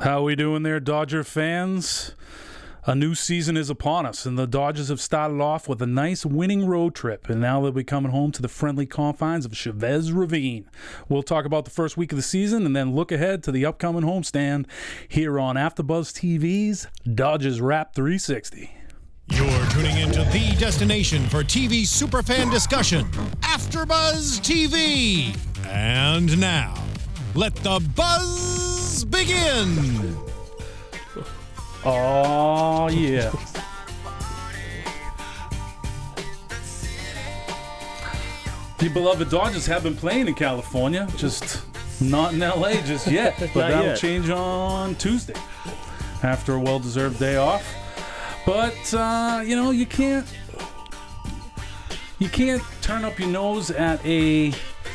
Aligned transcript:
How 0.00 0.20
are 0.20 0.22
we 0.22 0.34
doing 0.34 0.62
there, 0.62 0.80
Dodger 0.80 1.22
fans? 1.22 2.12
A 2.86 2.94
new 2.94 3.14
season 3.14 3.58
is 3.58 3.68
upon 3.68 4.06
us, 4.06 4.24
and 4.24 4.38
the 4.38 4.46
Dodgers 4.46 4.88
have 4.88 4.98
started 4.98 5.42
off 5.42 5.68
with 5.68 5.82
a 5.82 5.86
nice 5.86 6.24
winning 6.24 6.64
road 6.64 6.94
trip, 6.94 7.28
and 7.28 7.38
now 7.38 7.60
they'll 7.60 7.70
be 7.70 7.84
coming 7.84 8.10
home 8.10 8.32
to 8.32 8.40
the 8.40 8.48
friendly 8.48 8.86
confines 8.86 9.44
of 9.44 9.54
Chavez 9.54 10.10
Ravine. 10.10 10.70
We'll 11.10 11.22
talk 11.22 11.44
about 11.44 11.66
the 11.66 11.70
first 11.70 11.98
week 11.98 12.12
of 12.12 12.16
the 12.16 12.22
season 12.22 12.64
and 12.64 12.74
then 12.74 12.94
look 12.94 13.12
ahead 13.12 13.42
to 13.42 13.52
the 13.52 13.66
upcoming 13.66 14.04
homestand 14.04 14.64
here 15.06 15.38
on 15.38 15.56
AfterBuzz 15.56 16.14
TV's 16.14 16.86
Dodgers 17.14 17.60
Wrap 17.60 17.94
360. 17.94 18.74
You're 19.28 19.66
tuning 19.66 19.98
into 19.98 20.24
the 20.32 20.56
destination 20.58 21.28
for 21.28 21.44
TV 21.44 21.82
superfan 21.82 22.50
discussion, 22.50 23.04
AfterBuzz 23.42 24.40
TV. 24.40 25.36
And 25.66 26.40
now, 26.40 26.82
let 27.34 27.54
the 27.56 27.86
buzz 27.94 28.69
begin. 29.04 30.16
Oh, 31.84 32.88
yeah. 32.90 33.30
The 38.78 38.88
beloved 38.88 39.28
Dodgers 39.28 39.66
have 39.66 39.82
been 39.82 39.96
playing 39.96 40.28
in 40.28 40.34
California, 40.34 41.06
just 41.16 41.62
not 42.00 42.32
in 42.32 42.38
LA 42.40 42.72
just 42.82 43.06
yet. 43.06 43.34
But 43.38 43.54
Not 43.54 43.68
that'll 43.70 43.84
yet. 43.84 43.98
change 43.98 44.30
on 44.30 44.94
Tuesday 44.94 45.34
after 46.22 46.54
a 46.54 46.60
well 46.60 46.78
deserved 46.78 47.18
day 47.18 47.36
off. 47.36 47.62
But, 48.46 48.94
uh, 48.94 49.42
you 49.44 49.54
know, 49.54 49.70
you 49.70 49.84
can't. 49.84 50.26
You 52.18 52.28
can't 52.28 52.62
turn 52.82 53.04
up 53.04 53.18
your 53.18 53.28
nose 53.28 53.70
at 53.70 54.04
a, 54.04 54.52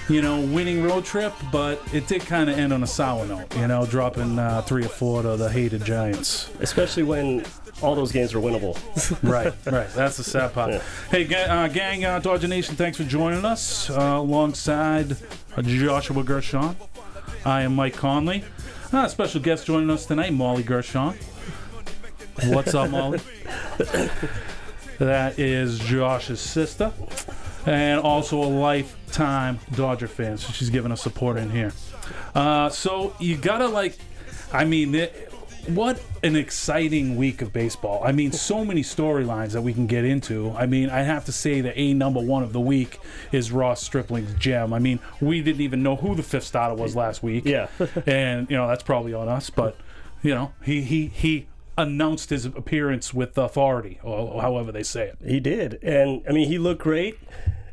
you 0.09 0.21
know, 0.21 0.39
winning 0.39 0.83
road 0.83 1.03
trip, 1.05 1.33
but 1.51 1.81
it 1.93 2.07
did 2.07 2.21
kind 2.21 2.49
of 2.49 2.57
end 2.57 2.71
on 2.71 2.83
a 2.83 2.87
sour 2.87 3.25
note, 3.25 3.55
you 3.57 3.67
know, 3.67 3.85
dropping 3.85 4.37
uh, 4.37 4.61
three 4.61 4.85
or 4.85 4.89
four 4.89 5.21
to 5.23 5.35
the 5.35 5.49
hated 5.49 5.83
Giants. 5.83 6.49
especially 6.59 7.03
when 7.03 7.43
all 7.81 7.95
those 7.95 8.11
games 8.11 8.33
were 8.33 8.41
winnable. 8.41 8.75
Right, 9.23 9.53
right. 9.65 9.89
That's 9.89 10.17
the 10.17 10.23
sad 10.23 10.53
part. 10.53 10.81
Hey, 11.09 11.25
uh, 11.45 11.67
gang, 11.67 12.05
uh, 12.05 12.19
Dodger 12.19 12.47
Nation, 12.47 12.75
thanks 12.75 12.97
for 12.97 13.03
joining 13.03 13.43
us 13.43 13.89
uh, 13.89 14.15
alongside 14.17 15.17
Joshua 15.61 16.23
Gershon. 16.23 16.75
I 17.43 17.61
am 17.61 17.75
Mike 17.75 17.95
Conley. 17.95 18.43
Uh, 18.93 19.07
special 19.07 19.41
guest 19.41 19.65
joining 19.65 19.89
us 19.89 20.05
tonight, 20.05 20.33
Molly 20.33 20.63
Gershon. 20.63 21.15
What's 22.45 22.73
up, 22.75 22.91
Molly? 22.91 23.19
that 24.99 25.39
is 25.39 25.79
Josh's 25.79 26.39
sister, 26.39 26.91
and 27.65 27.99
also 27.99 28.41
a 28.41 28.45
lifetime 28.45 29.59
Dodger 29.73 30.07
fan. 30.07 30.37
So 30.37 30.51
she's 30.51 30.69
giving 30.69 30.91
us 30.91 31.01
support 31.01 31.37
in 31.37 31.49
here. 31.49 31.73
Uh, 32.33 32.69
so 32.69 33.15
you 33.19 33.37
gotta 33.37 33.67
like, 33.67 33.97
I 34.53 34.65
mean, 34.65 34.95
it, 34.95 35.31
what 35.67 35.99
an 36.23 36.35
exciting 36.35 37.15
week 37.15 37.41
of 37.41 37.51
baseball. 37.51 38.03
I 38.03 38.11
mean, 38.11 38.31
so 38.31 38.63
many 38.63 38.81
storylines 38.81 39.53
that 39.53 39.61
we 39.61 39.73
can 39.73 39.87
get 39.87 40.05
into. 40.05 40.51
I 40.51 40.67
mean, 40.67 40.89
I 40.89 41.01
have 41.01 41.25
to 41.25 41.31
say 41.31 41.61
that 41.61 41.73
a 41.75 41.93
number 41.93 42.19
one 42.19 42.43
of 42.43 42.53
the 42.53 42.59
week 42.59 42.99
is 43.31 43.51
Ross 43.51 43.81
Stripling's 43.81 44.33
gem. 44.35 44.73
I 44.73 44.79
mean, 44.79 44.99
we 45.19 45.41
didn't 45.41 45.61
even 45.61 45.81
know 45.81 45.95
who 45.95 46.15
the 46.15 46.23
fifth 46.23 46.43
starter 46.43 46.75
was 46.75 46.95
last 46.95 47.23
week. 47.23 47.45
Yeah. 47.45 47.67
and 48.05 48.49
you 48.49 48.57
know 48.57 48.67
that's 48.67 48.83
probably 48.83 49.13
on 49.13 49.27
us, 49.27 49.49
but 49.49 49.75
you 50.21 50.35
know 50.35 50.53
he 50.63 50.81
he 50.81 51.07
he 51.07 51.47
announced 51.77 52.29
his 52.29 52.45
appearance 52.45 53.13
with 53.13 53.37
authority, 53.37 53.99
or 54.03 54.41
however 54.41 54.71
they 54.71 54.83
say 54.83 55.07
it. 55.09 55.17
he 55.25 55.39
did, 55.39 55.79
and 55.83 56.23
I 56.27 56.31
mean, 56.31 56.47
he 56.47 56.57
looked 56.57 56.81
great. 56.81 57.19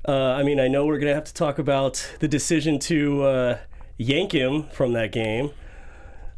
Uh, 0.06 0.32
I 0.32 0.42
mean, 0.42 0.58
I 0.58 0.68
know 0.68 0.84
we're 0.86 0.98
gonna 0.98 1.14
have 1.14 1.24
to 1.24 1.34
talk 1.34 1.58
about 1.58 2.14
the 2.20 2.28
decision 2.28 2.78
to 2.80 3.22
uh, 3.22 3.58
yank 3.96 4.32
him 4.32 4.64
from 4.72 4.92
that 4.94 5.12
game. 5.12 5.50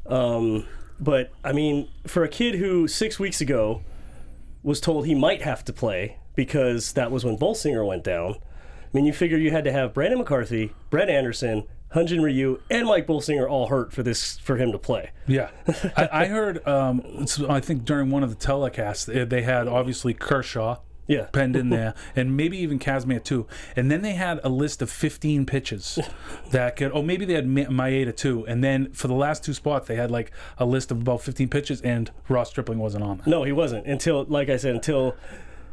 Um, 0.06 0.67
but 1.01 1.33
I 1.43 1.53
mean, 1.53 1.89
for 2.06 2.25
a 2.25 2.29
kid 2.29 2.56
who 2.56 2.87
six 2.87 3.19
weeks 3.19 3.41
ago 3.41 3.83
was 4.62 4.81
told 4.81 5.06
he 5.06 5.15
might 5.15 5.43
have 5.43 5.65
to 5.65 5.73
play 5.73 6.19
because 6.34 6.93
that 6.93 7.11
was 7.11 7.25
when 7.25 7.37
Bolsinger 7.39 7.87
went 7.87 8.05
down. 8.05 8.34
I 8.34 8.89
mean, 8.93 9.05
you 9.05 9.12
figure 9.12 9.38
you 9.38 9.50
had 9.50 9.65
to 9.65 9.72
have 9.72 9.93
Brandon 9.94 10.19
McCarthy, 10.19 10.72
Brett 10.91 11.09
Anderson, 11.09 11.65
Hyun-jin 11.94 12.21
Ryu, 12.22 12.60
and 12.71 12.87
Mike 12.87 13.06
Bolsinger 13.06 13.49
all 13.49 13.69
hurt 13.69 13.93
for 13.93 14.03
this 14.03 14.38
for 14.38 14.56
him 14.56 14.72
to 14.72 14.78
play. 14.78 15.10
Yeah, 15.27 15.50
I, 15.97 16.09
I 16.12 16.25
heard. 16.27 16.66
Um, 16.66 17.27
I 17.49 17.60
think 17.60 17.84
during 17.84 18.10
one 18.10 18.22
of 18.22 18.31
the 18.31 18.47
telecasts, 18.47 19.06
they- 19.06 19.25
they 19.25 19.43
had 19.43 19.69
obviously 19.69 20.12
Kershaw 20.15 20.78
Yeah. 21.06 21.27
penned 21.32 21.55
in 21.56 21.71
there, 21.78 21.94
and 22.16 22.37
maybe 22.37 22.56
even 22.59 22.78
Kazmir 22.78 23.22
too. 23.22 23.47
And 23.77 23.91
then 23.91 24.03
they 24.03 24.12
had 24.15 24.41
a 24.43 24.49
list 24.49 24.82
of 24.82 24.91
15 24.91 25.47
pitches 25.47 25.99
that 26.50 26.77
could, 26.77 26.91
oh, 26.94 27.03
maybe 27.03 27.25
they 27.25 27.34
had 27.34 27.47
Ma- 27.47 27.62
Maeda 27.71 28.16
too. 28.16 28.44
And 28.49 28.65
then 28.65 28.91
for 28.93 29.06
the 29.09 29.15
last 29.15 29.44
two 29.44 29.53
spots, 29.55 29.87
they 29.87 29.97
had 29.97 30.11
like 30.11 30.32
a 30.59 30.65
list 30.65 30.91
of 30.91 31.00
about 31.00 31.21
15 31.22 31.49
pitches, 31.49 31.81
and 31.82 32.11
Ross 32.28 32.50
Stripling 32.50 32.78
wasn't 32.78 33.05
on 33.05 33.19
there. 33.19 33.26
No, 33.28 33.44
he 33.44 33.53
wasn't 33.53 33.87
until, 33.87 34.25
like 34.25 34.49
I 34.49 34.56
said, 34.56 34.75
until 34.75 35.15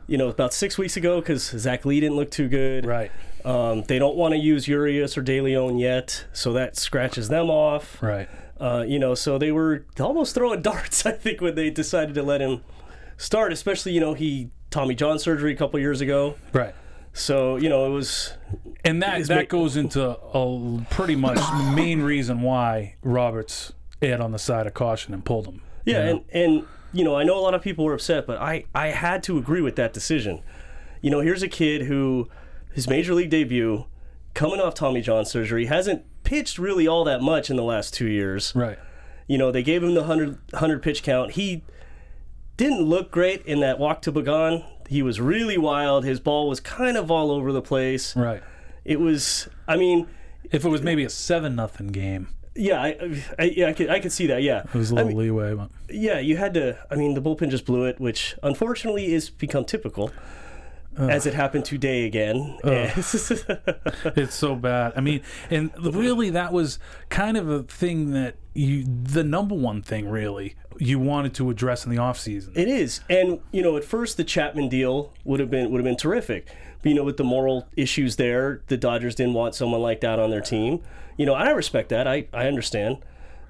you 0.08 0.18
know 0.18 0.28
about 0.30 0.54
six 0.54 0.78
weeks 0.78 0.98
ago 0.98 1.20
because 1.22 1.44
Zach 1.44 1.86
Lee 1.86 2.00
didn't 2.00 2.16
look 2.18 2.32
too 2.32 2.48
good. 2.50 2.86
Right, 2.86 3.12
Um, 3.46 3.84
they 3.84 4.00
don't 4.00 4.16
want 4.16 4.34
to 4.34 4.38
use 4.40 4.68
Urias 4.68 5.18
or 5.18 5.22
De 5.22 5.40
Leon 5.42 5.78
yet, 5.78 6.26
so 6.34 6.54
that 6.54 6.76
scratches 6.78 7.30
them 7.30 7.50
off. 7.50 8.02
right. 8.02 8.30
Uh, 8.60 8.86
you 8.88 9.00
know, 9.00 9.16
so 9.16 9.40
they 9.40 9.52
were 9.52 9.86
almost 10.00 10.36
throwing 10.36 10.62
darts. 10.72 11.04
I 11.06 11.12
think 11.14 11.42
when 11.42 11.56
they 11.56 11.70
decided 11.72 12.14
to 12.16 12.22
let 12.24 12.42
him 12.42 12.62
start, 13.18 13.52
especially 13.52 13.92
you 13.94 14.00
know 14.00 14.14
he 14.14 14.50
Tommy 14.70 14.94
John 14.96 15.18
surgery 15.20 15.52
a 15.54 15.56
couple 15.56 15.80
years 15.80 16.00
ago. 16.02 16.36
Right. 16.54 16.76
So 17.14 17.56
you 17.58 17.70
know 17.70 17.86
it 17.88 17.90
was 17.90 18.34
And 18.86 19.02
that 19.02 19.26
that 19.28 19.36
ma- 19.36 19.44
goes 19.58 19.76
into 19.78 20.10
a 20.12 20.86
pretty 20.92 21.16
much 21.16 21.40
main 21.76 22.04
reason 22.04 22.42
why 22.42 22.96
Roberts 23.02 23.74
aired 24.02 24.22
on 24.22 24.32
the 24.32 24.40
side 24.40 24.66
of 24.68 24.74
caution 24.76 25.14
and 25.14 25.26
pulled 25.26 25.48
him. 25.48 25.62
Yeah, 25.84 25.98
you 26.08 26.14
know? 26.14 26.24
and 26.34 26.44
and 26.60 26.68
you 26.94 27.03
know, 27.03 27.16
I 27.16 27.24
know 27.24 27.38
a 27.38 27.41
lot 27.41 27.53
of 27.53 27.62
people 27.62 27.85
were 27.85 27.94
upset, 27.94 28.25
but 28.28 28.38
I 28.41 28.66
I 28.75 28.88
had 28.88 29.24
to 29.24 29.38
agree 29.38 29.62
with 29.62 29.75
that 29.78 29.94
decision. 29.94 30.41
You 31.02 31.09
know, 31.09 31.19
here's 31.22 31.44
a 31.44 31.47
kid 31.47 31.84
who 31.84 32.29
his 32.74 32.88
major 32.88 33.13
league 33.13 33.29
debut, 33.29 33.85
coming 34.34 34.59
off 34.59 34.74
Tommy 34.74 35.02
John 35.02 35.25
surgery, 35.25 35.66
hasn't 35.66 36.03
pitched 36.24 36.57
really 36.57 36.88
all 36.88 37.03
that 37.03 37.22
much 37.22 37.50
in 37.50 37.56
the 37.56 37.63
last 37.63 37.94
two 37.94 38.07
years. 38.07 38.53
right. 38.56 38.79
You 39.28 39.38
know, 39.38 39.52
they 39.52 39.63
gave 39.63 39.81
him 39.81 39.94
the 39.94 40.02
100, 40.02 40.38
100 40.52 40.81
pitch 40.84 41.03
count. 41.03 41.31
He 41.31 41.63
didn't 42.57 42.81
look 42.81 43.12
great 43.12 43.46
in 43.46 43.62
that 43.62 43.79
walk 43.79 44.02
to 44.02 44.12
Pagan. 44.12 44.63
He 44.90 45.02
was 45.02 45.22
really 45.22 45.58
wild. 45.58 46.03
His 46.03 46.19
ball 46.19 46.50
was 46.50 46.59
kind 46.59 46.97
of 46.97 47.09
all 47.09 47.31
over 47.31 47.53
the 47.53 47.62
place. 47.62 48.13
Right. 48.16 48.44
It 48.84 49.00
was, 49.00 49.47
I 49.68 49.78
mean, 49.78 50.08
If 50.52 50.66
it 50.66 50.69
was 50.69 50.81
maybe 50.81 51.06
a 51.06 51.09
seven 51.09 51.56
nothing 51.56 51.88
game, 51.88 52.28
yeah, 52.56 52.82
I, 52.82 53.24
I, 53.40 53.44
yeah, 53.44 53.68
I 53.68 53.74
could, 53.74 53.90
I 53.90 54.00
could 54.00 54.12
see 54.12 54.28
that. 54.28 54.42
Yeah, 54.44 54.64
it 54.64 54.74
was 54.74 54.92
a 54.92 54.96
little 54.96 55.10
mean, 55.10 55.18
leeway. 55.18 55.54
But 55.54 55.70
Yeah, 55.90 56.20
you 56.20 56.38
had 56.38 56.54
to. 56.56 56.78
I 56.90 56.96
mean, 56.96 57.14
the 57.14 57.22
bullpen 57.22 57.50
just 57.50 57.66
blew 57.66 57.86
it, 57.86 58.00
which 58.00 58.36
unfortunately 58.44 59.14
is 59.14 59.30
become 59.30 59.64
typical, 59.64 60.12
as 60.98 61.26
it 61.26 61.34
happened 61.34 61.66
today 61.66 62.06
again. 62.06 62.58
it's 62.64 64.36
so 64.36 64.56
bad. 64.56 64.94
I 64.96 65.02
mean, 65.02 65.22
and 65.50 65.72
really, 65.96 66.30
that 66.32 66.52
was 66.52 66.78
kind 67.10 67.38
of 67.38 67.50
a 67.50 67.64
thing 67.64 68.12
that 68.12 68.36
you, 68.54 68.84
the 68.86 69.24
number 69.24 69.56
one 69.56 69.82
thing, 69.82 70.10
really, 70.10 70.56
you 70.78 71.00
wanted 71.00 71.34
to 71.36 71.50
address 71.50 71.86
in 71.86 71.92
the 71.92 71.98
off 71.98 72.20
season. 72.20 72.54
it 72.56 72.68
is, 72.68 73.00
and 73.10 73.40
you 73.52 73.62
know, 73.62 73.78
at 73.78 73.86
first 73.86 74.18
the 74.18 74.24
Chapman 74.26 74.68
deal 74.68 75.14
would 75.24 75.40
have 75.40 75.50
been 75.50 75.72
would 75.72 75.78
have 75.78 75.86
been 75.86 75.98
terrific. 75.98 76.50
You 76.84 76.94
know, 76.96 77.03
with 77.03 77.18
the 77.18 77.24
moral 77.24 77.68
issues 77.75 78.16
there, 78.16 78.62
the 78.68 78.78
Dodgers 78.78 79.16
didn't 79.16 79.34
want 79.34 79.56
someone 79.56 79.81
like 79.81 80.02
that 80.02 80.19
on 80.19 80.30
their 80.31 80.42
team. 80.42 80.81
You 81.18 81.25
know, 81.25 81.36
and 81.36 81.47
I 81.47 81.52
respect 81.52 81.90
that. 81.90 82.08
I 82.08 82.28
I 82.34 82.47
understand. 82.47 82.97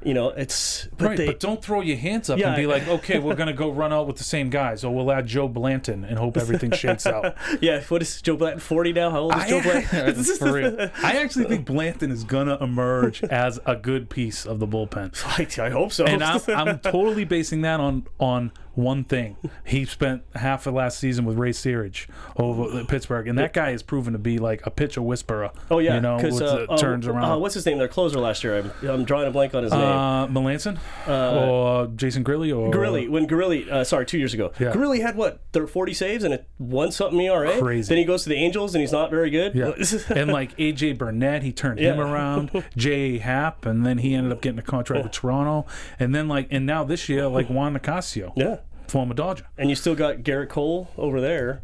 You 0.03 0.15
know, 0.15 0.29
it's 0.29 0.87
but 0.97 1.09
Right, 1.09 1.17
they, 1.17 1.25
but 1.27 1.39
don't 1.39 1.63
throw 1.63 1.81
your 1.81 1.95
hands 1.95 2.27
up 2.27 2.39
Yeah, 2.39 2.47
and 2.47 2.55
be 2.55 2.65
like, 2.65 2.87
okay, 2.87 3.19
we're 3.19 3.35
gonna 3.35 3.53
go 3.53 3.69
run 3.69 3.93
out 3.93 4.07
with 4.07 4.15
the 4.15 4.23
same 4.23 4.49
guys, 4.49 4.83
or 4.83 4.91
we'll 4.95 5.11
add 5.11 5.27
Joe 5.27 5.47
Blanton 5.47 6.03
and 6.03 6.17
hope 6.17 6.37
everything 6.37 6.71
shakes 6.71 7.05
out. 7.05 7.35
yeah. 7.61 7.83
What 7.83 8.01
is 8.01 8.19
Joe 8.19 8.35
Blanton? 8.35 8.61
Forty 8.61 8.93
now? 8.93 9.11
How 9.11 9.19
old 9.19 9.35
is 9.35 9.45
Joe 9.45 9.61
Blanton? 9.63 10.23
For 10.23 10.53
real. 10.53 10.89
I 11.03 11.17
actually 11.21 11.45
think 11.45 11.67
Blanton 11.67 12.09
is 12.09 12.23
gonna 12.23 12.57
emerge 12.59 13.23
as 13.25 13.59
a 13.67 13.75
good 13.75 14.09
piece 14.09 14.43
of 14.43 14.57
the 14.57 14.67
bullpen. 14.67 15.13
I, 15.23 15.65
I 15.67 15.69
hope 15.69 15.93
so. 15.93 16.05
and 16.05 16.23
I'm, 16.23 16.41
I'm 16.47 16.79
totally 16.79 17.23
basing 17.25 17.61
that 17.61 17.79
on 17.79 18.07
on 18.19 18.51
one 18.73 19.03
thing. 19.03 19.35
He 19.65 19.85
spent 19.85 20.23
half 20.35 20.65
of 20.67 20.73
last 20.73 20.99
season 20.99 21.25
with 21.25 21.37
Ray 21.37 21.51
Searage 21.51 22.07
over 22.37 22.79
at 22.79 22.87
Pittsburgh, 22.87 23.27
and 23.27 23.37
that 23.37 23.53
guy 23.53 23.71
has 23.71 23.83
proven 23.83 24.13
to 24.13 24.19
be 24.19 24.37
like 24.39 24.65
a 24.65 24.71
pitcher 24.71 25.01
whisperer. 25.01 25.51
oh 25.69 25.79
yeah, 25.79 25.95
you 25.95 26.01
know, 26.01 26.15
with 26.17 26.41
uh, 26.41 26.65
the 26.67 26.77
turns 26.77 27.07
uh, 27.07 27.11
around. 27.13 27.31
Uh, 27.31 27.37
what's 27.37 27.53
his 27.55 27.65
name? 27.65 27.77
Their 27.77 27.87
closer 27.87 28.19
last 28.19 28.43
year. 28.43 28.57
I'm, 28.59 28.89
I'm 28.89 29.05
drawing 29.05 29.27
a 29.27 29.31
blank 29.31 29.53
on 29.55 29.63
his 29.63 29.71
name. 29.71 29.81
uh, 29.81 30.27
Melancon 30.27 30.77
or 31.07 31.87
Jason 31.95 32.23
Grilli 32.23 32.55
or 32.55 32.71
Grilli, 32.71 33.09
when 33.09 33.27
Grilli, 33.27 33.69
uh, 33.69 33.83
sorry, 33.83 34.05
two 34.05 34.17
years 34.17 34.33
ago, 34.33 34.51
Yeah. 34.59 34.71
Grilli 34.71 35.01
had 35.01 35.15
what, 35.15 35.41
thir- 35.53 35.67
40 35.67 35.93
saves 35.93 36.23
and 36.23 36.33
a 36.33 36.45
one 36.57 36.91
something 36.91 37.19
ERA. 37.19 37.57
Crazy. 37.59 37.89
Then 37.89 37.97
he 37.97 38.05
goes 38.05 38.23
to 38.23 38.29
the 38.29 38.35
Angels 38.35 38.73
and 38.75 38.81
he's 38.81 38.91
not 38.91 39.09
very 39.11 39.29
good. 39.29 39.55
Yeah, 39.55 39.71
and 40.15 40.31
like 40.31 40.55
AJ 40.57 40.97
Burnett, 40.97 41.43
he 41.43 41.51
turned 41.51 41.79
him 41.79 41.99
around. 41.99 42.63
J. 42.77 43.17
Happ, 43.19 43.65
and 43.65 43.85
then 43.85 43.97
he 43.99 44.13
ended 44.15 44.31
up 44.31 44.41
getting 44.41 44.59
a 44.59 44.63
contract 44.63 45.03
with 45.03 45.11
Toronto, 45.11 45.65
and 45.99 46.13
then 46.15 46.27
like, 46.27 46.47
and 46.51 46.65
now 46.65 46.83
this 46.83 47.09
year, 47.09 47.27
like 47.27 47.49
Juan 47.49 47.73
Nicasio, 47.73 48.33
yeah. 48.35 48.57
Former 48.91 49.13
Dodger. 49.13 49.45
And 49.57 49.69
you 49.69 49.75
still 49.75 49.95
got 49.95 50.17
Gerrit 50.17 50.49
Cole 50.49 50.89
over 50.97 51.21
there. 51.21 51.61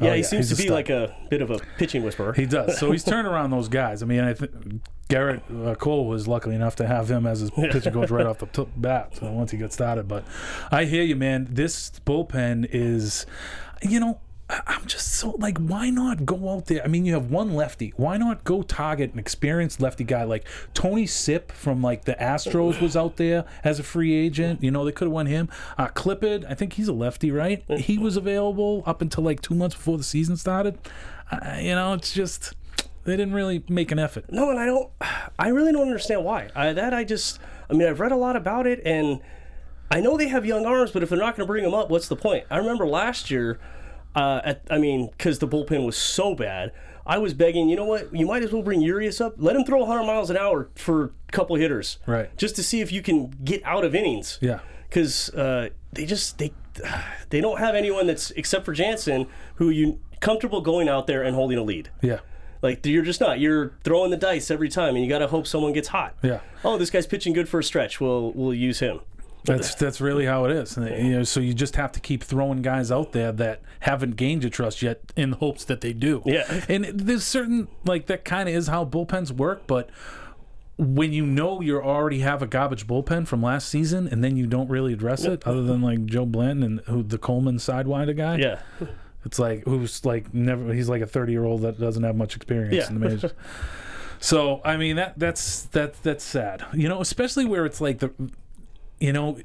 Yeah, 0.00 0.12
Oh, 0.12 0.14
he 0.14 0.22
seems 0.22 0.48
he's 0.48 0.56
to 0.56 0.62
be 0.62 0.68
stud. 0.68 0.74
like 0.74 0.88
a 0.88 1.14
bit 1.28 1.42
of 1.42 1.50
a 1.50 1.58
pitching 1.76 2.02
whisperer. 2.02 2.32
He 2.32 2.46
does. 2.46 2.78
So 2.78 2.90
he's 2.90 3.04
turned 3.12 3.28
around 3.28 3.50
those 3.50 3.68
guys. 3.68 4.02
I 4.02 4.06
mean, 4.06 4.20
I 4.20 4.32
think 4.32 4.80
Gerrit 5.10 5.42
uh, 5.66 5.74
Cole 5.74 6.06
was 6.06 6.26
lucky 6.26 6.50
enough 6.54 6.76
to 6.76 6.86
have 6.86 7.10
him 7.10 7.26
as 7.26 7.40
his 7.40 7.50
pitching 7.50 7.92
coach 7.92 8.10
right 8.10 8.24
off 8.24 8.38
the 8.38 8.46
t- 8.64 8.66
bat. 8.76 9.16
So 9.16 9.30
once 9.30 9.50
he 9.50 9.58
got 9.58 9.74
started, 9.74 10.08
but 10.08 10.24
I 10.70 10.86
hear 10.86 11.02
you, 11.02 11.16
man. 11.16 11.48
This 11.50 11.90
bullpen 12.06 12.66
is, 12.72 13.26
you 13.82 14.00
know. 14.00 14.20
I'm 14.66 14.84
just 14.86 15.14
so 15.14 15.30
like, 15.38 15.58
why 15.58 15.90
not 15.90 16.26
go 16.26 16.50
out 16.50 16.66
there? 16.66 16.82
I 16.82 16.88
mean, 16.88 17.04
you 17.04 17.14
have 17.14 17.30
one 17.30 17.54
lefty. 17.54 17.92
Why 17.96 18.16
not 18.16 18.44
go 18.44 18.62
target 18.62 19.12
an 19.12 19.18
experienced 19.18 19.80
lefty 19.80 20.04
guy 20.04 20.24
like 20.24 20.44
Tony 20.74 21.06
Sipp 21.06 21.52
from 21.52 21.82
like 21.82 22.04
the 22.04 22.14
Astros 22.14 22.80
was 22.80 22.96
out 22.96 23.16
there 23.16 23.44
as 23.62 23.78
a 23.78 23.82
free 23.82 24.14
agent. 24.14 24.62
You 24.62 24.70
know, 24.70 24.84
they 24.84 24.92
could 24.92 25.06
have 25.06 25.12
won 25.12 25.26
him. 25.26 25.48
Uh, 25.78 25.88
Clippard, 25.88 26.44
I 26.48 26.54
think 26.54 26.72
he's 26.74 26.88
a 26.88 26.92
lefty, 26.92 27.30
right? 27.30 27.62
He 27.78 27.98
was 27.98 28.16
available 28.16 28.82
up 28.86 29.00
until 29.02 29.24
like 29.24 29.40
two 29.40 29.54
months 29.54 29.76
before 29.76 29.98
the 29.98 30.04
season 30.04 30.36
started. 30.36 30.78
Uh, 31.30 31.56
you 31.60 31.74
know, 31.74 31.92
it's 31.92 32.12
just 32.12 32.54
they 33.04 33.16
didn't 33.16 33.34
really 33.34 33.64
make 33.68 33.92
an 33.92 33.98
effort. 33.98 34.30
No, 34.30 34.50
and 34.50 34.58
I 34.58 34.66
don't. 34.66 34.90
I 35.38 35.48
really 35.48 35.72
don't 35.72 35.86
understand 35.86 36.24
why. 36.24 36.50
I, 36.54 36.72
that 36.72 36.92
I 36.92 37.04
just. 37.04 37.38
I 37.68 37.74
mean, 37.74 37.86
I've 37.88 38.00
read 38.00 38.12
a 38.12 38.16
lot 38.16 38.36
about 38.36 38.66
it, 38.66 38.80
and 38.84 39.20
I 39.90 40.00
know 40.00 40.16
they 40.16 40.28
have 40.28 40.44
young 40.44 40.66
arms, 40.66 40.90
but 40.90 41.02
if 41.02 41.08
they're 41.08 41.18
not 41.18 41.36
going 41.36 41.46
to 41.46 41.50
bring 41.50 41.62
them 41.62 41.74
up, 41.74 41.88
what's 41.88 42.08
the 42.08 42.16
point? 42.16 42.44
I 42.50 42.58
remember 42.58 42.86
last 42.86 43.30
year. 43.30 43.58
Uh, 44.14 44.40
at, 44.44 44.62
I 44.70 44.78
mean, 44.78 45.08
because 45.08 45.38
the 45.38 45.48
bullpen 45.48 45.84
was 45.86 45.96
so 45.96 46.34
bad, 46.34 46.72
I 47.06 47.18
was 47.18 47.32
begging. 47.34 47.68
You 47.68 47.76
know 47.76 47.84
what? 47.84 48.14
You 48.14 48.26
might 48.26 48.42
as 48.42 48.52
well 48.52 48.62
bring 48.62 48.80
Urias 48.80 49.20
up. 49.20 49.34
Let 49.38 49.56
him 49.56 49.64
throw 49.64 49.78
100 49.80 50.04
miles 50.04 50.30
an 50.30 50.36
hour 50.36 50.68
for 50.74 51.04
a 51.28 51.32
couple 51.32 51.56
hitters, 51.56 51.98
Right. 52.06 52.36
Just 52.36 52.56
to 52.56 52.62
see 52.62 52.80
if 52.80 52.90
you 52.92 53.02
can 53.02 53.30
get 53.44 53.62
out 53.64 53.84
of 53.84 53.94
innings. 53.94 54.38
Yeah. 54.40 54.60
because 54.88 55.30
uh, 55.30 55.68
they 55.92 56.06
just 56.06 56.38
they 56.38 56.52
they 57.30 57.40
don't 57.40 57.58
have 57.58 57.74
anyone 57.74 58.06
that's 58.06 58.30
except 58.32 58.64
for 58.64 58.72
Jansen 58.72 59.26
who 59.56 59.70
you 59.70 60.00
comfortable 60.20 60.60
going 60.60 60.88
out 60.88 61.06
there 61.06 61.22
and 61.22 61.34
holding 61.34 61.58
a 61.58 61.62
lead. 61.62 61.90
Yeah. 62.02 62.20
Like 62.62 62.84
you're 62.84 63.02
just 63.04 63.20
not. 63.20 63.40
You're 63.40 63.72
throwing 63.84 64.10
the 64.10 64.16
dice 64.18 64.50
every 64.50 64.68
time, 64.68 64.94
and 64.94 65.02
you 65.02 65.08
got 65.08 65.20
to 65.20 65.28
hope 65.28 65.46
someone 65.46 65.72
gets 65.72 65.88
hot. 65.88 66.14
Yeah. 66.22 66.40
Oh, 66.62 66.76
this 66.76 66.90
guy's 66.90 67.06
pitching 67.06 67.32
good 67.32 67.48
for 67.48 67.58
a 67.60 67.64
stretch. 67.64 68.00
We'll 68.00 68.32
we'll 68.32 68.52
use 68.54 68.80
him. 68.80 69.00
That's 69.44 69.74
that's 69.74 70.00
really 70.00 70.26
how 70.26 70.44
it 70.44 70.52
is. 70.52 70.76
And, 70.76 70.86
you 71.06 71.12
know, 71.18 71.22
so 71.22 71.40
you 71.40 71.54
just 71.54 71.76
have 71.76 71.92
to 71.92 72.00
keep 72.00 72.22
throwing 72.22 72.62
guys 72.62 72.90
out 72.92 73.12
there 73.12 73.32
that 73.32 73.62
haven't 73.80 74.16
gained 74.16 74.42
your 74.42 74.50
trust 74.50 74.82
yet, 74.82 75.00
in 75.16 75.32
hopes 75.32 75.64
that 75.64 75.80
they 75.80 75.92
do. 75.92 76.22
Yeah. 76.26 76.64
And 76.68 76.84
there's 76.84 77.24
certain 77.24 77.68
like 77.84 78.06
that 78.06 78.24
kind 78.24 78.48
of 78.48 78.54
is 78.54 78.66
how 78.68 78.84
bullpens 78.84 79.30
work, 79.32 79.66
but 79.66 79.88
when 80.76 81.12
you 81.12 81.26
know 81.26 81.60
you 81.60 81.80
already 81.80 82.20
have 82.20 82.40
a 82.42 82.46
garbage 82.46 82.86
bullpen 82.86 83.26
from 83.26 83.42
last 83.42 83.68
season, 83.68 84.08
and 84.08 84.24
then 84.24 84.36
you 84.36 84.46
don't 84.46 84.68
really 84.70 84.92
address 84.94 85.24
it, 85.24 85.46
other 85.46 85.62
than 85.62 85.82
like 85.82 86.06
Joe 86.06 86.24
Blanton 86.26 86.62
and 86.62 86.80
who 86.86 87.02
the 87.02 87.18
Coleman 87.18 87.56
sidewinder 87.56 88.16
guy. 88.16 88.36
Yeah. 88.38 88.60
It's 89.24 89.38
like 89.38 89.64
who's 89.64 90.04
like 90.06 90.32
never. 90.32 90.72
He's 90.72 90.88
like 90.88 91.02
a 91.02 91.06
thirty 91.06 91.32
year 91.32 91.44
old 91.44 91.62
that 91.62 91.78
doesn't 91.78 92.02
have 92.02 92.16
much 92.16 92.34
experience 92.36 92.74
Yeah. 92.74 92.88
in 92.88 92.98
the 92.98 93.08
majors. 93.08 93.32
so 94.20 94.62
I 94.64 94.78
mean 94.78 94.96
that 94.96 95.18
that's 95.18 95.64
that 95.64 96.02
that's 96.02 96.24
sad. 96.24 96.64
You 96.72 96.88
know, 96.88 97.02
especially 97.02 97.44
where 97.44 97.66
it's 97.66 97.82
like 97.82 97.98
the, 97.98 98.10
you 99.00 99.12
know, 99.12 99.38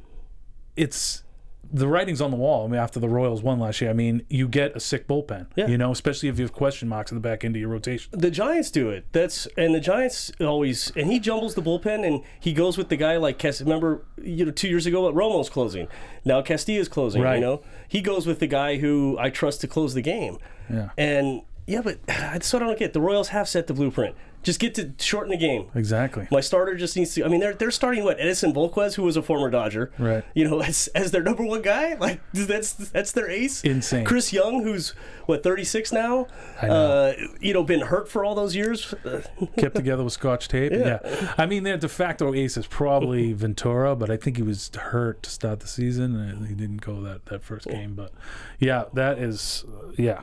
it's 0.75 1.23
the 1.71 1.87
writing's 1.87 2.21
on 2.21 2.31
the 2.31 2.37
wall. 2.37 2.65
I 2.65 2.69
mean, 2.69 2.79
after 2.79 2.99
the 2.99 3.09
Royals 3.09 3.41
won 3.41 3.59
last 3.59 3.81
year, 3.81 3.89
I 3.89 3.93
mean, 3.93 4.23
you 4.29 4.47
get 4.47 4.75
a 4.75 4.79
sick 4.79 5.07
bullpen. 5.07 5.47
Yeah. 5.55 5.67
You 5.67 5.77
know, 5.77 5.91
especially 5.91 6.29
if 6.29 6.37
you 6.37 6.45
have 6.45 6.53
question 6.53 6.87
marks 6.87 7.11
in 7.11 7.15
the 7.15 7.21
back 7.21 7.43
end 7.43 7.55
of 7.55 7.59
your 7.59 7.69
rotation. 7.69 8.11
The 8.11 8.29
Giants 8.29 8.69
do 8.71 8.89
it. 8.89 9.05
That's 9.11 9.47
and 9.57 9.73
the 9.73 9.79
Giants 9.79 10.31
always 10.39 10.91
and 10.95 11.11
he 11.11 11.19
jumbles 11.19 11.55
the 11.55 11.61
bullpen 11.61 12.05
and 12.05 12.23
he 12.39 12.53
goes 12.53 12.77
with 12.77 12.89
the 12.89 12.97
guy 12.97 13.17
like 13.17 13.39
Cast. 13.39 13.61
Remember, 13.61 14.05
you 14.21 14.45
know, 14.45 14.51
two 14.51 14.67
years 14.67 14.85
ago, 14.85 15.11
Romo's 15.11 15.49
closing. 15.49 15.87
Now 16.23 16.41
Casilla's 16.41 16.87
closing. 16.87 17.21
Right. 17.21 17.35
You 17.35 17.41
know, 17.41 17.63
he 17.87 18.01
goes 18.01 18.27
with 18.27 18.39
the 18.39 18.47
guy 18.47 18.77
who 18.77 19.17
I 19.19 19.29
trust 19.29 19.61
to 19.61 19.67
close 19.67 19.93
the 19.93 20.01
game. 20.01 20.37
Yeah. 20.69 20.89
And 20.97 21.41
yeah, 21.67 21.81
but 21.81 22.05
that's 22.05 22.53
what 22.53 22.61
I 22.61 22.67
don't 22.67 22.79
get. 22.79 22.93
The 22.93 23.01
Royals 23.01 23.29
have 23.29 23.49
set 23.49 23.67
the 23.67 23.73
blueprint. 23.73 24.15
Just 24.45 24.59
get 24.59 24.75
to 24.75 24.94
shorten 25.00 25.31
the 25.31 25.38
game. 25.38 25.71
Exactly. 25.74 26.27
My 26.30 26.39
starter 26.39 26.75
just 26.75 26.95
needs 26.95 27.15
to. 27.15 27.25
I 27.25 27.30
mean, 27.30 27.39
they're 27.39 27.56
they're 27.56 27.71
starting 27.71 28.03
what 28.03 28.19
Edinson 28.19 28.53
Volquez, 28.53 28.94
who 28.94 29.01
was 29.01 29.18
a 29.18 29.24
former 29.24 29.50
Dodger, 29.50 29.92
Right. 29.97 30.24
You 30.36 30.47
know, 30.47 30.62
as, 30.62 30.88
as 30.94 31.09
their 31.09 31.24
number 31.24 31.44
one 31.44 31.63
guy. 31.63 31.95
Like 32.06 32.21
that's 32.33 32.74
that's 32.74 33.13
their 33.13 33.27
ace. 33.27 33.63
Insane. 33.63 34.06
Chris 34.06 34.31
Young, 34.31 34.62
who's 34.62 34.92
what 35.25 35.42
36 35.42 35.92
now. 35.92 36.27
I 36.62 36.68
know. 36.68 36.74
Uh, 36.74 37.13
you 37.39 37.53
know, 37.53 37.63
been 37.63 37.80
hurt 37.81 38.07
for 38.07 38.24
all 38.24 38.36
those 38.36 38.56
years. 38.56 38.94
Kept 39.57 39.75
together 39.75 40.03
with 40.03 40.13
Scotch 40.13 40.48
tape. 40.48 40.71
Yeah. 40.71 41.00
I 41.39 41.48
mean, 41.48 41.63
their 41.63 41.77
de 41.77 41.89
facto 41.89 42.36
ace 42.36 42.57
is 42.57 42.68
probably 42.68 43.33
Ventura, 43.45 43.95
but 43.95 44.12
I 44.12 44.18
think 44.18 44.38
he 44.38 44.44
was 44.44 44.69
hurt 44.75 45.24
to 45.24 45.31
start 45.31 45.62
the 45.62 45.68
season, 45.68 46.15
and 46.15 46.48
he 46.48 46.53
didn't 46.53 46.81
go 46.81 47.01
that 47.01 47.25
that 47.27 47.44
first 47.44 47.65
game. 47.65 47.95
But 47.95 48.12
yeah, 48.59 48.83
that 48.94 49.18
is 49.18 49.65
uh, 49.68 49.94
yeah. 49.98 50.21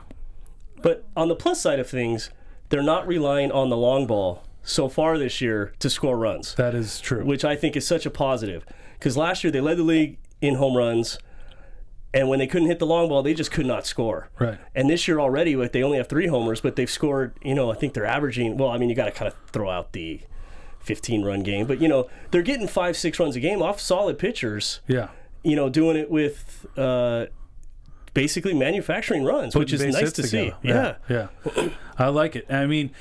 But 0.81 1.05
on 1.17 1.27
the 1.27 1.35
plus 1.35 1.59
side 1.59 1.79
of 1.79 1.89
things, 1.89 2.29
they're 2.73 2.81
not 2.81 3.05
relying 3.07 3.51
on 3.51 3.69
the 3.69 3.77
long 3.77 4.07
ball 4.07 4.41
so 4.63 4.89
far 4.89 5.19
this 5.19 5.41
year 5.41 5.73
to 5.77 5.91
score 5.91 6.17
runs, 6.17 6.55
That 6.55 6.73
is 6.73 6.99
true. 6.99 7.23
which 7.23 7.45
I 7.45 7.55
think 7.55 7.75
is 7.75 7.85
such 7.85 8.07
a 8.07 8.09
positive. 8.09 8.65
Because 8.97 9.15
last 9.15 9.43
year 9.43 9.51
they 9.51 9.61
led 9.61 9.77
the 9.77 9.83
league 9.83 10.17
in 10.41 10.55
home 10.55 10.75
runs, 10.75 11.19
and 12.15 12.29
when 12.29 12.39
they 12.39 12.47
couldn't 12.47 12.67
hit 12.69 12.79
the 12.79 12.87
long 12.87 13.09
ball, 13.09 13.21
they 13.21 13.35
just 13.35 13.51
could 13.51 13.67
not 13.67 13.85
score. 13.85 14.29
Right. 14.39 14.57
And 14.73 14.89
this 14.89 15.07
year 15.07 15.19
already, 15.19 15.55
like 15.55 15.71
they 15.71 15.83
only 15.83 15.97
have 15.97 16.07
three 16.07 16.25
homers, 16.25 16.61
but 16.61 16.75
they've 16.75 16.89
scored. 16.89 17.35
You 17.43 17.53
know, 17.53 17.71
I 17.71 17.75
think 17.75 17.93
they're 17.93 18.07
averaging. 18.07 18.57
Well, 18.57 18.69
I 18.69 18.79
mean, 18.79 18.89
you 18.89 18.95
got 18.95 19.05
to 19.05 19.11
kind 19.11 19.27
of 19.31 19.37
throw 19.51 19.69
out 19.69 19.91
the 19.93 20.21
15 20.79 21.23
run 21.23 21.43
game, 21.43 21.67
but 21.67 21.79
you 21.79 21.87
know, 21.87 22.09
they're 22.31 22.41
getting 22.41 22.67
five, 22.67 22.97
six 22.97 23.19
runs 23.19 23.35
a 23.35 23.39
game 23.39 23.61
off 23.61 23.79
solid 23.79 24.17
pitchers. 24.17 24.79
Yeah. 24.87 25.09
You 25.43 25.55
know, 25.55 25.69
doing 25.69 25.95
it 25.95 26.09
with. 26.09 26.65
Uh, 26.75 27.27
Basically, 28.13 28.53
manufacturing 28.53 29.23
runs, 29.23 29.55
which 29.55 29.73
is 29.73 29.83
nice 29.83 30.11
to 30.13 30.23
see. 30.23 30.51
together. 30.61 30.97
Yeah. 31.09 31.27
yeah, 31.55 31.69
I 31.97 32.07
like 32.09 32.35
it. 32.35 32.45
I 32.51 32.65
mean, 32.65 32.91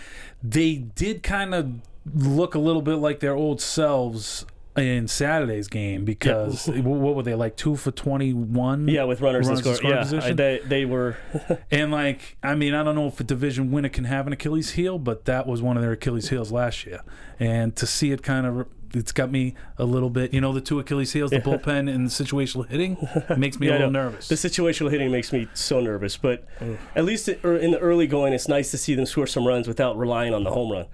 they 0.42 0.76
did 0.76 1.22
kind 1.22 1.54
of 1.54 1.72
look 2.14 2.54
a 2.54 2.58
little 2.58 2.82
bit 2.82 2.96
like 2.96 3.20
their 3.20 3.34
old 3.34 3.60
selves 3.60 4.46
in 4.76 5.06
Saturday's 5.06 5.68
game 5.68 6.04
because 6.04 6.66
what 6.68 7.14
were 7.16 7.22
they 7.22 7.34
like 7.34 7.56
two 7.56 7.76
for 7.76 7.90
twenty 7.90 8.32
one? 8.32 8.88
Yeah, 8.88 9.04
with 9.04 9.20
runners, 9.20 9.46
Runners 9.46 9.66
in 9.66 9.74
score. 9.74 10.04
scoring 10.04 10.12
Yeah? 10.12 10.24
I- 10.28 10.32
they, 10.32 10.60
they 10.64 10.84
were. 10.84 11.16
And 11.70 11.90
like, 11.90 12.36
I 12.42 12.54
mean, 12.54 12.74
I 12.74 12.82
don't 12.82 12.94
know 12.94 13.06
if 13.06 13.18
a 13.20 13.24
division 13.24 13.70
winner 13.70 13.88
can 13.88 14.04
have 14.04 14.26
an 14.26 14.32
Achilles 14.32 14.72
heel, 14.72 14.98
but 14.98 15.24
that 15.26 15.46
was 15.46 15.60
one 15.62 15.76
of 15.76 15.82
their 15.82 15.92
Achilles 15.92 16.28
heels 16.30 16.50
last 16.52 16.86
year. 16.86 17.00
And 17.40 17.74
to 17.76 17.86
see 17.86 18.12
it 18.12 18.22
kind 18.22 18.46
of, 18.46 18.66
it's 18.94 19.12
got 19.12 19.30
me 19.30 19.54
a 19.78 19.84
little 19.84 20.10
bit. 20.10 20.34
You 20.34 20.40
know, 20.42 20.52
the 20.52 20.60
two 20.60 20.78
Achilles 20.78 21.12
heels, 21.12 21.30
the 21.30 21.38
bullpen 21.40 21.92
and 21.92 22.06
the 22.06 22.10
situational 22.10 22.68
hitting, 22.68 22.96
makes 23.38 23.58
me 23.58 23.66
Yeah, 23.68 23.74
a 23.74 23.76
little 23.76 23.90
nervous. 23.90 24.28
The 24.28 24.34
situational 24.34 24.90
hitting 24.90 25.10
makes 25.10 25.32
me 25.32 25.48
so 25.54 25.80
nervous, 25.80 26.16
but 26.16 26.46
at 26.94 27.04
least 27.04 27.28
in 27.28 27.70
the 27.70 27.78
early 27.78 28.06
going, 28.06 28.32
it's 28.32 28.48
nice 28.48 28.70
to 28.70 28.78
see 28.78 28.94
them 28.94 29.06
score 29.06 29.26
some 29.26 29.46
runs 29.46 29.66
without 29.68 29.96
relying 29.98 30.34
on 30.34 30.44
the 30.44 30.50
home 30.50 30.72
run. 30.72 30.86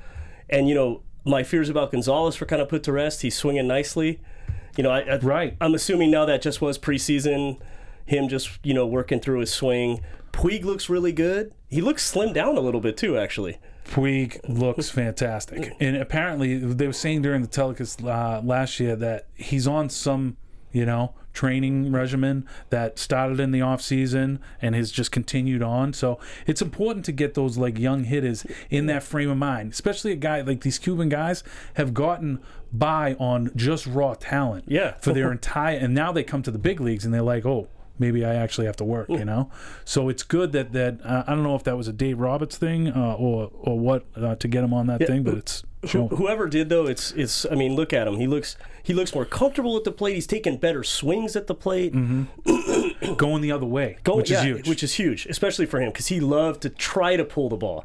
And 0.48 0.68
you 0.68 0.74
know, 0.74 1.02
my 1.24 1.42
fears 1.42 1.68
about 1.68 1.92
Gonzalez 1.92 2.38
were 2.40 2.46
kind 2.46 2.62
of 2.62 2.68
put 2.68 2.82
to 2.84 2.92
rest. 2.92 3.22
He's 3.22 3.36
swinging 3.36 3.66
nicely. 3.66 4.20
You 4.76 4.84
know, 4.84 4.90
I, 4.90 5.00
I, 5.00 5.16
Right. 5.18 5.56
I'm 5.60 5.74
assuming 5.74 6.10
now 6.10 6.24
that 6.24 6.40
just 6.42 6.60
was 6.60 6.78
preseason, 6.78 7.60
him 8.06 8.28
just 8.28 8.58
you 8.62 8.74
know 8.74 8.86
working 8.86 9.20
through 9.20 9.40
his 9.40 9.52
swing. 9.52 10.00
Puig 10.32 10.64
looks 10.64 10.88
really 10.88 11.12
good. 11.12 11.52
He 11.68 11.80
looks 11.80 12.10
slimmed 12.10 12.34
down 12.34 12.56
a 12.56 12.60
little 12.60 12.80
bit 12.80 12.96
too, 12.96 13.18
actually. 13.18 13.58
Puig 13.86 14.38
looks 14.48 14.90
fantastic, 14.90 15.74
and 15.80 15.96
apparently 15.96 16.58
they 16.58 16.86
were 16.86 16.92
saying 16.92 17.22
during 17.22 17.40
the 17.42 17.48
telecast 17.48 18.04
uh, 18.04 18.40
last 18.44 18.78
year 18.78 18.94
that 18.96 19.26
he's 19.34 19.66
on 19.66 19.88
some, 19.88 20.36
you 20.72 20.84
know, 20.86 21.14
training 21.32 21.92
regimen 21.92 22.44
that 22.70 22.98
started 22.98 23.38
in 23.38 23.52
the 23.52 23.60
off 23.60 23.80
season 23.80 24.40
and 24.60 24.74
has 24.74 24.90
just 24.90 25.12
continued 25.12 25.62
on. 25.62 25.92
So 25.92 26.18
it's 26.46 26.60
important 26.60 27.04
to 27.06 27.12
get 27.12 27.34
those 27.34 27.56
like 27.56 27.78
young 27.78 28.04
hitters 28.04 28.44
in 28.70 28.86
that 28.86 29.02
frame 29.02 29.30
of 29.30 29.36
mind, 29.38 29.72
especially 29.72 30.12
a 30.12 30.16
guy 30.16 30.40
like 30.40 30.62
these 30.62 30.78
Cuban 30.78 31.08
guys 31.08 31.44
have 31.74 31.94
gotten 31.94 32.40
by 32.72 33.14
on 33.14 33.50
just 33.56 33.86
raw 33.86 34.14
talent, 34.14 34.64
Yeah. 34.66 34.94
for 35.00 35.12
their 35.12 35.30
entire, 35.32 35.76
and 35.76 35.94
now 35.94 36.12
they 36.12 36.22
come 36.24 36.42
to 36.42 36.50
the 36.50 36.58
big 36.58 36.80
leagues 36.80 37.04
and 37.04 37.14
they're 37.14 37.22
like, 37.22 37.46
oh. 37.46 37.68
Maybe 37.98 38.24
I 38.24 38.34
actually 38.34 38.66
have 38.66 38.76
to 38.76 38.84
work, 38.84 39.08
you 39.08 39.24
know. 39.24 39.50
So 39.84 40.08
it's 40.08 40.22
good 40.22 40.52
that 40.52 40.72
that 40.72 41.04
uh, 41.04 41.24
I 41.26 41.34
don't 41.34 41.42
know 41.42 41.54
if 41.56 41.64
that 41.64 41.76
was 41.76 41.88
a 41.88 41.92
Dave 41.92 42.18
Roberts 42.18 42.56
thing 42.56 42.88
uh, 42.88 43.14
or 43.14 43.50
or 43.54 43.78
what 43.78 44.06
uh, 44.16 44.34
to 44.36 44.48
get 44.48 44.64
him 44.64 44.72
on 44.72 44.86
that 44.86 45.06
thing, 45.06 45.22
but 45.22 45.34
it's 45.34 45.62
Who- 45.82 45.88
show. 45.88 46.08
whoever 46.08 46.48
did 46.48 46.68
though, 46.68 46.86
it's 46.86 47.12
it's. 47.12 47.46
I 47.50 47.54
mean, 47.54 47.74
look 47.74 47.92
at 47.92 48.06
him. 48.06 48.16
He 48.16 48.26
looks 48.26 48.56
he 48.82 48.94
looks 48.94 49.14
more 49.14 49.24
comfortable 49.24 49.76
at 49.76 49.84
the 49.84 49.92
plate. 49.92 50.14
He's 50.14 50.26
taking 50.26 50.56
better 50.56 50.82
swings 50.84 51.36
at 51.36 51.46
the 51.46 51.54
plate. 51.54 51.92
going 53.16 53.42
the 53.42 53.52
other 53.52 53.66
way, 53.66 53.98
Go- 54.04 54.16
which 54.16 54.30
yeah, 54.30 54.38
is 54.38 54.44
huge. 54.44 54.68
Which 54.68 54.82
is 54.82 54.94
huge, 54.94 55.26
especially 55.26 55.66
for 55.66 55.80
him 55.80 55.90
because 55.90 56.08
he 56.08 56.20
loved 56.20 56.62
to 56.62 56.70
try 56.70 57.16
to 57.16 57.24
pull 57.24 57.48
the 57.48 57.56
ball. 57.56 57.84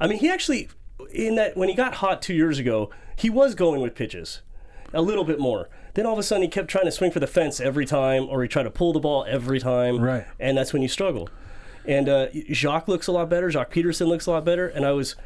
I 0.00 0.06
mean, 0.06 0.18
he 0.18 0.28
actually 0.30 0.68
in 1.12 1.36
that 1.36 1.56
when 1.56 1.68
he 1.68 1.74
got 1.74 1.94
hot 1.94 2.22
two 2.22 2.34
years 2.34 2.58
ago, 2.58 2.90
he 3.16 3.30
was 3.30 3.54
going 3.54 3.80
with 3.80 3.94
pitches 3.94 4.42
a 4.94 5.02
little 5.02 5.24
bit 5.24 5.38
more. 5.38 5.68
Then 5.98 6.06
all 6.06 6.12
of 6.12 6.18
a 6.20 6.22
sudden, 6.22 6.42
he 6.42 6.48
kept 6.48 6.68
trying 6.68 6.84
to 6.84 6.92
swing 6.92 7.10
for 7.10 7.18
the 7.18 7.26
fence 7.26 7.58
every 7.60 7.84
time, 7.84 8.28
or 8.28 8.40
he 8.42 8.48
tried 8.48 8.62
to 8.62 8.70
pull 8.70 8.92
the 8.92 9.00
ball 9.00 9.24
every 9.28 9.58
time. 9.58 10.00
Right. 10.00 10.24
and 10.38 10.56
that's 10.56 10.72
when 10.72 10.80
you 10.80 10.86
struggle. 10.86 11.28
And 11.84 12.08
uh, 12.08 12.28
Joc 12.28 12.86
looks 12.86 13.08
a 13.08 13.12
lot 13.12 13.28
better. 13.28 13.48
Joc 13.50 13.70
Pederson 13.70 14.06
looks 14.06 14.26
a 14.26 14.30
lot 14.30 14.44
better. 14.44 14.68
And 14.68 14.86
I 14.86 14.92
was 14.92 15.16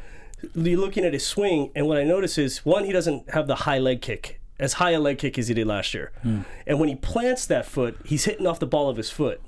looking 0.55 1.05
at 1.05 1.13
his 1.13 1.23
swing, 1.27 1.69
and 1.75 1.85
what 1.87 1.97
I 1.99 2.03
noticed 2.03 2.39
is 2.39 2.65
one, 2.65 2.85
he 2.85 2.91
doesn't 2.91 3.29
have 3.29 3.45
the 3.45 3.53
high 3.55 3.77
leg 3.77 4.01
kick, 4.01 4.39
as 4.59 4.73
high 4.73 4.91
a 4.91 4.99
leg 4.99 5.19
kick 5.19 5.37
as 5.37 5.47
he 5.47 5.53
did 5.53 5.67
last 5.67 5.93
year. 5.93 6.11
And 6.65 6.79
when 6.79 6.89
he 6.89 6.95
plants 6.95 7.45
that 7.45 7.67
foot, 7.67 7.95
he's 8.03 8.25
hitting 8.25 8.47
off 8.47 8.59
the 8.59 8.65
ball 8.65 8.89
of 8.89 8.97
his 8.97 9.11
foot. 9.11 9.41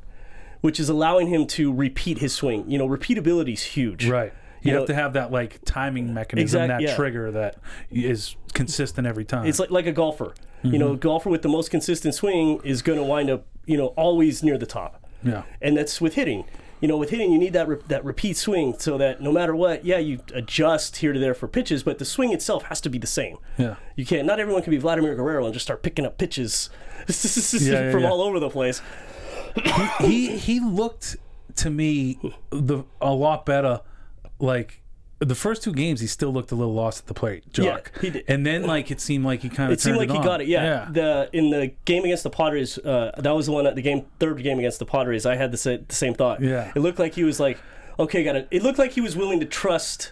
which 0.61 0.79
is 0.79 0.89
allowing 0.89 1.27
him 1.27 1.47
to 1.47 1.73
repeat 1.73 2.19
his 2.19 2.33
swing. 2.33 2.69
You 2.69 2.77
know, 2.77 2.87
repeatability 2.87 3.53
is 3.53 3.63
huge. 3.63 4.07
Right. 4.07 4.31
You, 4.61 4.71
You 4.71 4.77
have 4.77 4.87
to 4.87 4.95
have 4.95 5.13
that 5.13 5.31
like 5.31 5.59
timing 5.65 6.13
mechanism, 6.13 6.61
Exact- 6.61 6.69
that 6.69 6.81
yeah. 6.87 6.95
trigger 6.95 7.31
that 7.31 7.57
is 7.91 8.35
consistent 8.53 9.05
every 9.07 9.25
time. 9.25 9.45
It's 9.45 9.59
like 9.59 9.69
like 9.71 9.85
a 9.85 9.91
golfer. 9.91 10.33
You 10.65 10.71
Mm-hmm. 10.71 10.79
know, 10.79 10.95
golfer 10.95 11.29
with 11.29 11.41
the 11.41 11.49
most 11.49 11.69
consistent 11.71 12.15
swing 12.15 12.59
is 12.63 12.81
going 12.81 12.97
to 12.97 13.03
wind 13.03 13.29
up, 13.29 13.45
you 13.65 13.77
know, 13.77 13.87
always 13.97 14.41
near 14.43 14.57
the 14.57 14.65
top. 14.65 15.05
yeah. 15.23 15.43
and 15.61 15.77
that's 15.77 16.01
with 16.01 16.15
hitting. 16.15 16.45
You 16.81 16.89
know, 16.89 16.97
with 16.97 17.09
hitting, 17.09 17.31
you 17.31 17.37
need 17.39 17.53
that 17.53 17.67
re- 17.67 17.77
that 17.87 18.03
repeat 18.03 18.35
swing 18.37 18.75
so 18.77 18.97
that 18.97 19.21
no 19.21 19.31
matter 19.31 19.55
what, 19.55 19.85
yeah, 19.85 19.97
you 19.97 20.19
adjust 20.33 20.97
here 20.97 21.13
to 21.13 21.19
there 21.19 21.33
for 21.33 21.47
pitches, 21.47 21.83
but 21.83 21.97
the 21.99 22.05
swing 22.05 22.33
itself 22.33 22.63
has 22.63 22.81
to 22.81 22.89
be 22.89 22.97
the 22.97 23.07
same. 23.07 23.37
Yeah. 23.57 23.75
You 23.95 24.05
can't. 24.05 24.25
Not 24.27 24.39
everyone 24.39 24.61
can 24.61 24.71
be 24.71 24.77
Vladimir 24.77 25.15
Guerrero 25.15 25.45
and 25.45 25.53
just 25.53 25.65
start 25.65 25.81
picking 25.83 26.05
up 26.05 26.17
pitches 26.17 26.69
yeah, 27.07 27.91
from 27.91 28.01
yeah. 28.01 28.09
all 28.09 28.21
over 28.21 28.39
the 28.39 28.49
place. 28.49 28.81
he 30.01 30.37
he 30.37 30.59
looked 30.59 31.15
to 31.55 31.69
me 31.69 32.19
the 32.49 32.83
a 33.01 33.13
lot 33.13 33.45
better 33.45 33.79
like 34.39 34.81
the 35.19 35.35
first 35.35 35.63
two 35.63 35.71
games 35.73 36.01
he 36.01 36.07
still 36.07 36.31
looked 36.33 36.51
a 36.51 36.55
little 36.55 36.73
lost 36.73 36.99
at 36.99 37.07
the 37.07 37.13
plate 37.13 37.49
Joc 37.53 37.87
he 38.01 38.09
did. 38.09 38.25
and 38.27 38.45
then 38.45 38.63
like 38.67 38.91
it 38.91 38.99
seemed 38.99 39.23
like 39.25 39.41
he 39.41 39.49
kind 39.49 39.71
of 39.71 39.77
It 39.77 39.81
seemed 39.81 39.97
like 39.97 40.09
he 40.11 40.19
got 40.19 40.41
it. 40.41 40.47
Yeah. 40.47 40.87
The 40.91 41.29
in 41.31 41.51
the 41.51 41.71
game 41.85 42.03
against 42.03 42.23
the 42.23 42.29
Padres, 42.29 42.77
uh, 42.79 43.11
that 43.17 43.31
was 43.31 43.45
the 43.45 43.51
one. 43.53 43.63
The 43.73 43.81
game 43.81 44.05
third 44.19 44.43
game 44.43 44.59
against 44.59 44.79
the 44.79 44.85
Padres, 44.85 45.25
I 45.25 45.35
had 45.35 45.51
the, 45.51 45.57
sa- 45.57 45.77
the 45.87 45.95
same 45.95 46.13
thought. 46.13 46.41
Yeah. 46.41 46.71
It 46.75 46.79
looked 46.79 46.99
like 46.99 47.13
he 47.15 47.23
was 47.23 47.39
like, 47.39 47.57
okay, 47.97 48.23
got 48.23 48.35
it. 48.35 48.47
It 48.51 48.61
looked 48.61 48.77
like 48.79 48.91
he 48.91 49.01
was 49.01 49.15
willing 49.15 49.39
to 49.39 49.45
trust 49.45 50.11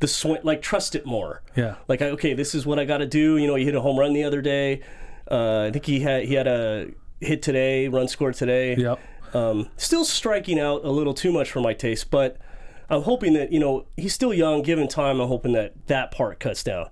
the 0.00 0.08
swing, 0.08 0.40
like 0.42 0.60
trust 0.60 0.94
it 0.96 1.06
more. 1.06 1.40
yeah 1.56 1.76
like 1.86 2.02
okay 2.02 2.34
this 2.34 2.54
is 2.54 2.66
what 2.66 2.78
i 2.80 2.84
got 2.84 2.98
to 2.98 3.06
do 3.06 3.36
you 3.38 3.46
know 3.46 3.54
he 3.54 3.64
hit 3.64 3.76
a 3.76 3.80
home 3.80 3.96
run 3.96 4.12
the 4.12 4.24
other 4.24 4.42
day 4.42 4.82
uh, 5.30 5.62
i 5.62 5.70
think 5.70 5.86
he 5.86 6.00
had 6.00 6.24
he 6.24 6.34
had 6.34 6.48
a 6.48 6.88
hit 7.20 7.40
today 7.40 7.86
run 7.88 8.08
scored 8.08 8.34
today 8.34 8.74
yep 8.76 8.98
um, 9.32 9.68
still 9.76 10.04
striking 10.04 10.58
out 10.60 10.84
a 10.84 10.90
little 10.90 11.14
too 11.14 11.32
much 11.32 11.50
for 11.50 11.60
my 11.60 11.72
taste 11.72 12.10
but 12.10 12.36
i'm 12.94 13.02
hoping 13.02 13.32
that 13.34 13.52
you 13.52 13.60
know 13.60 13.86
he's 13.96 14.14
still 14.14 14.32
young 14.32 14.62
given 14.62 14.88
time 14.88 15.20
i'm 15.20 15.28
hoping 15.28 15.52
that 15.52 15.74
that 15.86 16.10
part 16.10 16.40
cuts 16.40 16.62
down. 16.62 16.88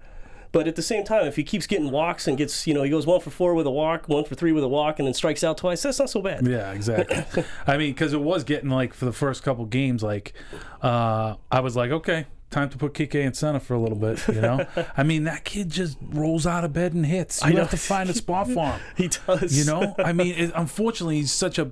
But 0.51 0.69
at 0.69 0.77
the 0.77 0.83
same 0.83 1.03
time 1.03 1.27
if 1.27 1.37
he 1.37 1.45
keeps 1.45 1.67
getting 1.67 1.91
walks 1.91 2.29
and 2.29 2.37
gets 2.37 2.67
you 2.67 2.75
know 2.75 2.83
he 2.83 2.91
goes 2.91 3.07
one 3.07 3.21
for 3.21 3.31
four 3.31 3.55
with 3.55 3.67
a 3.67 3.71
walk 3.71 4.07
one 4.07 4.25
for 4.25 4.35
three 4.35 4.53
with 4.53 4.63
a 4.63 4.69
walk 4.69 4.99
and 4.99 5.07
then 5.07 5.15
strikes 5.15 5.43
out 5.43 5.57
twice 5.57 5.83
that's 5.83 5.99
not 5.99 6.11
so 6.11 6.21
bad. 6.21 6.47
Yeah 6.47 6.73
exactly. 6.73 7.45
I 7.67 7.79
mean 7.79 7.93
because 7.93 8.13
it 8.13 8.21
was 8.21 8.45
getting 8.45 8.69
like 8.69 8.93
for 8.93 9.07
the 9.07 9.13
first 9.13 9.43
couple 9.43 9.65
games 9.65 10.03
like 10.03 10.35
uh 10.83 11.37
i 11.51 11.61
was 11.61 11.75
like 11.75 11.91
okay 11.91 12.27
time 12.51 12.69
to 12.69 12.77
put 12.77 12.93
Kike 12.93 13.15
in 13.15 13.33
center 13.33 13.61
for 13.61 13.73
a 13.73 13.81
little 13.81 13.97
bit 13.97 14.29
you 14.29 14.43
know? 14.43 14.67
I 14.97 15.03
mean 15.05 15.25
that 15.25 15.45
kid 15.45 15.71
just 15.71 15.97
rolls 16.03 16.47
out 16.47 16.65
of 16.65 16.75
bed 16.75 16.93
and 16.93 17.07
hits. 17.07 17.43
You 17.43 17.55
know. 17.55 17.61
have 17.61 17.71
to 17.71 17.79
find 17.79 18.11
a 18.11 18.15
spot 18.15 18.47
for 18.49 18.67
him. 18.67 18.81
He 18.97 19.09
does. 19.09 19.57
You 19.57 19.65
know, 19.65 19.95
I 19.99 20.13
mean, 20.13 20.35
it, 20.35 20.53
unfortunately, 20.55 21.17
he's 21.17 21.33
such 21.33 21.59
a 21.59 21.71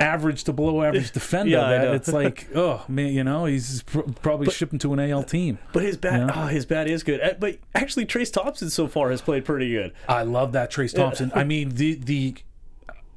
average 0.00 0.44
to 0.44 0.52
below 0.52 0.82
average 0.82 1.10
defender 1.12 1.50
Yeah, 1.52 1.68
that 1.68 1.94
it's 1.94 2.12
like, 2.12 2.48
oh 2.54 2.84
man, 2.88 3.12
you 3.12 3.22
know, 3.22 3.44
he's 3.44 3.82
pr- 3.82 4.00
probably 4.22 4.50
shipping 4.50 4.78
to 4.80 4.92
an 4.92 5.00
AL 5.00 5.24
team. 5.24 5.58
but 5.72 5.82
his 5.82 5.96
bat 5.96 6.30
oh, 6.34 6.46
his 6.46 6.66
bat 6.66 6.88
is 6.88 7.02
good 7.02 7.20
Uh, 7.20 7.34
but 7.38 7.58
actually 7.74 8.06
Trayce 8.06 8.32
Thompson 8.32 8.70
so 8.70 8.88
far 8.88 9.10
has 9.10 9.20
played 9.20 9.44
pretty 9.44 9.70
good 9.70 9.92
I 10.08 10.22
love 10.22 10.52
that 10.52 10.72
Trayce 10.72 10.94
Thompson. 10.94 11.30
I 11.34 11.44
mean, 11.44 11.70
the 11.70 11.94
the. 11.94 12.36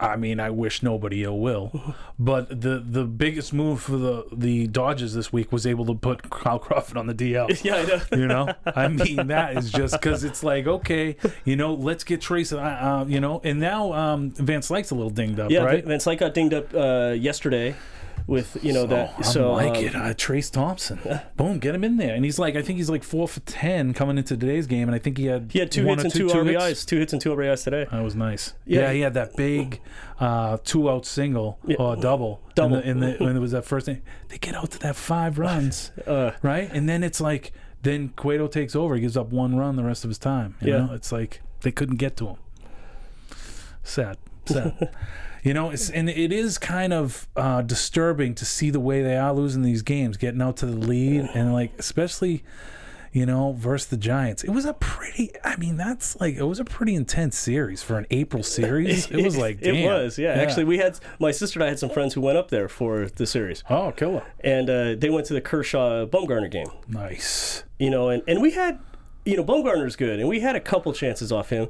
I 0.04 0.18
mean, 0.18 0.40
I 0.40 0.50
wish 0.50 0.84
nobody 0.84 1.24
ill 1.24 1.40
will, 1.40 1.96
but 2.20 2.50
the 2.50 2.84
the 2.86 3.06
biggest 3.06 3.54
move 3.54 3.82
for 3.82 3.98
the 3.98 4.26
the 4.32 4.68
Dodgers 4.68 5.14
this 5.14 5.32
week 5.32 5.52
was 5.52 5.66
able 5.66 5.86
to 5.86 5.96
put 5.96 6.30
Carl 6.30 6.60
Crawford 6.60 6.98
on 6.98 7.08
the 7.08 7.14
DL. 7.14 7.64
yeah 7.64 7.76
i 7.76 7.84
know. 7.86 8.02
You 8.12 8.28
know, 8.28 8.54
I 8.76 8.88
mean, 8.90 9.28
that 9.28 9.58
is 9.58 9.72
just 9.72 9.94
because 9.94 10.24
it's 10.24 10.44
like, 10.44 10.68
okay, 10.68 11.16
you 11.46 11.56
know, 11.56 11.74
let's 11.74 12.04
get 12.04 12.20
Trayce, 12.20 12.52
uh, 12.52 12.60
uh, 12.60 13.06
you 13.08 13.20
know, 13.20 13.40
and 13.44 13.60
now 13.60 13.94
um, 13.94 14.32
Van 14.32 14.60
Slyke's 14.60 14.92
a 14.92 14.96
little 14.96 15.10
dinged 15.10 15.40
up, 15.40 15.50
Yeah, 15.50 15.64
right? 15.64 15.86
Van 15.86 16.00
Slyke 16.00 16.20
got 16.20 16.34
dinged 16.34 16.54
up 16.54 16.74
uh, 16.74 17.14
yesterday 17.14 17.76
with 18.28 18.58
you 18.64 18.74
know 18.74 18.86
that. 18.86 19.10
Oh, 19.12 19.20
I 19.20 19.22
so 19.22 19.52
like 19.54 19.78
um, 19.78 19.84
it. 19.84 19.96
Uh, 19.96 20.00
Trayce 20.14 20.52
Thompson. 20.52 21.00
Boom, 21.36 21.60
get 21.60 21.76
him 21.76 21.84
in 21.84 21.98
there. 21.98 22.16
And 22.16 22.24
he's 22.24 22.40
like, 22.40 22.56
I 22.56 22.62
think 22.62 22.78
he's 22.78 22.90
like 22.90 23.04
four 23.04 23.28
for 23.28 23.40
ten 23.42 23.94
coming 23.94 24.18
into 24.18 24.36
today's 24.38 24.68
game, 24.68 24.88
and 24.88 24.96
I 24.96 25.00
think 25.00 25.18
he 25.18 25.26
had 25.26 25.52
He 25.52 25.60
had 25.60 25.72
two 25.72 25.86
hits 25.86 26.04
and 26.04 26.14
two, 26.14 26.28
RBIs. 26.28 26.68
hits. 26.68 26.86
Two 26.86 27.00
hits 27.00 27.14
and 27.14 27.22
two 27.22 27.32
RBIs 27.36 27.64
today. 27.64 27.88
That 27.92 28.04
was 28.04 28.16
nice. 28.16 28.54
Yeah. 28.66 28.82
Yeah, 28.82 28.94
he 28.94 29.00
had 29.02 29.14
that 29.16 29.36
big 29.36 29.80
uh, 30.20 30.58
two 30.64 30.90
out 30.90 31.06
single 31.06 31.60
or 31.78 31.96
double. 31.96 32.42
Double. 32.56 32.78
In 32.78 33.00
the, 33.00 33.08
in 33.08 33.18
the, 33.18 33.24
when 33.26 33.36
it 33.36 33.40
was 33.40 33.52
that 33.52 33.66
first 33.66 33.86
thing, 33.88 34.02
they 34.30 34.38
get 34.38 34.56
out 34.56 34.72
to 34.72 34.80
that 34.80 34.96
five 34.96 35.40
runs, 35.40 35.92
Uh, 36.08 36.32
right? 36.42 36.70
And 36.72 36.88
then 36.88 37.04
it's 37.04 37.20
like, 37.20 37.52
then 37.82 38.10
Cueto 38.16 38.48
takes 38.48 38.76
over. 38.76 38.96
He 38.96 39.02
gives 39.02 39.18
up 39.18 39.32
one 39.32 39.56
run 39.56 39.76
the 39.76 39.84
rest 39.84 40.04
of 40.04 40.10
his 40.10 40.18
time. 40.20 40.56
You 40.62 40.72
Yeah. 40.74 40.86
know, 40.86 40.94
it's 40.94 41.12
like 41.12 41.42
they 41.62 41.72
couldn't 41.72 41.98
get 41.98 42.16
to 42.18 42.28
him. 42.28 42.36
Sad, 43.84 44.18
sad. 44.46 44.94
you 45.44 45.54
know, 45.54 45.72
it's 45.72 45.90
and 45.90 46.10
it 46.10 46.32
is 46.32 46.58
kind 46.58 46.94
of 46.94 47.28
uh, 47.36 47.62
disturbing 47.62 48.36
to 48.36 48.46
see 48.46 48.70
the 48.70 48.80
way 48.80 49.02
they 49.02 49.18
are 49.18 49.34
losing 49.34 49.62
these 49.62 49.82
games, 49.82 50.18
getting 50.18 50.42
out 50.42 50.58
to 50.58 50.66
the 50.66 50.76
lead, 50.76 51.30
and 51.34 51.54
like 51.54 51.72
especially, 51.78 52.44
you 53.12 53.26
know, 53.26 53.54
versus 53.54 53.90
the 53.90 53.98
Giants. 53.98 54.44
It 54.44 54.52
was 54.52 54.66
a 54.66 54.74
pretty. 54.74 55.32
I 55.44 55.56
mean, 55.58 55.76
that's 55.78 56.20
like 56.20 56.36
it 56.36 56.44
was 56.44 56.60
a 56.60 56.66
pretty 56.66 56.96
intense 56.96 57.38
series 57.38 57.84
for 57.84 57.98
an 57.98 58.08
April 58.10 58.42
series. 58.42 59.12
It 59.12 59.24
was 59.24 59.38
like 59.38 59.58
it 59.62 59.74
damn. 59.74 59.86
was 59.86 60.18
yeah. 60.18 60.30
Actually, 60.32 60.64
we 60.64 60.78
had 60.78 60.98
my 61.20 61.32
sister 61.32 61.60
and 61.60 61.66
I 61.66 61.70
had 61.70 61.80
some 61.80 61.90
friends 61.90 62.14
who 62.14 62.22
went 62.22 62.38
up 62.38 62.50
there 62.50 62.70
for 62.70 63.08
the 63.08 63.26
series, 63.28 63.64
oh 63.70 63.92
killer, 63.92 64.24
and 64.40 64.70
uh, 64.70 64.96
they 64.96 65.10
went 65.10 65.26
to 65.28 65.34
the 65.34 65.42
Kershaw 65.42 66.06
Bumgarner 66.06 66.50
game. 66.50 66.68
nice. 66.88 67.64
You 67.80 67.90
know, 67.90 68.10
and 68.10 68.24
and 68.28 68.42
we 68.42 68.52
had. 68.52 68.80
You 69.26 69.38
know, 69.38 69.44
Bumgarner's 69.46 69.96
good, 69.96 70.20
and 70.20 70.28
we 70.28 70.42
had 70.42 70.56
a 70.58 70.60
couple 70.60 70.92
chances 70.92 71.32
off 71.32 71.50
him. 71.50 71.70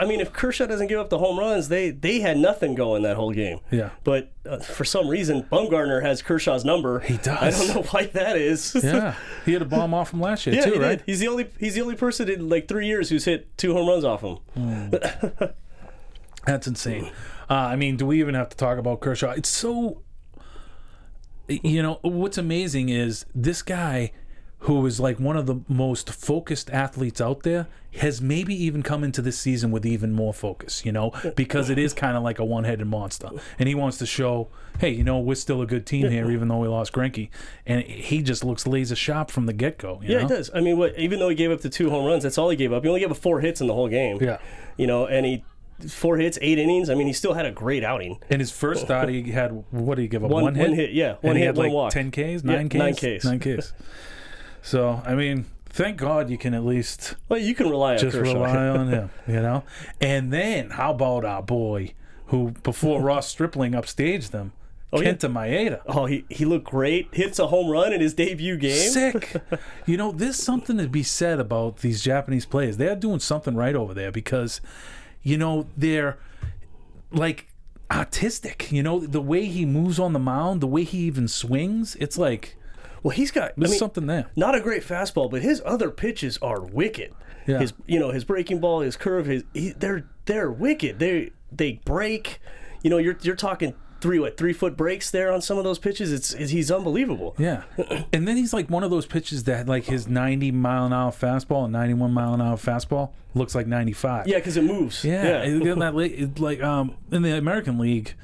I 0.00 0.06
mean, 0.06 0.20
if 0.20 0.32
Kershaw 0.32 0.64
doesn't 0.66 0.86
give 0.86 0.98
up 0.98 1.10
the 1.10 1.18
home 1.18 1.38
runs, 1.38 1.68
they 1.68 1.90
they 1.90 2.20
had 2.20 2.38
nothing 2.38 2.74
going 2.74 3.02
that 3.02 3.16
whole 3.16 3.32
game. 3.32 3.60
Yeah. 3.70 3.90
But 4.04 4.32
uh, 4.48 4.58
for 4.60 4.84
some 4.86 5.08
reason, 5.08 5.42
Bumgarner 5.42 6.00
has 6.02 6.22
Kershaw's 6.22 6.64
number. 6.64 7.00
He 7.00 7.18
does. 7.18 7.38
I 7.42 7.50
don't 7.50 7.74
know 7.74 7.82
why 7.90 8.06
that 8.06 8.36
is. 8.36 8.74
Yeah, 8.82 9.16
he 9.44 9.52
had 9.52 9.60
a 9.60 9.66
bomb 9.66 9.92
off 9.92 10.08
from 10.10 10.20
last 10.22 10.46
year 10.46 10.54
Yeah, 10.56 10.64
too, 10.64 10.72
he 10.72 10.78
right? 10.78 10.98
did. 10.98 11.02
He's 11.04 11.20
the 11.20 11.28
only 11.28 11.50
he's 11.58 11.74
the 11.74 11.82
only 11.82 11.96
person 11.96 12.30
in 12.30 12.48
like 12.48 12.68
three 12.68 12.86
years 12.86 13.10
who's 13.10 13.26
hit 13.26 13.56
two 13.58 13.74
home 13.74 13.86
runs 13.88 14.04
off 14.04 14.22
him. 14.22 14.38
That's 16.46 16.66
insane. 16.66 17.10
Uh, 17.50 17.54
I 17.54 17.76
mean, 17.76 17.96
do 17.96 18.06
we 18.06 18.20
even 18.20 18.34
have 18.34 18.48
to 18.50 18.56
talk 18.56 18.78
about 18.78 19.00
Kershaw? 19.00 19.30
It's 19.32 19.48
so. 19.48 20.00
You 21.48 21.82
know 21.82 21.98
what's 22.00 22.38
amazing 22.38 22.88
is 22.88 23.26
this 23.34 23.60
guy, 23.60 24.12
who 24.64 24.84
is 24.86 24.98
like 25.00 25.18
one 25.18 25.36
of 25.36 25.46
the 25.46 25.56
most 25.68 26.10
focused 26.10 26.70
athletes 26.70 27.20
out 27.20 27.42
there, 27.42 27.66
has 27.96 28.20
maybe 28.20 28.54
even 28.64 28.82
come 28.82 29.04
into 29.04 29.22
this 29.22 29.38
season 29.38 29.70
with 29.70 29.86
even 29.86 30.12
more 30.12 30.32
focus. 30.34 30.84
You 30.84 30.92
know, 30.92 31.12
because 31.36 31.70
it 31.70 31.78
is 31.78 31.92
kind 31.92 32.16
of 32.16 32.22
like 32.22 32.38
a 32.38 32.44
one-headed 32.44 32.86
monster, 32.86 33.28
and 33.58 33.68
he 33.68 33.74
wants 33.74 33.98
to 33.98 34.06
show, 34.06 34.48
hey, 34.80 34.90
you 34.90 35.04
know, 35.04 35.18
we're 35.20 35.34
still 35.34 35.62
a 35.62 35.66
good 35.66 35.86
team 35.86 36.10
here, 36.10 36.30
even 36.30 36.48
though 36.48 36.58
we 36.58 36.68
lost 36.68 36.92
Greinke, 36.92 37.28
and 37.66 37.82
he 37.82 38.22
just 38.22 38.44
looks 38.44 38.66
laser 38.66 38.96
sharp 38.96 39.30
from 39.30 39.46
the 39.46 39.52
get-go. 39.52 40.00
you 40.02 40.08
Yeah, 40.14 40.22
know? 40.22 40.28
he 40.28 40.34
does. 40.34 40.50
I 40.54 40.60
mean, 40.60 40.78
what? 40.78 40.98
Even 40.98 41.18
though 41.18 41.28
he 41.28 41.34
gave 41.34 41.50
up 41.50 41.60
the 41.60 41.68
two 41.70 41.90
home 41.90 42.04
runs, 42.06 42.22
that's 42.22 42.38
all 42.38 42.48
he 42.50 42.56
gave 42.56 42.72
up. 42.72 42.82
He 42.82 42.88
only 42.88 43.00
gave 43.00 43.10
up 43.10 43.16
four 43.18 43.40
hits 43.40 43.60
in 43.60 43.66
the 43.66 43.74
whole 43.74 43.88
game. 43.88 44.18
Yeah. 44.20 44.38
You 44.76 44.86
know, 44.86 45.06
and 45.06 45.24
he 45.26 45.44
four 45.88 46.16
hits, 46.16 46.38
eight 46.40 46.58
innings. 46.58 46.88
I 46.88 46.94
mean, 46.94 47.06
he 47.06 47.12
still 47.12 47.34
had 47.34 47.44
a 47.46 47.50
great 47.50 47.84
outing. 47.84 48.18
In 48.30 48.40
his 48.40 48.50
first 48.50 48.80
start, 48.82 49.08
he 49.10 49.30
had 49.30 49.50
what 49.70 49.96
did 49.96 50.02
he 50.02 50.08
give 50.08 50.24
up? 50.24 50.30
One- 50.30 50.42
One, 50.44 50.54
hit. 50.54 50.68
one 50.68 50.76
hit, 50.76 50.92
yeah. 50.92 51.16
One 51.20 51.32
and 51.32 51.36
he 51.36 51.40
hit, 51.40 51.46
had 51.48 51.56
one 51.58 51.66
like 51.66 51.74
walk. 51.74 51.92
ten 51.92 52.10
Ks, 52.10 52.18
Yeah, 52.18 52.38
nine 52.44 52.68
Ks, 52.70 52.74
nine 52.76 52.94
Ks. 52.94 53.24
nine 53.24 53.38
Ks. 53.40 53.72
So 54.66 55.02
I 55.04 55.14
mean, 55.14 55.44
thank 55.66 55.98
God 55.98 56.30
you 56.30 56.38
can 56.38 56.54
at 56.54 56.64
least 56.64 57.14
Well, 57.28 57.38
you 57.38 57.54
can 57.54 57.68
rely 57.68 57.92
on 57.92 57.98
just 57.98 58.16
Kershaw. 58.16 58.32
rely 58.32 58.68
on 58.80 58.88
him, 58.88 59.10
you 59.26 59.34
know. 59.42 59.62
And 60.00 60.32
then 60.32 60.70
how 60.70 60.92
about 60.92 61.24
our 61.24 61.42
boy 61.42 61.92
who 62.28 62.52
before 62.62 63.00
Ross 63.10 63.28
Stripling 63.28 63.72
upstaged 63.72 64.30
them, 64.30 64.52
Oh. 64.92 64.98
Kenta 65.00 65.30
Maeda. 65.30 65.80
oh, 65.86 66.06
he 66.06 66.24
he 66.30 66.44
looked 66.44 66.66
great. 66.66 67.08
Hits 67.12 67.38
a 67.40 67.48
home 67.48 67.68
run 67.68 67.92
in 67.92 68.00
his 68.00 68.14
debut 68.14 68.56
game. 68.56 68.90
Sick. 68.90 69.34
you 69.86 69.96
know, 69.96 70.12
there's 70.12 70.36
something 70.36 70.78
to 70.78 70.88
be 70.88 71.02
said 71.02 71.40
about 71.40 71.78
these 71.78 72.00
Japanese 72.02 72.46
players. 72.46 72.76
They're 72.76 72.94
doing 72.96 73.18
something 73.18 73.54
right 73.56 73.74
over 73.74 73.92
there 73.92 74.12
because, 74.12 74.60
you 75.22 75.36
know, 75.36 75.66
they're 75.76 76.16
like 77.10 77.48
artistic. 77.90 78.70
You 78.72 78.82
know, 78.84 79.00
the 79.00 79.20
way 79.20 79.46
he 79.46 79.66
moves 79.66 79.98
on 79.98 80.12
the 80.12 80.18
mound, 80.20 80.60
the 80.60 80.66
way 80.68 80.84
he 80.84 80.98
even 81.00 81.26
swings, 81.28 81.96
it's 81.96 82.16
like 82.16 82.56
Well, 83.04 83.14
he's 83.14 83.30
got. 83.30 83.50
I 83.50 83.54
there's 83.58 83.70
mean, 83.70 83.78
something 83.78 84.06
there. 84.06 84.30
not 84.34 84.56
a 84.56 84.60
great 84.60 84.82
fastball, 84.82 85.30
but 85.30 85.42
his 85.42 85.62
other 85.64 85.90
pitches 85.90 86.36
are 86.42 86.60
wicked. 86.60 87.12
Yeah. 87.46 87.58
His 87.60 87.72
you 87.86 88.00
know 88.00 88.10
his 88.10 88.24
breaking 88.24 88.58
ball, 88.58 88.80
his 88.80 88.96
curve, 88.96 89.26
his 89.26 89.44
he, 89.52 89.70
they're 89.70 90.08
they're 90.24 90.50
wicked. 90.50 90.98
They 90.98 91.30
they 91.52 91.80
break. 91.84 92.40
You 92.82 92.90
know 92.90 92.98
you're 92.98 93.16
you're 93.22 93.36
talking 93.36 93.74
three 94.00 94.18
what 94.18 94.36
three 94.36 94.52
foot 94.52 94.76
breaks 94.76 95.10
there 95.10 95.30
on 95.32 95.40
some 95.42 95.56
of 95.58 95.64
those 95.64 95.78
pitches. 95.78 96.12
It's, 96.12 96.32
it's 96.34 96.50
he's 96.50 96.70
unbelievable. 96.70 97.34
Yeah. 97.38 97.62
And 98.12 98.26
then 98.26 98.36
he's 98.36 98.52
like 98.52 98.68
one 98.68 98.82
of 98.82 98.90
those 98.90 99.06
pitches 99.06 99.44
that 99.44 99.66
like 99.66 99.84
his 99.84 100.06
90 100.08 100.50
mile 100.52 100.84
an 100.86 100.92
hour 100.92 101.10
fastball 101.10 101.64
and 101.64 101.72
91 101.72 102.12
mile 102.12 102.34
an 102.34 102.40
hour 102.42 102.56
fastball 102.56 103.12
looks 103.34 103.54
like 103.54 103.66
95. 103.66 104.26
Yeah, 104.26 104.36
because 104.38 104.56
it 104.58 104.64
moves. 104.64 105.04
Yeah, 105.04 105.42
it- 105.42 105.66
it- 105.66 105.78
that 105.78 106.40
like 106.40 106.62
um 106.62 106.96
in 107.12 107.22
the 107.22 107.36
American 107.36 107.78
League, 107.78 108.14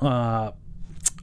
uh, 0.00 0.52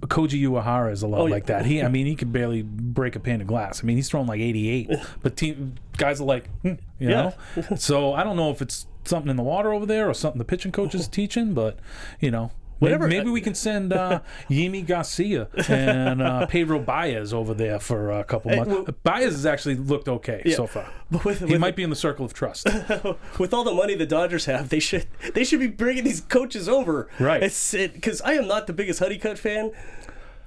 Koji 0.08 0.42
Uehara 0.48 0.92
is 0.92 1.02
a 1.04 1.08
lot 1.08 1.22
Oh, 1.22 1.26
yeah. 1.28 1.34
like 1.34 1.46
that. 1.48 1.66
He, 1.66 1.82
I 1.82 1.88
mean, 1.88 2.06
he 2.06 2.16
could 2.16 2.32
barely 2.34 2.62
break 2.62 3.16
a 3.16 3.20
pane 3.20 3.42
of 3.42 3.48
glass. 3.48 3.84
I 3.84 3.86
mean, 3.88 3.96
he's 3.96 4.10
throwing 4.10 4.28
like 4.28 4.40
88, 4.42 4.90
but 5.22 5.36
team 5.38 5.76
guys 5.98 6.20
are 6.22 6.26
like, 6.26 6.50
hmm, 6.62 6.70
you 7.00 7.10
Yeah. 7.10 7.32
know. 7.60 7.76
so 7.76 8.14
I 8.14 8.24
don't 8.24 8.36
know 8.36 8.50
if 8.52 8.62
it's 8.62 8.88
something 9.06 9.30
in 9.30 9.36
the 9.38 9.44
water 9.44 9.74
over 9.74 9.86
there 9.86 10.10
or 10.10 10.14
something 10.14 10.40
the 10.40 10.46
pitching 10.46 10.72
coach 10.72 10.94
is 10.96 11.08
teaching, 11.20 11.54
but 11.54 11.78
you 12.20 12.32
know, 12.32 12.52
Whatever. 12.84 13.08
Maybe, 13.08 13.20
maybe 13.20 13.32
we 13.32 13.42
can 13.42 13.56
send 13.56 13.92
uh, 13.94 14.20
Yimi 14.50 14.86
Garcia 14.86 15.48
and 15.68 16.22
uh, 16.22 16.46
Pedro 16.46 16.80
Baez 16.80 17.34
over 17.34 17.54
there 17.54 17.80
for 17.80 18.12
a 18.12 18.24
couple 18.24 18.56
months. 18.56 18.72
well- 18.72 18.88
Baez 19.04 19.34
has 19.34 19.46
actually 19.46 19.76
looked 19.76 20.08
okay 20.08 20.52
so 20.56 20.68
far. 20.68 20.90
But 21.12 21.26
with, 21.26 21.40
He 21.40 21.46
with, 21.46 21.62
might 21.62 21.76
be 21.76 21.84
in 21.84 21.92
the 21.92 21.96
circle 21.96 22.26
of 22.26 22.34
trust. 22.34 22.66
with 23.40 23.54
all 23.54 23.64
the 23.64 23.74
money 23.74 23.94
the 23.94 24.06
Dodgers 24.08 24.46
have, 24.46 24.70
they 24.70 24.80
should 24.80 25.06
they 25.36 25.44
should 25.44 25.60
be 25.60 25.68
bringing 25.68 26.04
these 26.04 26.22
coaches 26.22 26.68
over. 26.68 27.08
Right. 27.20 27.42
Because 27.42 28.20
I 28.22 28.34
am 28.34 28.48
not 28.48 28.66
the 28.66 28.74
biggest 28.74 29.00
Honeycutt 29.00 29.38
fan. 29.38 29.72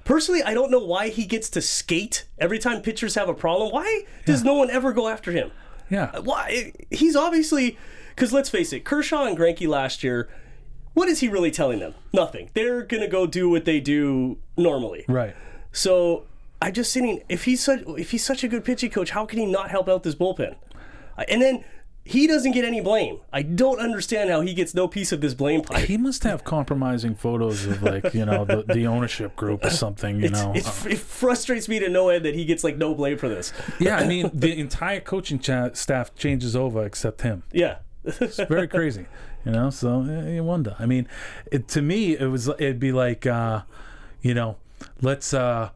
Personally, 0.03 0.43
I 0.43 0.53
don't 0.53 0.71
know 0.71 0.83
why 0.83 1.09
he 1.09 1.25
gets 1.25 1.49
to 1.51 1.61
skate 1.61 2.27
every 2.37 2.59
time 2.59 2.81
pitchers 2.81 3.15
have 3.15 3.29
a 3.29 3.33
problem. 3.33 3.71
Why 3.71 4.03
does 4.25 4.43
no 4.43 4.53
one 4.55 4.69
ever 4.69 4.91
go 4.93 5.07
after 5.07 5.31
him? 5.31 5.51
Yeah. 5.89 6.19
Why? 6.19 6.73
He's 6.91 7.15
obviously 7.15 7.77
because 8.15 8.33
let's 8.33 8.49
face 8.49 8.73
it, 8.73 8.83
Kershaw 8.83 9.25
and 9.25 9.37
Greinke 9.37 9.67
last 9.67 10.03
year. 10.03 10.27
What 10.97 11.09
is 11.09 11.19
he 11.19 11.27
really 11.27 11.51
telling 11.51 11.77
them? 11.77 11.93
Nothing. 12.11 12.49
They're 12.55 12.81
gonna 12.81 13.07
go 13.07 13.27
do 13.27 13.51
what 13.51 13.65
they 13.65 13.79
do 13.79 14.39
normally. 14.57 15.05
Right. 15.07 15.35
So 15.71 16.25
I 16.59 16.71
just 16.71 16.91
sitting. 16.91 17.21
If 17.29 17.43
he's 17.43 17.63
such 17.63 17.83
if 17.99 18.09
he's 18.09 18.25
such 18.25 18.43
a 18.43 18.47
good 18.47 18.65
pitching 18.65 18.89
coach, 18.89 19.11
how 19.11 19.23
can 19.27 19.37
he 19.37 19.45
not 19.45 19.69
help 19.69 19.87
out 19.87 20.01
this 20.01 20.15
bullpen? 20.15 20.55
And 21.29 21.39
then 21.39 21.63
he 22.03 22.25
doesn't 22.25 22.51
get 22.51 22.65
any 22.65 22.81
blame. 22.81 23.19
I 23.31 23.43
don't 23.43 23.79
understand 23.79 24.31
how 24.31 24.41
he 24.41 24.55
gets 24.55 24.73
no 24.73 24.87
piece 24.87 25.11
of 25.11 25.21
this 25.21 25.35
blame 25.35 25.61
pie. 25.61 25.81
He 25.81 25.97
must 25.97 26.23
have 26.23 26.43
compromising 26.43 27.13
photos 27.13 27.67
of 27.67 27.83
like 27.83 28.15
you 28.15 28.25
know 28.25 28.43
the, 28.43 28.63
the 28.63 28.87
ownership 28.87 29.35
group 29.35 29.63
or 29.63 29.69
something. 29.69 30.19
You 30.19 30.29
know. 30.29 30.53
It's, 30.55 30.83
it 30.87 30.97
frustrates 30.97 31.69
me 31.69 31.77
to 31.77 31.89
no 31.89 32.09
end 32.09 32.25
that 32.25 32.33
he 32.33 32.43
gets 32.43 32.63
like 32.63 32.77
no 32.77 32.95
blame 32.95 33.19
for 33.19 33.29
this. 33.29 33.53
yeah, 33.79 33.97
I 33.97 34.07
mean 34.07 34.31
the 34.33 34.59
entire 34.59 35.01
coaching 35.01 35.37
cha- 35.37 35.73
staff 35.73 36.15
changes 36.15 36.55
over 36.55 36.83
except 36.83 37.21
him. 37.21 37.43
Yeah. 37.51 37.77
It's 38.03 38.37
very 38.37 38.67
crazy, 38.67 39.05
you 39.45 39.51
know. 39.51 39.69
So 39.69 40.01
eh, 40.03 40.31
you 40.35 40.43
wonder. 40.43 40.75
I 40.79 40.85
mean, 40.85 41.07
it, 41.51 41.67
to 41.69 41.81
me, 41.81 42.17
it 42.17 42.25
was 42.27 42.47
it'd 42.47 42.79
be 42.79 42.91
like, 42.91 43.25
uh, 43.25 43.61
you 44.21 44.33
know, 44.33 44.57
let's. 45.01 45.33
uh 45.33 45.69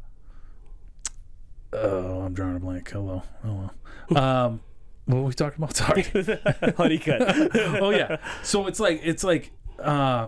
Oh, 1.74 2.22
I'm 2.22 2.34
drawing 2.34 2.58
a 2.58 2.60
blank. 2.60 2.90
Hello. 2.92 3.24
Oh 3.46 3.54
well. 3.54 3.74
Um, 4.24 4.60
what 5.06 5.18
were 5.20 5.24
we 5.24 5.34
talking 5.34 5.64
about? 5.64 5.74
Sorry. 5.76 6.02
Honeycutt. 6.78 7.56
oh 7.82 7.92
yeah. 7.92 8.18
So 8.44 8.68
it's 8.68 8.80
like 8.80 9.00
it's 9.04 9.24
like. 9.24 9.52
uh 9.80 10.28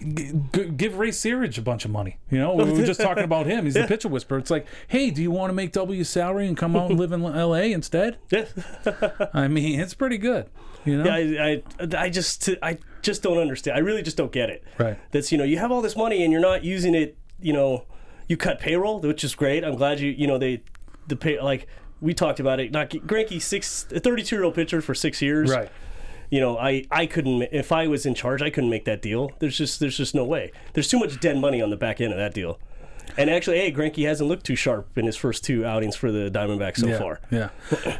g- 0.00 0.32
Give 0.76 0.98
Ray 0.98 1.08
Searage 1.10 1.56
a 1.56 1.62
bunch 1.62 1.86
of 1.86 1.90
money. 1.90 2.18
You 2.30 2.38
know, 2.40 2.54
we 2.54 2.70
were 2.70 2.84
just 2.84 3.00
talking 3.00 3.24
about 3.24 3.46
him. 3.46 3.64
He's 3.64 3.72
the 3.74 3.86
pitcher 3.86 4.08
whisperer. 4.08 4.36
It's 4.38 4.50
like, 4.50 4.66
hey, 4.88 5.10
do 5.10 5.22
you 5.22 5.30
want 5.30 5.48
to 5.48 5.54
make 5.54 5.72
double 5.72 5.94
your 5.94 6.04
salary 6.04 6.46
and 6.46 6.56
come 6.58 6.76
out 6.76 6.90
and 6.90 7.00
live 7.00 7.12
in 7.12 7.24
L.A. 7.24 7.72
instead? 7.72 8.18
yeah. 8.30 8.44
I 9.32 9.48
mean, 9.48 9.80
it's 9.80 9.94
pretty 9.94 10.18
good. 10.18 10.50
You 10.84 11.02
know, 11.02 11.10
I, 11.10 11.62
I, 11.80 12.04
I 12.04 12.10
just 12.10 12.48
I 12.62 12.78
just 13.02 13.22
don't 13.22 13.38
understand. 13.38 13.76
I 13.76 13.80
really 13.80 14.02
just 14.02 14.16
don't 14.16 14.32
get 14.32 14.50
it. 14.50 14.64
Right. 14.78 14.98
That's 15.10 15.30
you 15.32 15.38
know 15.38 15.44
you 15.44 15.58
have 15.58 15.70
all 15.70 15.82
this 15.82 15.96
money 15.96 16.22
and 16.22 16.32
you're 16.32 16.40
not 16.40 16.64
using 16.64 16.94
it. 16.94 17.16
You 17.40 17.52
know, 17.52 17.84
you 18.28 18.36
cut 18.36 18.60
payroll, 18.60 19.00
which 19.00 19.24
is 19.24 19.34
great. 19.34 19.64
I'm 19.64 19.76
glad 19.76 20.00
you 20.00 20.10
you 20.10 20.26
know 20.26 20.38
they 20.38 20.62
the 21.06 21.16
pay 21.16 21.40
like 21.40 21.66
we 22.00 22.14
talked 22.14 22.40
about 22.40 22.60
it. 22.60 22.72
Not 22.72 22.90
Greinke 22.90 23.40
six 23.40 23.86
a 23.92 24.00
32 24.00 24.34
year 24.34 24.44
old 24.44 24.54
pitcher 24.54 24.80
for 24.80 24.94
six 24.94 25.22
years. 25.22 25.50
right. 25.50 25.70
You 26.30 26.40
know, 26.40 26.58
I 26.58 26.84
I 26.90 27.06
couldn't 27.06 27.42
if 27.52 27.72
I 27.72 27.86
was 27.86 28.06
in 28.06 28.14
charge, 28.14 28.40
I 28.40 28.50
couldn't 28.50 28.70
make 28.70 28.86
that 28.86 29.02
deal. 29.02 29.30
There's 29.38 29.56
just 29.56 29.80
there's 29.80 29.98
just 29.98 30.14
no 30.14 30.24
way. 30.24 30.50
There's 30.72 30.88
too 30.88 30.98
much 30.98 31.20
dead 31.20 31.36
money 31.38 31.60
on 31.60 31.70
the 31.70 31.76
back 31.76 32.00
end 32.00 32.12
of 32.12 32.18
that 32.18 32.32
deal. 32.32 32.58
And 33.16 33.30
actually, 33.30 33.58
hey, 33.58 33.72
Greinke 33.72 34.06
hasn't 34.06 34.28
looked 34.28 34.46
too 34.46 34.56
sharp 34.56 34.96
in 34.96 35.06
his 35.06 35.16
first 35.16 35.44
two 35.44 35.64
outings 35.64 35.96
for 35.96 36.10
the 36.10 36.30
Diamondbacks 36.30 36.78
so 36.78 36.88
yeah, 36.88 36.98
far. 36.98 37.20
Yeah. 37.30 37.48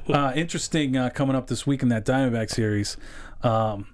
Uh, 0.09 0.33
interesting 0.35 0.97
uh, 0.97 1.09
coming 1.11 1.35
up 1.35 1.47
this 1.47 1.67
week 1.67 1.83
in 1.83 1.89
that 1.89 2.05
Diamondback 2.05 2.51
series. 2.51 2.97
Um, 3.43 3.87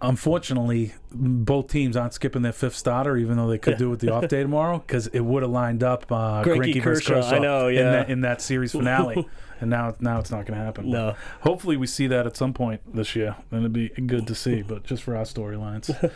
unfortunately, 0.00 0.94
both 1.10 1.68
teams 1.68 1.96
aren't 1.96 2.14
skipping 2.14 2.42
their 2.42 2.52
fifth 2.52 2.76
starter, 2.76 3.16
even 3.16 3.36
though 3.36 3.48
they 3.48 3.58
could 3.58 3.76
do 3.76 3.86
it 3.86 3.90
with 3.90 4.00
the 4.00 4.10
off 4.12 4.28
day 4.28 4.42
tomorrow, 4.42 4.78
because 4.78 5.08
it 5.08 5.20
would 5.20 5.42
have 5.42 5.50
lined 5.50 5.82
up 5.82 6.10
uh, 6.12 6.42
Greinke 6.44 6.82
versus 6.82 7.06
Kershaw, 7.06 7.36
I 7.36 7.38
know, 7.38 7.68
in, 7.68 7.76
yeah. 7.76 7.90
that, 7.90 8.10
in 8.10 8.20
that 8.22 8.40
series 8.40 8.72
finale. 8.72 9.26
and 9.60 9.70
now, 9.70 9.94
now 10.00 10.18
it's 10.20 10.30
not 10.30 10.46
going 10.46 10.58
to 10.58 10.64
happen. 10.64 10.90
No. 10.90 11.16
Hopefully, 11.40 11.76
we 11.76 11.86
see 11.86 12.06
that 12.06 12.26
at 12.26 12.36
some 12.36 12.52
point 12.52 12.80
this 12.94 13.16
year. 13.16 13.36
Then 13.50 13.60
it'd 13.60 13.72
be 13.72 13.88
good 13.88 14.26
to 14.28 14.34
see, 14.34 14.62
but 14.62 14.84
just 14.84 15.02
for 15.02 15.16
our 15.16 15.24
storylines. 15.24 16.12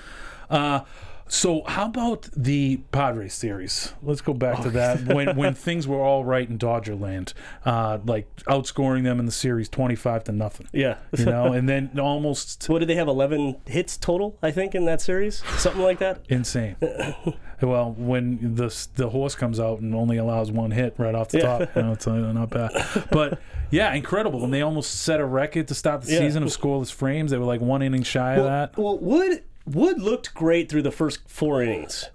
Uh, 0.51 0.81
so 1.29 1.63
how 1.67 1.87
about 1.87 2.29
the 2.37 2.79
Padres 2.93 3.35
series? 3.35 3.93
Let's 4.03 4.21
go 4.21 4.33
back 4.35 4.62
to 4.62 4.71
that 4.71 5.03
when 5.07 5.37
when 5.37 5.55
things 5.55 5.87
were 5.87 6.01
all 6.01 6.25
right 6.25 6.49
in 6.49 6.57
Dodger 6.59 6.95
land, 6.95 7.35
uh, 7.64 7.99
like 8.05 8.27
outscoring 8.47 9.05
them 9.05 9.21
in 9.21 9.27
the 9.27 9.33
series 9.33 9.69
twenty 9.69 9.95
five 9.97 10.25
to 10.25 10.33
nothing. 10.33 10.69
Yeah. 10.73 10.97
You 11.17 11.27
know, 11.27 11.53
and 11.53 11.69
then 11.69 11.91
almost 11.99 12.67
What 12.69 12.81
did 12.81 12.88
they 12.88 12.95
have? 12.97 13.09
Eleven 13.09 13.57
hits 13.67 13.97
total, 13.97 14.38
I 14.43 14.51
think, 14.51 14.75
in 14.75 14.85
that 14.87 15.01
series, 15.01 15.43
something 15.59 15.83
like 15.83 15.99
that. 15.99 16.25
insane. 16.29 16.77
well, 17.62 17.95
when 17.99 18.55
the 18.55 18.88
the 18.97 19.11
horse 19.11 19.35
comes 19.35 19.59
out 19.61 19.81
and 19.81 19.95
only 19.95 20.17
allows 20.17 20.51
one 20.51 20.71
hit 20.71 20.95
right 20.99 21.14
off 21.14 21.29
the 21.29 21.38
Yeah. 21.38 21.59
top, 21.59 21.77
you 21.77 21.83
know, 21.83 21.93
it's 21.93 22.07
uh, 22.07 22.33
not 22.33 22.51
bad. 22.51 22.71
But 23.11 23.41
yeah, 23.71 23.93
incredible. 23.95 24.45
And 24.45 24.53
they 24.55 24.62
almost 24.62 25.03
set 25.03 25.21
a 25.21 25.25
record 25.27 25.69
to 25.69 25.75
start 25.75 26.03
the 26.03 26.12
Yeah. 26.12 26.21
season 26.21 26.43
of 26.43 26.49
scoreless 26.49 26.93
frames. 26.93 27.31
They 27.31 27.38
were 27.38 27.45
like 27.45 27.61
one 27.61 27.83
inning 27.83 28.03
shy 28.03 28.35
of 28.37 28.45
that. 28.45 28.77
Well, 28.79 28.99
Wood 28.99 29.43
Wood 29.74 30.00
looked 30.00 30.35
great 30.35 30.68
through 30.68 30.83
the 30.83 30.90
first 30.90 31.28
four 31.28 31.62
innings, 31.62 32.07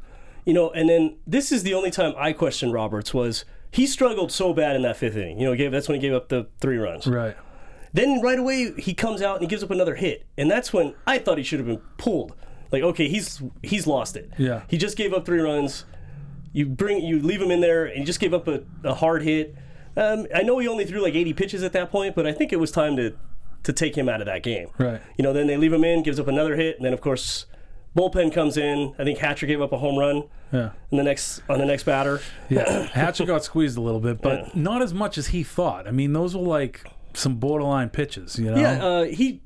you 0.45 0.53
know, 0.53 0.69
and 0.71 0.89
then 0.89 1.17
this 1.25 1.51
is 1.51 1.63
the 1.63 1.73
only 1.73 1.91
time 1.91 2.13
I 2.17 2.33
questioned 2.33 2.73
Roberts 2.73 3.13
was 3.13 3.45
he 3.71 3.87
struggled 3.87 4.31
so 4.31 4.53
bad 4.53 4.75
in 4.75 4.81
that 4.83 4.97
fifth 4.97 5.15
inning. 5.15 5.39
You 5.39 5.47
know, 5.47 5.55
gave 5.55 5.71
that's 5.71 5.87
when 5.87 5.95
he 5.95 6.01
gave 6.01 6.13
up 6.13 6.29
the 6.29 6.47
three 6.59 6.77
runs. 6.77 7.07
Right. 7.07 7.35
Then 7.93 8.21
right 8.21 8.39
away 8.39 8.73
he 8.79 8.93
comes 8.93 9.21
out 9.21 9.35
and 9.35 9.43
he 9.43 9.47
gives 9.47 9.63
up 9.63 9.71
another 9.71 9.95
hit, 9.95 10.25
and 10.37 10.49
that's 10.49 10.73
when 10.73 10.95
I 11.05 11.19
thought 11.19 11.37
he 11.37 11.43
should 11.43 11.59
have 11.59 11.67
been 11.67 11.81
pulled. 11.97 12.33
Like, 12.71 12.83
okay, 12.83 13.07
he's 13.07 13.41
he's 13.61 13.85
lost 13.85 14.17
it. 14.17 14.31
Yeah. 14.37 14.63
He 14.67 14.77
just 14.77 14.97
gave 14.97 15.13
up 15.13 15.25
three 15.25 15.39
runs. 15.39 15.85
You 16.51 16.65
bring 16.65 17.03
you 17.03 17.19
leave 17.19 17.41
him 17.41 17.51
in 17.51 17.61
there, 17.61 17.85
and 17.85 17.99
he 17.99 18.03
just 18.03 18.19
gave 18.19 18.33
up 18.33 18.47
a, 18.47 18.63
a 18.83 18.95
hard 18.95 19.21
hit. 19.23 19.55
Um, 19.95 20.25
I 20.33 20.41
know 20.41 20.57
he 20.57 20.67
only 20.67 20.85
threw 20.85 21.01
like 21.03 21.13
80 21.13 21.33
pitches 21.33 21.61
at 21.61 21.71
that 21.73 21.91
point, 21.91 22.15
but 22.15 22.25
I 22.25 22.31
think 22.31 22.51
it 22.51 22.55
was 22.55 22.71
time 22.71 22.97
to 22.97 23.15
to 23.63 23.73
take 23.73 23.97
him 23.97 24.09
out 24.09 24.21
of 24.21 24.25
that 24.27 24.43
game. 24.43 24.69
Right. 24.77 25.01
You 25.17 25.23
know, 25.23 25.33
then 25.33 25.47
they 25.47 25.57
leave 25.57 25.73
him 25.73 25.83
in, 25.83 26.03
gives 26.03 26.19
up 26.19 26.27
another 26.27 26.55
hit, 26.55 26.75
and 26.77 26.85
then 26.85 26.93
of 26.93 27.01
course 27.01 27.45
bullpen 27.95 28.33
comes 28.33 28.57
in. 28.57 28.93
I 28.99 29.03
think 29.03 29.19
Hatcher 29.19 29.45
gave 29.47 29.61
up 29.61 29.71
a 29.71 29.77
home 29.77 29.97
run 29.97 30.23
Yeah. 30.51 30.71
in 30.91 30.97
the 30.97 31.03
next 31.03 31.41
on 31.49 31.59
the 31.59 31.65
next 31.65 31.83
batter. 31.83 32.21
Yeah, 32.49 32.87
Hatcher 32.87 33.25
got 33.25 33.43
squeezed 33.43 33.77
a 33.77 33.81
little 33.81 33.99
bit, 34.01 34.21
but 34.21 34.55
not 34.55 34.81
as 34.81 34.93
much 34.93 35.17
as 35.17 35.27
he 35.27 35.43
thought. 35.43 35.87
I 35.87 35.91
mean, 35.91 36.13
those 36.13 36.35
were 36.35 36.41
like 36.41 36.83
some 37.13 37.35
borderline 37.35 37.89
pitches, 37.89 38.37
you 38.39 38.51
know. 38.51 38.57
Yeah, 38.57 38.85
uh, 38.85 39.03
he. 39.05 39.41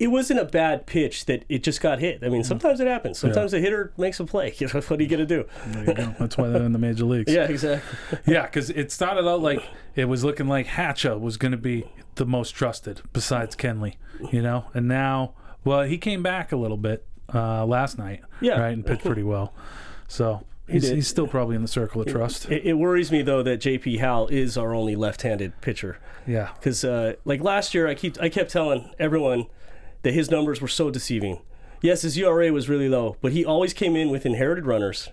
It 0.00 0.08
wasn't 0.08 0.40
a 0.40 0.44
bad 0.44 0.86
pitch 0.86 1.26
that 1.26 1.44
it 1.48 1.62
just 1.62 1.80
got 1.80 2.00
hit. 2.00 2.24
I 2.24 2.28
mean, 2.28 2.42
sometimes 2.42 2.80
it 2.80 2.88
happens. 2.88 3.16
Sometimes 3.16 3.54
a 3.54 3.60
hitter 3.60 3.92
makes 3.96 4.18
a 4.18 4.24
play. 4.24 4.52
You 4.58 4.66
know, 4.66 4.80
what 4.80 4.98
are 4.98 5.02
you 5.02 5.08
gonna 5.08 5.24
do? 5.24 5.44
There 5.68 5.84
you 5.84 5.94
go. 5.94 6.14
That's 6.18 6.36
why 6.36 6.48
they're 6.48 6.64
in 6.64 6.72
the 6.72 6.80
major 6.80 7.04
leagues. 7.04 7.32
Yeah, 7.32 7.44
exactly. 7.44 8.18
yeah, 8.26 8.42
because 8.42 8.70
it 8.70 8.90
started 8.90 9.26
out 9.26 9.40
like 9.40 9.62
it 9.94 10.06
was 10.06 10.24
looking 10.24 10.48
like 10.48 10.66
Hatcher 10.66 11.16
was 11.16 11.36
going 11.36 11.52
to 11.52 11.58
be 11.58 11.86
the 12.16 12.26
most 12.26 12.50
trusted 12.52 13.00
besides 13.12 13.56
Kenley, 13.56 13.94
you 14.32 14.42
know, 14.42 14.66
and 14.74 14.86
now, 14.88 15.34
well, 15.64 15.82
he 15.82 15.98
came 15.98 16.22
back 16.22 16.52
a 16.52 16.56
little 16.56 16.76
bit 16.76 17.06
uh, 17.34 17.64
last 17.66 17.98
night, 17.98 18.20
Yeah. 18.40 18.60
right, 18.60 18.72
and 18.72 18.84
pitched 18.84 19.04
pretty 19.04 19.22
well. 19.22 19.52
So 20.08 20.44
he's, 20.68 20.82
did. 20.82 20.94
he's 20.96 21.08
still 21.08 21.26
probably 21.26 21.56
in 21.56 21.62
the 21.62 21.68
circle 21.68 22.00
of 22.02 22.06
trust. 22.08 22.50
It, 22.50 22.64
it 22.66 22.74
worries 22.74 23.10
me 23.10 23.22
though 23.22 23.42
that 23.42 23.60
JP 23.60 23.98
Howell 24.00 24.28
is 24.28 24.56
our 24.58 24.74
only 24.74 24.94
left-handed 24.96 25.60
pitcher. 25.60 25.98
Yeah, 26.26 26.50
Because 26.54 26.84
uh, 26.84 27.14
like 27.24 27.42
last 27.42 27.74
year, 27.74 27.86
I 27.88 27.94
keep 27.94 28.20
I 28.20 28.28
kept 28.28 28.50
telling 28.50 28.90
everyone 28.98 29.46
that 30.02 30.14
his 30.14 30.30
numbers 30.30 30.60
were 30.60 30.68
so 30.68 30.90
deceiving. 30.90 31.40
Yes, 31.82 32.00
his 32.02 32.16
ERA 32.16 32.50
was 32.52 32.68
really 32.68 32.88
low, 32.88 33.16
but 33.20 33.32
he 33.32 33.44
always 33.44 33.74
came 33.74 33.94
in 33.96 34.08
with 34.10 34.24
inherited 34.24 34.64
runners. 34.66 35.10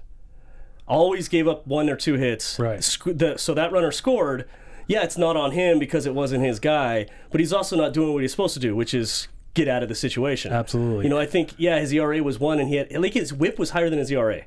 Always 0.87 1.27
gave 1.29 1.47
up 1.47 1.65
one 1.67 1.89
or 1.89 1.95
two 1.95 2.15
hits. 2.15 2.59
Right. 2.59 2.83
Sc- 2.83 3.05
the, 3.13 3.37
so 3.37 3.53
that 3.53 3.71
runner 3.71 3.91
scored. 3.91 4.47
Yeah, 4.91 5.03
it's 5.03 5.17
not 5.17 5.35
on 5.37 5.51
him 5.51 5.79
because 5.79 6.05
it 6.05 6.13
wasn't 6.13 6.43
his 6.43 6.59
guy, 6.59 7.07
but 7.31 7.39
he's 7.39 7.53
also 7.53 7.75
not 7.77 7.93
doing 7.93 8.13
what 8.13 8.21
he's 8.21 8.31
supposed 8.31 8.53
to 8.55 8.59
do, 8.59 8.75
which 8.75 8.93
is 8.93 9.27
get 9.53 9.67
out 9.67 9.83
of 9.83 9.89
the 9.89 9.95
situation. 9.95 10.51
Absolutely. 10.53 11.05
You 11.05 11.09
know, 11.09 11.17
I 11.19 11.25
think 11.25 11.53
yeah, 11.57 11.79
his 11.79 11.91
ERA 11.93 12.21
was 12.23 12.39
one, 12.39 12.59
and 12.59 12.67
he 12.69 12.75
had 12.75 12.91
like 12.91 13.13
his 13.13 13.33
WHIP 13.33 13.57
was 13.59 13.69
higher 13.71 13.89
than 13.89 13.99
his 13.99 14.11
ERA. 14.11 14.41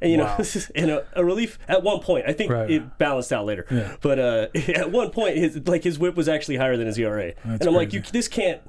And 0.00 0.12
you 0.12 0.18
Wow. 0.18 0.36
know, 0.38 0.44
and 0.74 0.90
a, 0.90 1.06
a 1.14 1.24
relief 1.24 1.58
at 1.68 1.82
one 1.82 2.00
point. 2.00 2.26
I 2.28 2.32
think 2.32 2.50
Right. 2.52 2.70
it 2.70 2.98
balanced 2.98 3.32
out 3.32 3.46
later. 3.46 3.64
Yeah. 3.70 3.96
But 4.02 4.18
uh, 4.18 4.46
at 4.74 4.90
one 4.92 5.10
point, 5.10 5.36
his 5.38 5.66
like 5.66 5.84
his 5.84 5.98
whip 5.98 6.16
was 6.16 6.28
actually 6.28 6.56
higher 6.56 6.76
than 6.76 6.86
his 6.86 6.98
ERA, 6.98 7.32
That's 7.44 7.60
and 7.60 7.68
I'm 7.68 7.74
like, 7.74 7.92
you 7.92 8.02
this 8.12 8.28
can't. 8.28 8.60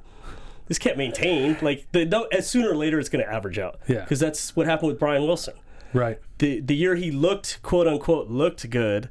This 0.68 0.78
can't 0.78 0.98
maintain. 0.98 1.56
Like 1.62 1.86
the 1.92 2.04
no, 2.06 2.24
as 2.32 2.46
sooner 2.48 2.70
or 2.70 2.76
later, 2.76 2.98
it's 2.98 3.08
going 3.08 3.24
to 3.24 3.32
average 3.32 3.58
out. 3.58 3.78
Yeah. 3.88 4.00
because 4.00 4.20
that's 4.20 4.54
what 4.56 4.66
happened 4.66 4.88
with 4.88 4.98
Brian 4.98 5.22
Wilson. 5.22 5.54
right. 5.94 6.18
The 6.38 6.60
the 6.60 6.74
year 6.74 6.94
he 6.94 7.10
looked 7.10 7.60
quote 7.62 7.86
unquote 7.86 8.28
looked 8.28 8.68
good, 8.68 9.08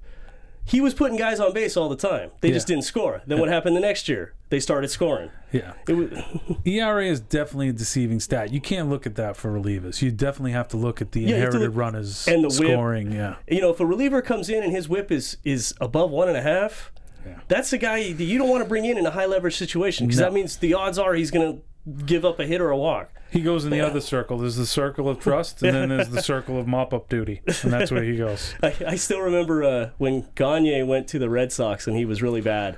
he 0.67 0.81
was 0.81 0.93
putting 0.93 1.17
guys 1.17 1.39
on 1.39 1.53
base 1.53 1.75
all 1.77 1.89
the 1.89 1.95
time. 1.95 2.31
They 2.41 2.51
just 2.51 2.67
didn't 2.67 2.83
score. 2.83 3.21
Then 3.25 3.39
what 3.39 3.49
happened 3.49 3.75
the 3.75 3.79
next 3.81 4.07
year? 4.09 4.33
They 4.49 4.59
started 4.59 4.89
scoring. 4.89 5.31
Yeah. 5.51 5.73
It 5.87 5.93
was, 5.93 6.09
ERA 6.65 7.05
is 7.05 7.19
definitely 7.19 7.69
a 7.69 7.73
deceiving 7.73 8.19
stat. 8.19 8.51
You 8.53 8.61
can't 8.61 8.89
look 8.89 9.05
at 9.05 9.15
that 9.15 9.35
for 9.37 9.51
relievers. 9.51 10.01
You 10.01 10.11
definitely 10.11 10.51
have 10.51 10.67
to 10.69 10.77
look 10.77 11.01
at 11.01 11.11
the 11.13 11.25
to 11.25 11.33
inherited 11.33 11.61
look- 11.61 11.75
runners 11.75 12.27
and 12.27 12.43
the 12.43 12.47
whip. 12.49 12.71
scoring. 12.71 13.11
Yeah. 13.11 13.35
you 13.47 13.61
know, 13.61 13.69
if 13.71 13.79
a 13.79 13.85
reliever 13.85 14.21
comes 14.21 14.49
in 14.49 14.63
and 14.63 14.71
his 14.71 14.87
whip 14.89 15.11
is 15.11 15.37
is 15.43 15.73
above 15.81 16.11
one 16.11 16.27
and 16.27 16.37
a 16.37 16.41
half, 16.41 16.91
Yeah. 17.25 17.39
that's 17.47 17.69
the 17.71 17.77
guy 17.77 18.11
that 18.13 18.23
you 18.23 18.37
don't 18.37 18.49
want 18.49 18.63
to 18.63 18.69
bring 18.69 18.85
in 18.85 18.97
in 18.97 19.05
a 19.05 19.11
high 19.11 19.25
leverage 19.25 19.55
situation 19.57 20.05
because 20.07 20.19
No. 20.19 20.25
that 20.27 20.33
means 20.33 20.57
the 20.57 20.73
odds 20.73 20.97
are 20.97 21.13
he's 21.13 21.31
going 21.31 21.53
to 21.53 21.61
give 22.05 22.25
up 22.25 22.39
a 22.39 22.45
hit 22.45 22.61
or 22.61 22.69
a 22.69 22.77
walk. 22.77 23.11
He 23.29 23.41
goes 23.41 23.65
in 23.65 23.71
the 23.71 23.81
other 23.81 23.99
circle. 23.99 24.37
There's 24.37 24.55
the 24.55 24.65
circle 24.65 25.09
of 25.09 25.19
trust, 25.21 25.61
and 25.61 25.75
then 25.75 25.89
there's 25.89 26.09
the 26.09 26.21
circle 26.21 26.59
of 26.59 26.67
mop 26.67 26.93
up 26.93 27.09
duty, 27.09 27.41
and 27.63 27.73
that's 27.73 27.91
where 27.91 28.03
he 28.03 28.15
goes. 28.15 28.55
I, 28.63 28.73
I 28.87 28.95
still 28.95 29.19
remember 29.19 29.63
uh, 29.63 29.89
when 29.97 30.27
Gagne 30.35 30.83
went 30.83 31.07
to 31.09 31.19
the 31.19 31.29
Red 31.29 31.51
Sox 31.51 31.87
and 31.87 31.97
he 31.97 32.05
was 32.05 32.21
really 32.21 32.41
bad. 32.41 32.77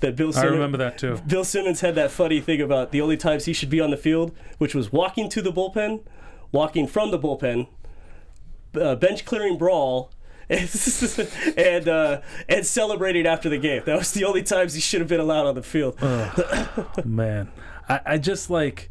That 0.00 0.16
Bill 0.16 0.28
I 0.28 0.32
Simmons, 0.32 0.52
remember 0.52 0.78
that 0.78 0.98
too. 0.98 1.18
Bill 1.26 1.44
Simmons 1.44 1.80
had 1.80 1.94
that 1.94 2.10
funny 2.10 2.40
thing 2.40 2.60
about 2.60 2.92
the 2.92 3.00
only 3.00 3.16
times 3.16 3.44
he 3.44 3.52
should 3.52 3.70
be 3.70 3.80
on 3.80 3.90
the 3.90 3.96
field, 3.96 4.32
which 4.58 4.74
was 4.74 4.92
walking 4.92 5.28
to 5.30 5.40
the 5.40 5.52
bullpen, 5.52 6.02
walking 6.52 6.86
from 6.86 7.10
the 7.10 7.18
bullpen, 7.18 7.68
uh, 8.78 8.96
bench 8.96 9.24
clearing 9.24 9.56
brawl, 9.56 10.10
and 10.48 11.88
uh, 11.88 12.20
and 12.48 12.66
celebrating 12.66 13.26
after 13.26 13.48
the 13.48 13.56
game. 13.56 13.82
That 13.86 13.96
was 13.96 14.12
the 14.12 14.24
only 14.24 14.42
times 14.42 14.74
he 14.74 14.80
should 14.80 15.00
have 15.00 15.08
been 15.08 15.20
allowed 15.20 15.46
on 15.46 15.54
the 15.54 15.62
field. 15.62 15.98
Man, 17.04 17.50
I, 17.88 18.00
I 18.06 18.18
just 18.18 18.50
like, 18.50 18.90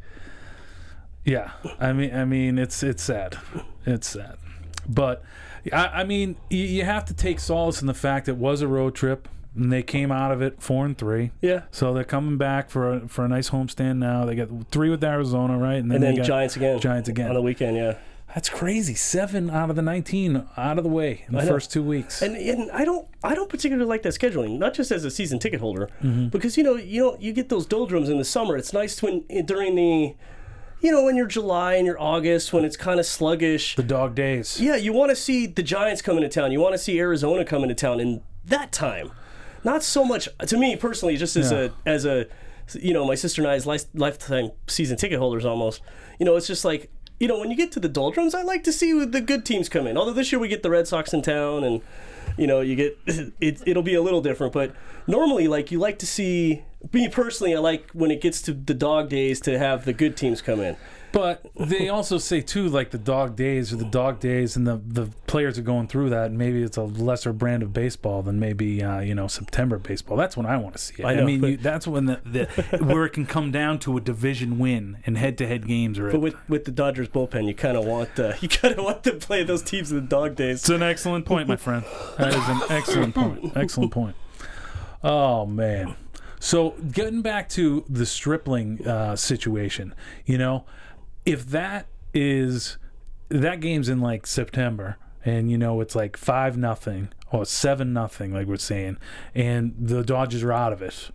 yeah. 1.26 1.52
I 1.80 1.94
mean, 1.94 2.16
I 2.16 2.26
mean, 2.26 2.58
it's 2.58 2.84
it's 2.84 3.04
sad, 3.04 3.38
it's 3.86 4.10
sad, 4.10 4.38
but 4.88 5.24
I, 5.72 5.88
I 5.88 6.04
mean, 6.04 6.36
you, 6.50 6.64
you 6.64 6.84
have 6.84 7.06
to 7.06 7.14
take 7.14 7.40
solace 7.40 7.82
in 7.82 7.88
the 7.88 7.94
fact 7.94 8.28
it 8.28 8.38
was 8.38 8.62
a 8.62 8.68
road 8.68 8.96
trip. 8.96 9.28
And 9.56 9.72
they 9.72 9.84
came 9.84 10.12
out 10.12 10.32
of 10.32 10.42
it 10.42 10.64
four 10.64 10.84
and 10.84 10.98
three. 10.98 11.30
Yeah. 11.40 11.66
So 11.70 11.94
they're 11.94 12.04
coming 12.04 12.40
back 12.40 12.72
for 12.72 12.92
a, 12.92 13.08
for 13.08 13.24
a 13.24 13.28
nice 13.28 13.52
homestand 13.52 13.98
now. 13.98 14.26
They 14.26 14.34
got 14.34 14.50
three 14.72 14.90
with 14.90 15.04
Arizona, 15.04 15.60
right? 15.60 15.76
And 15.76 15.92
then 15.92 16.16
got 16.16 16.26
Giants 16.26 16.56
again. 16.56 16.80
Giants 16.80 17.08
again. 17.08 17.28
on 17.28 17.36
the 17.36 17.42
weekend. 17.44 17.78
Yeah. 17.78 17.98
That's 18.36 18.50
crazy. 18.50 18.96
Seven 18.96 19.50
out 19.52 19.70
of 19.70 19.76
the 19.76 19.82
nineteen 19.84 20.48
out 20.58 20.78
of 20.80 20.84
the 20.84 20.90
way 20.90 21.24
in 21.28 21.36
the 21.36 21.44
first 21.44 21.72
two 21.72 21.84
weeks. 21.84 22.22
And, 22.22 22.36
and 22.36 22.72
I 22.72 22.84
don't 22.84 23.08
I 23.24 23.36
don't 23.36 23.50
particularly 23.50 23.88
like 23.88 24.02
that 24.04 24.14
scheduling, 24.14 24.58
not 24.58 24.74
just 24.74 24.92
as 24.92 25.06
a 25.06 25.12
season 25.12 25.38
ticket 25.40 25.60
holder, 25.60 25.90
Mm-hmm. 26.02 26.28
because 26.30 26.58
you 26.58 26.64
know 26.64 26.76
you 26.76 27.02
know 27.02 27.18
you 27.20 27.32
get 27.34 27.50
those 27.50 27.66
doldrums 27.66 28.10
in 28.10 28.18
the 28.18 28.26
summer. 28.26 28.58
It's 28.58 28.74
nice 28.74 29.02
when 29.04 29.24
during 29.46 29.76
the, 29.76 30.16
you 30.82 30.92
know, 30.92 31.04
when 31.04 31.16
you're 31.16 31.28
July 31.28 31.76
and 31.76 31.86
you're 31.86 32.02
August 32.02 32.52
when 32.54 32.66
it's 32.66 32.76
kind 32.76 33.00
of 33.00 33.06
sluggish. 33.06 33.76
the 33.76 33.84
dog 33.84 34.16
days. 34.16 34.60
Yeah, 34.60 34.78
you 34.78 34.94
want 34.94 35.12
to 35.12 35.16
see 35.16 35.46
the 35.46 35.64
Giants 35.64 36.02
coming 36.02 36.24
to 36.24 36.30
town. 36.30 36.52
You 36.52 36.60
want 36.60 36.74
to 36.74 36.80
see 36.80 36.98
Arizona 37.00 37.46
coming 37.46 37.70
to 37.70 37.76
town 37.76 38.00
in 38.00 38.22
that 38.46 38.72
time. 38.72 39.12
Not 39.64 39.84
so 39.84 40.04
much 40.04 40.28
to 40.48 40.58
me 40.58 40.76
personally, 40.76 41.18
just 41.18 41.36
as 41.36 41.52
Yeah. 41.52 41.68
a 41.86 41.90
as 41.90 42.06
a 42.06 42.26
you 42.80 42.94
know 42.94 43.06
my 43.06 43.16
sister 43.16 43.42
and 43.44 43.52
I 43.52 43.54
I's 43.56 43.88
lifetime 43.94 44.52
season 44.68 44.98
ticket 44.98 45.20
holders 45.20 45.46
almost. 45.46 45.82
You 46.20 46.26
know, 46.26 46.36
it's 46.36 46.48
just 46.48 46.66
like 46.66 46.90
you 47.24 47.30
know 47.30 47.40
when 47.40 47.50
you 47.50 47.56
get 47.56 47.72
to 47.72 47.80
the 47.80 47.88
doldrums, 47.88 48.36
I 48.36 48.42
like 48.42 48.66
to 48.66 48.74
see 48.74 48.92
the 49.06 49.22
good 49.22 49.46
teams 49.46 49.70
come 49.70 49.88
in. 49.88 49.98
Although 49.98 50.12
this 50.12 50.34
year 50.34 50.40
we 50.40 50.50
get 50.50 50.62
the 50.62 50.70
Red 50.70 50.90
Sox 50.90 51.14
in 51.14 51.22
town, 51.22 51.64
and 51.64 51.82
you 52.38 52.46
know 52.46 52.60
you 52.60 52.76
get 52.76 53.00
it. 53.08 53.62
It'll 53.66 53.82
be 53.82 53.94
a 53.94 54.02
little 54.02 54.22
different, 54.22 54.52
but 54.52 54.76
normally 55.08 55.48
like 55.48 55.72
you 55.72 55.80
like 55.80 55.98
to 56.00 56.06
see. 56.06 56.64
Me 56.92 57.08
personally, 57.08 57.56
I 57.56 57.60
like 57.60 57.90
when 57.94 58.12
it 58.12 58.20
gets 58.20 58.42
to 58.42 58.54
the 58.54 58.74
dog 58.74 59.08
days 59.08 59.40
to 59.40 59.58
have 59.58 59.86
the 59.86 59.94
good 59.94 60.18
teams 60.18 60.42
come 60.42 60.60
in. 60.60 60.76
But 61.14 61.46
they 61.56 61.88
also 61.98 62.18
say 62.18 62.42
too, 62.42 62.68
like 62.68 62.90
the 62.90 62.98
dog 62.98 63.38
days 63.38 63.72
or 63.72 63.78
the 63.78 63.86
dog 63.86 64.20
days, 64.20 64.58
and 64.58 64.68
the 64.68 64.82
the 64.86 65.06
players 65.28 65.58
are 65.58 65.62
going 65.62 65.88
through 65.88 66.10
that. 66.10 66.26
And 66.26 66.38
maybe 66.38 66.62
it's 66.62 66.76
a 66.76 66.82
lesser 66.84 67.32
brand 67.32 67.64
of 67.64 67.72
baseball 67.72 68.24
than 68.24 68.40
maybe 68.40 68.84
uh, 68.84 69.00
you 69.00 69.16
know 69.16 69.28
September 69.28 69.78
baseball. 69.78 70.18
That's 70.18 70.36
when 70.36 70.46
I 70.46 70.58
want 70.58 70.76
to 70.76 70.82
see 70.82 70.96
it. 70.98 71.06
I 71.06 71.20
I, 71.20 71.24
mean, 71.24 71.40
but- 71.40 71.50
you, 71.52 71.58
that's 71.58 71.88
when 71.88 72.06
the, 72.08 72.20
the 72.26 72.84
where 72.84 73.06
it 73.06 73.12
can 73.12 73.26
come 73.26 73.52
down 73.52 73.80
to 73.80 73.96
a 73.96 74.02
division 74.02 74.60
win 74.60 74.98
and 75.06 75.18
head 75.18 75.38
to 75.38 75.48
head 75.48 75.68
games. 75.68 76.00
Are 76.00 76.12
But 76.12 76.20
with 76.20 76.50
with 76.50 76.66
the 76.66 76.72
Dodgers 76.72 77.08
bullpen, 77.08 77.48
you 77.48 77.54
kind 77.54 77.78
of 77.78 77.86
want 77.86 78.20
uh, 78.20 78.34
you 78.42 78.50
kind 78.50 78.78
of 78.78 78.84
want 78.84 79.04
to 79.06 79.14
play 79.14 79.44
those 79.44 79.62
teams 79.62 79.92
in 79.92 80.02
the 80.02 80.08
dog 80.08 80.36
days. 80.36 80.62
It's 80.62 80.70
an 80.70 80.84
excellent 80.84 81.26
point, 81.26 81.48
my 81.48 81.56
friend. 81.56 81.86
That 82.18 82.34
is 82.34 82.50
an 82.50 82.62
excellent 82.70 83.16
point. 83.16 83.56
Excellent 83.56 83.92
point. 83.92 84.16
Oh 85.04 85.46
man. 85.46 85.96
So 86.40 86.72
getting 86.92 87.22
back 87.22 87.48
to 87.50 87.86
the 87.88 88.06
Stripling 88.06 88.86
uh, 88.86 89.16
situation, 89.16 89.96
you 90.26 90.38
know, 90.38 90.66
if 91.26 91.46
that 91.48 91.88
is 92.14 92.78
that 93.30 93.60
game's 93.60 93.90
in 93.90 94.00
like 94.02 94.28
September, 94.28 94.98
and 95.26 95.50
you 95.50 95.58
know 95.58 95.82
it's 95.82 95.96
like 95.96 96.18
five 96.18 96.58
nothing 96.58 97.10
or 97.32 97.46
seven 97.46 97.94
nothing, 97.94 98.34
like 98.34 98.46
we're 98.48 98.58
saying, 98.58 98.98
and 99.34 99.74
the 99.80 100.04
Dodgers 100.04 100.44
are 100.44 100.52
out 100.54 100.72
of 100.74 100.82
it, 100.82 101.10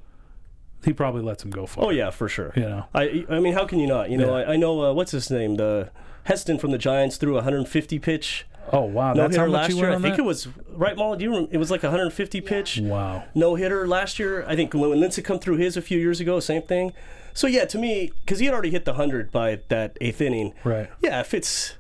he 0.85 0.93
probably 0.93 1.23
lets 1.23 1.45
him 1.45 1.51
go 1.51 1.67
for 1.67 1.85
Oh 1.85 1.91
it. 1.91 1.97
yeah, 1.97 2.11
for 2.11 2.29
sure. 2.29 2.53
You 2.57 2.63
know. 2.63 2.85
I 2.95 3.25
I 3.29 3.39
mean, 3.41 3.55
how 3.55 3.67
can 3.67 3.79
you 3.79 3.87
not? 3.87 4.11
You 4.11 4.19
know, 4.19 4.37
Yeah. 4.37 4.45
I, 4.45 4.53
I 4.55 4.57
know 4.57 4.83
uh, 4.83 4.93
what's 4.93 5.13
his 5.13 5.31
name, 5.31 5.57
the 5.57 5.91
Heston 6.25 6.59
from 6.59 6.71
the 6.73 6.79
Giants 6.79 7.17
threw 7.17 7.33
a 7.33 7.37
150 7.37 7.99
pitch 8.01 8.47
Oh 8.71 8.83
wow, 8.83 9.15
no 9.15 9.23
that's 9.23 9.37
how 9.37 9.45
hitter 9.45 9.53
much 9.53 9.69
last 9.71 9.77
year. 9.79 9.91
I 9.91 9.93
think 9.99 10.17
that? 10.17 10.19
it 10.19 10.25
was 10.27 10.49
right, 10.73 10.95
Molly. 10.95 11.17
Do 11.19 11.25
you 11.25 11.31
remember? 11.31 11.55
It 11.55 11.57
was 11.59 11.71
like 11.71 11.83
a 11.85 11.87
150 11.87 12.41
pitch 12.43 12.81
Wow. 12.83 13.25
no 13.35 13.55
hitter 13.55 13.87
last 13.87 14.19
year. 14.19 14.45
I 14.47 14.57
think 14.57 14.75
when 14.75 14.83
Lincecum 14.91 15.41
through 15.41 15.57
his 15.57 15.77
a 15.79 15.83
few 15.83 15.99
years 15.99 16.21
ago, 16.21 16.39
same 16.41 16.61
thing. 16.63 16.93
So 17.39 17.47
yeah, 17.47 17.67
to 17.67 17.79
me, 17.79 18.11
because 18.25 18.41
he 18.41 18.47
had 18.47 18.53
already 18.53 18.71
hit 18.71 18.85
the 18.85 18.95
hundred 18.95 19.31
by 19.31 19.61
that 19.69 19.97
eighth 20.01 20.21
inning. 20.21 20.55
Right. 20.65 20.91
Yeah, 21.01 21.21
if 21.21 21.33
it's 21.33 21.77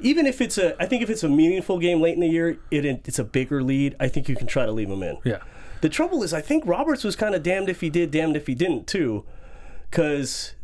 even 0.00 0.24
if 0.24 0.40
it's 0.40 0.56
a, 0.56 0.74
I 0.82 0.86
think 0.86 1.02
if 1.02 1.10
it's 1.10 1.22
a 1.22 1.28
meaningful 1.28 1.78
game 1.78 2.00
late 2.00 2.14
in 2.14 2.20
the 2.20 2.28
year, 2.28 2.58
it 2.70 2.86
it's 2.86 3.18
a 3.18 3.24
bigger 3.24 3.62
lead. 3.62 3.94
I 4.00 4.08
think 4.08 4.26
you 4.26 4.34
can 4.34 4.46
try 4.46 4.64
to 4.64 4.72
leave 4.72 4.88
him 4.88 5.02
in. 5.02 5.18
Yeah. 5.22 5.42
The 5.82 5.90
trouble 5.90 6.22
is, 6.22 6.32
I 6.32 6.40
think 6.40 6.64
Roberts 6.64 7.04
was 7.04 7.14
kind 7.14 7.34
of 7.34 7.42
damned 7.42 7.68
if 7.68 7.82
he 7.82 7.90
did, 7.90 8.10
damned 8.10 8.38
if 8.38 8.46
he 8.46 8.54
didn't, 8.54 8.86
too, 8.86 9.26
because 9.90 10.54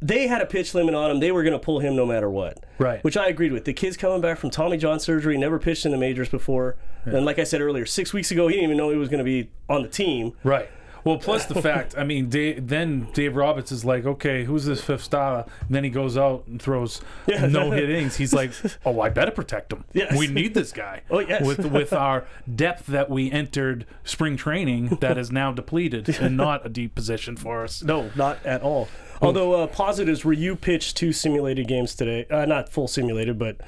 they 0.00 0.28
had 0.28 0.40
a 0.40 0.46
pitch 0.46 0.72
limit 0.72 0.94
on 0.94 1.10
him. 1.10 1.18
They 1.18 1.32
were 1.32 1.42
going 1.42 1.54
to 1.54 1.58
pull 1.58 1.80
him 1.80 1.96
no 1.96 2.06
matter 2.06 2.30
what. 2.30 2.64
Right. 2.78 3.02
Which 3.02 3.16
I 3.16 3.26
agreed 3.26 3.50
with. 3.50 3.64
The 3.64 3.72
kid's 3.72 3.96
coming 3.96 4.20
back 4.20 4.38
from 4.38 4.50
Tommy 4.50 4.76
John 4.76 5.00
surgery, 5.00 5.36
never 5.36 5.58
pitched 5.58 5.84
in 5.84 5.90
the 5.90 5.98
majors 5.98 6.28
before. 6.28 6.76
And 7.06 7.24
like 7.24 7.38
I 7.38 7.44
said 7.44 7.60
earlier, 7.60 7.86
six 7.86 8.12
weeks 8.12 8.30
ago, 8.30 8.48
he 8.48 8.54
didn't 8.54 8.64
even 8.64 8.76
know 8.76 8.90
he 8.90 8.96
was 8.96 9.08
going 9.08 9.18
to 9.18 9.24
be 9.24 9.50
on 9.68 9.82
the 9.82 9.88
team. 9.88 10.32
Right. 10.44 10.68
Well, 11.06 11.18
plus 11.18 11.46
the 11.46 11.62
fact, 11.62 11.94
I 11.96 12.02
mean, 12.02 12.28
Dave, 12.28 12.66
then 12.66 13.06
Dave 13.14 13.36
Roberts 13.36 13.70
is 13.70 13.84
like, 13.84 14.04
okay, 14.04 14.44
who's 14.44 14.64
this 14.64 14.82
fifth 14.82 15.04
starter? 15.04 15.48
And 15.60 15.70
then 15.74 15.84
he 15.84 15.90
goes 15.90 16.16
out 16.16 16.44
and 16.48 16.60
throws 16.60 17.00
Yeah. 17.28 17.46
no 17.46 17.70
hit 17.70 17.88
innings. 17.88 18.16
He's 18.16 18.34
like, 18.34 18.50
oh, 18.84 19.00
I 19.00 19.08
better 19.08 19.30
protect 19.30 19.72
him. 19.72 19.84
Yes. 19.92 20.18
We 20.18 20.26
need 20.26 20.52
this 20.54 20.72
guy. 20.72 21.02
Oh, 21.10 21.20
yes. 21.20 21.46
With 21.46 21.64
with 21.66 21.92
our 21.92 22.26
depth 22.52 22.86
that 22.88 23.08
we 23.08 23.30
entered 23.30 23.86
spring 24.02 24.36
training 24.36 24.98
that 25.00 25.16
is 25.16 25.30
now 25.30 25.52
depleted 25.52 26.08
and 26.20 26.36
not 26.36 26.66
a 26.66 26.68
deep 26.68 26.94
position 26.96 27.36
for 27.36 27.62
us. 27.62 27.82
No, 27.82 28.10
not 28.16 28.44
at 28.44 28.62
all. 28.62 28.88
Although 29.22 29.52
uh, 29.52 29.66
positives, 29.68 30.24
you 30.24 30.56
pitched 30.56 30.96
two 30.96 31.12
simulated 31.12 31.68
games 31.68 31.94
today. 31.94 32.26
Uh, 32.28 32.44
not 32.44 32.68
full 32.68 32.88
simulated, 32.88 33.38
but 33.38 33.58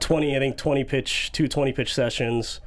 20, 0.00 0.36
I 0.36 0.38
think 0.38 0.56
20 0.58 0.84
pitch, 0.84 1.32
two 1.32 1.48
20 1.48 1.72
pitch 1.72 1.94
sessions. 1.94 2.60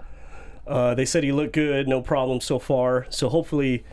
Uh, 0.65 0.95
they 0.95 1.05
said 1.05 1.23
he 1.23 1.31
looked 1.31 1.53
good, 1.53 1.87
no 1.87 2.01
problem 2.01 2.41
so 2.41 2.59
far. 2.59 3.05
So 3.09 3.29
hopefully 3.29 3.85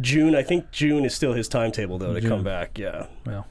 June, 0.00 0.34
I 0.34 0.42
think 0.42 0.70
June 0.70 1.04
is 1.04 1.14
still 1.14 1.32
his 1.32 1.48
timetable 1.48 1.98
though 1.98 2.14
to 2.14 2.20
come 2.26 2.44
back. 2.44 2.78
Yeah. 2.78 3.06
Well, 3.26 3.46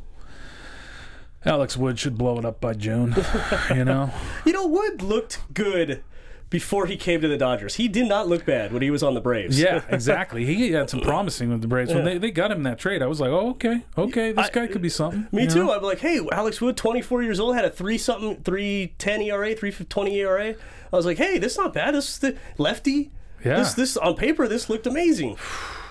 Alex 1.46 1.78
Wood 1.78 1.98
should 2.00 2.18
blow 2.18 2.38
it 2.40 2.46
up 2.46 2.60
by 2.60 2.74
June. 2.74 3.16
You 3.74 3.86
know. 3.86 4.12
You 4.46 4.54
know, 4.54 4.66
Wood 4.68 5.02
looked 5.02 5.40
good 5.54 6.04
before 6.50 6.86
he 6.86 6.96
came 6.96 7.20
to 7.22 7.28
the 7.28 7.38
Dodgers. 7.38 7.76
He 7.76 7.90
did 7.90 8.08
not 8.08 8.28
look 8.30 8.46
bad 8.46 8.72
when 8.72 8.82
he 8.82 8.90
was 8.90 9.04
on 9.04 9.14
the 9.14 9.20
Braves. 9.20 9.60
Yeah, 9.60 9.84
exactly. 9.90 10.46
He 10.46 10.72
had 10.72 10.90
some 10.90 11.02
promising 11.02 11.50
with 11.50 11.62
the 11.62 11.68
Braves 11.68 11.94
when 11.94 12.06
Yeah. 12.06 12.14
they, 12.14 12.18
they 12.20 12.32
got 12.32 12.52
him 12.52 12.64
that 12.64 12.80
trade. 12.80 13.02
I 13.02 13.08
was 13.08 13.20
like, 13.20 13.30
oh, 13.30 13.50
okay, 13.52 13.84
okay, 13.98 14.32
this 14.32 14.48
I- 14.48 14.52
guy 14.52 14.68
could 14.68 14.82
be 14.82 14.88
something. 14.90 15.28
Me 15.34 15.46
too. 15.48 15.66
know? 15.66 15.74
I'm 15.76 15.84
like, 15.84 16.00
hey, 16.00 16.20
Alex 16.32 16.62
Wood, 16.62 16.78
24 16.78 17.24
years 17.24 17.40
old, 17.40 17.56
had 17.56 17.66
a 17.66 17.70
three 17.70 17.98
something, 17.98 18.38
three 18.44 18.96
ten 18.98 19.22
ERA, 19.22 19.54
three 19.56 19.72
twenty 19.72 20.16
ERA. 20.20 20.56
I 20.92 20.96
was 20.96 21.06
like, 21.06 21.18
hey, 21.18 21.38
this 21.38 21.54
is 21.54 21.58
not 21.58 21.74
bad. 21.74 21.94
This 21.94 22.10
is 22.10 22.20
the 22.20 22.38
lefty. 22.58 23.12
Yeah. 23.44 23.58
This 23.58 23.74
this 23.74 23.98
on 23.98 24.16
paper, 24.16 24.48
this 24.48 24.70
looked 24.70 24.88
amazing. 24.88 25.38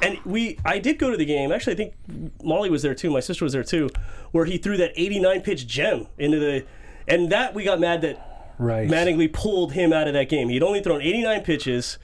And 0.02 0.18
we, 0.26 0.58
I 0.62 0.78
did 0.78 0.98
go 0.98 1.10
to 1.10 1.16
the 1.16 1.24
game. 1.24 1.50
Actually, 1.50 1.72
I 1.72 1.76
think 1.76 1.94
Molly 2.42 2.68
was 2.68 2.82
there 2.82 2.94
too. 2.94 3.10
My 3.10 3.20
sister 3.20 3.46
was 3.46 3.54
there 3.54 3.64
too, 3.64 3.88
where 4.30 4.44
he 4.44 4.58
threw 4.58 4.76
that 4.76 4.92
89 4.94 5.40
pitch 5.40 5.66
gem 5.66 6.06
into 6.18 6.38
the, 6.38 6.66
and 7.08 7.32
that 7.32 7.54
we 7.54 7.64
got 7.64 7.80
mad 7.80 8.02
that 8.02 8.36
Right. 8.58 8.88
Mattingly 8.88 9.32
pulled 9.32 9.72
him 9.72 9.92
out 9.92 10.08
of 10.08 10.14
that 10.14 10.28
game. 10.28 10.48
He'd 10.48 10.62
only 10.62 10.80
thrown 10.80 11.02
89 11.02 11.42
pitches, 11.42 11.98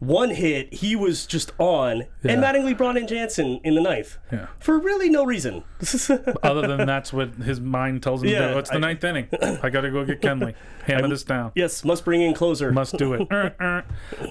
one 0.00 0.30
hit. 0.30 0.72
He 0.74 0.96
was 0.96 1.24
just 1.26 1.52
on, 1.58 2.02
and 2.24 2.40
Yeah. 2.42 2.52
Mattingly 2.52 2.76
brought 2.76 2.96
in 2.96 3.06
Jansen 3.06 3.60
in 3.62 3.74
the 3.74 3.80
ninth 3.80 4.18
Yeah. 4.32 4.46
for 4.58 4.78
really 4.78 5.08
no 5.08 5.24
reason. 5.24 5.62
Other 6.42 6.66
than 6.66 6.86
that's 6.86 7.12
what 7.12 7.34
his 7.34 7.60
mind 7.60 8.02
tells 8.02 8.22
him 8.22 8.30
to 8.30 8.52
do. 8.52 8.58
It's 8.58 8.70
the 8.70 8.76
I- 8.76 8.80
ninth 8.80 9.04
inning. 9.04 9.28
I 9.62 9.70
got 9.70 9.82
to 9.82 9.90
go 9.90 10.04
get 10.04 10.20
Kenley. 10.20 10.54
Hammer 10.86 11.08
this 11.08 11.22
down. 11.22 11.52
yes, 11.54 11.84
must 11.84 12.04
bring 12.04 12.22
in 12.22 12.34
closer. 12.34 12.72
Must 12.72 12.96
do 12.96 13.12
it. 13.14 13.28
Er, 13.30 13.54
er. 13.60 13.84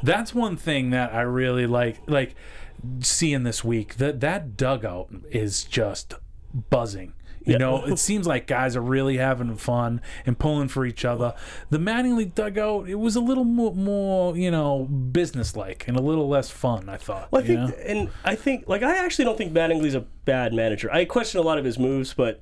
That's 0.03 0.33
one 0.33 0.57
thing 0.57 0.89
that 0.89 1.13
I 1.13 1.21
really 1.21 1.65
like. 1.67 1.97
Like 2.07 2.35
seeing 3.01 3.43
this 3.43 3.63
week. 3.63 3.95
That 3.97 4.19
that 4.21 4.57
dugout 4.57 5.09
is 5.31 5.63
just 5.63 6.15
buzzing. 6.69 7.13
You 7.45 7.53
Yeah. 7.53 7.57
know, 7.59 7.85
it 7.85 7.97
seems 7.99 8.27
like 8.27 8.47
guys 8.47 8.75
are 8.75 8.81
really 8.81 9.17
having 9.17 9.55
fun 9.55 10.01
and 10.25 10.37
pulling 10.37 10.67
for 10.67 10.85
each 10.85 11.05
other. 11.05 11.33
The 11.69 11.77
Mattingly 11.79 12.33
dugout, 12.35 12.89
it 12.89 12.95
was 12.99 13.15
a 13.15 13.21
little 13.21 13.45
more, 13.45 13.73
more 13.73 14.35
you 14.37 14.51
know, 14.51 14.85
businesslike 14.85 15.85
and 15.87 15.97
a 15.97 16.01
little 16.01 16.27
less 16.27 16.49
fun. 16.49 16.89
I 16.89 16.97
thought. 16.97 17.31
Well, 17.31 17.41
I 17.41 17.45
think, 17.47 17.59
know? 17.59 17.73
and 17.85 18.09
I 18.25 18.35
think, 18.35 18.65
like, 18.67 18.83
I 18.83 18.97
actually 18.97 19.25
don't 19.25 19.37
think 19.37 19.53
Mattingly's 19.53 19.95
a 19.95 20.01
bad 20.25 20.53
manager. 20.53 20.91
I 20.91 21.05
question 21.05 21.39
a 21.39 21.43
lot 21.43 21.57
of 21.57 21.65
his 21.65 21.79
moves, 21.79 22.13
but 22.13 22.39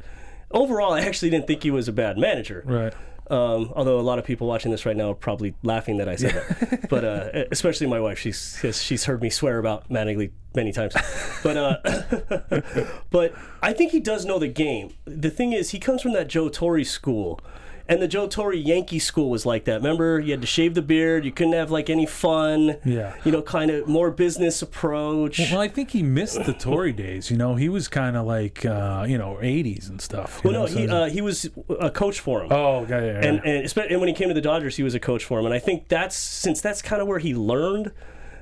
overall, 0.52 0.94
I 0.94 1.02
actually 1.02 1.30
didn't 1.30 1.48
think 1.48 1.64
he 1.64 1.72
was 1.72 1.88
a 1.88 1.94
bad 1.94 2.18
manager. 2.18 2.64
right. 2.66 2.94
Um, 3.30 3.74
although 3.76 4.00
a 4.00 4.02
lot 4.02 4.20
of 4.20 4.26
people 4.26 4.48
watching 4.48 4.72
this 4.72 4.86
right 4.86 4.96
now 4.96 5.12
are 5.12 5.16
probably 5.16 5.54
laughing 5.62 5.98
that 5.98 6.08
I 6.08 6.16
said 6.16 6.32
that, 6.32 6.90
but 6.90 7.04
uh, 7.04 7.46
especially 7.52 7.88
my 7.88 8.00
wife, 8.00 8.18
she's 8.18 8.58
she's 8.82 9.04
heard 9.04 9.22
me 9.22 9.30
swear 9.30 9.60
about 9.60 9.90
Mattingly 9.90 10.32
many 10.56 10.72
times. 10.72 10.96
But 11.44 11.58
uh, 11.58 12.92
but 13.10 13.34
I 13.62 13.74
think 13.74 13.92
he 13.92 14.00
does 14.00 14.26
know 14.26 14.40
the 14.40 14.48
game. 14.48 14.94
The 15.04 15.30
thing 15.30 15.52
is, 15.52 15.72
he 15.72 15.80
comes 15.80 16.02
from 16.02 16.13
that 16.13 16.30
Joe 16.30 16.48
Torre 16.48 16.84
school. 16.86 17.42
And 17.89 18.02
the 18.02 18.08
Joe 18.08 18.28
Torre 18.28 18.54
Yankee 18.54 19.00
school 19.00 19.30
was 19.30 19.45
like 19.45 19.63
that. 19.65 19.76
Remember, 19.76 20.19
you 20.19 20.32
had 20.32 20.41
to 20.41 20.47
shave 20.47 20.73
the 20.73 20.82
beard. 20.82 21.23
You 21.23 21.32
couldn't 21.32 21.54
have 21.54 21.71
like 21.71 21.89
any 21.89 22.06
fun. 22.06 22.78
Yeah. 22.84 23.15
You 23.23 23.32
know, 23.32 23.41
kind 23.41 23.71
of 23.71 23.88
more 23.88 24.12
business 24.12 24.62
approach. 24.62 25.39
Well, 25.39 25.62
I 25.62 25.69
think 25.69 25.91
he 25.91 26.04
missed 26.04 26.43
the 26.43 26.54
Torre 26.54 26.91
days. 26.91 27.32
You 27.32 27.38
know, 27.38 27.56
he 27.56 27.69
was 27.69 27.88
kind 27.88 28.17
of 28.17 28.26
like 28.26 28.65
uh, 28.65 29.06
you 29.08 29.17
know 29.17 29.39
'80s 29.41 29.89
and 29.89 30.02
stuff. 30.02 30.43
well, 30.43 30.54
know, 30.54 30.62
no, 30.62 30.67
so- 30.67 30.78
he 30.78 30.88
uh, 30.88 31.06
he 31.10 31.21
was 31.21 31.50
a 31.80 31.89
coach 31.89 32.19
for 32.19 32.43
him. 32.43 32.52
oh, 32.52 32.86
yeah, 32.89 33.00
yeah, 33.00 33.06
yeah. 33.06 33.28
and 33.28 33.39
and, 33.45 33.78
and 33.78 34.00
when 34.00 34.10
he 34.10 34.13
came 34.13 34.28
to 34.28 34.34
the 34.34 34.41
Dodgers, 34.41 34.76
he 34.76 34.84
was 34.84 34.93
a 34.93 35.00
coach 35.00 35.23
for 35.23 35.39
him. 35.39 35.45
And 35.45 35.54
I 35.54 35.60
think 35.60 35.88
that's 35.88 36.15
since 36.15 36.60
that's 36.62 36.82
kind 36.82 37.02
of 37.02 37.08
where 37.08 37.19
he 37.19 37.34
learned. 37.34 37.91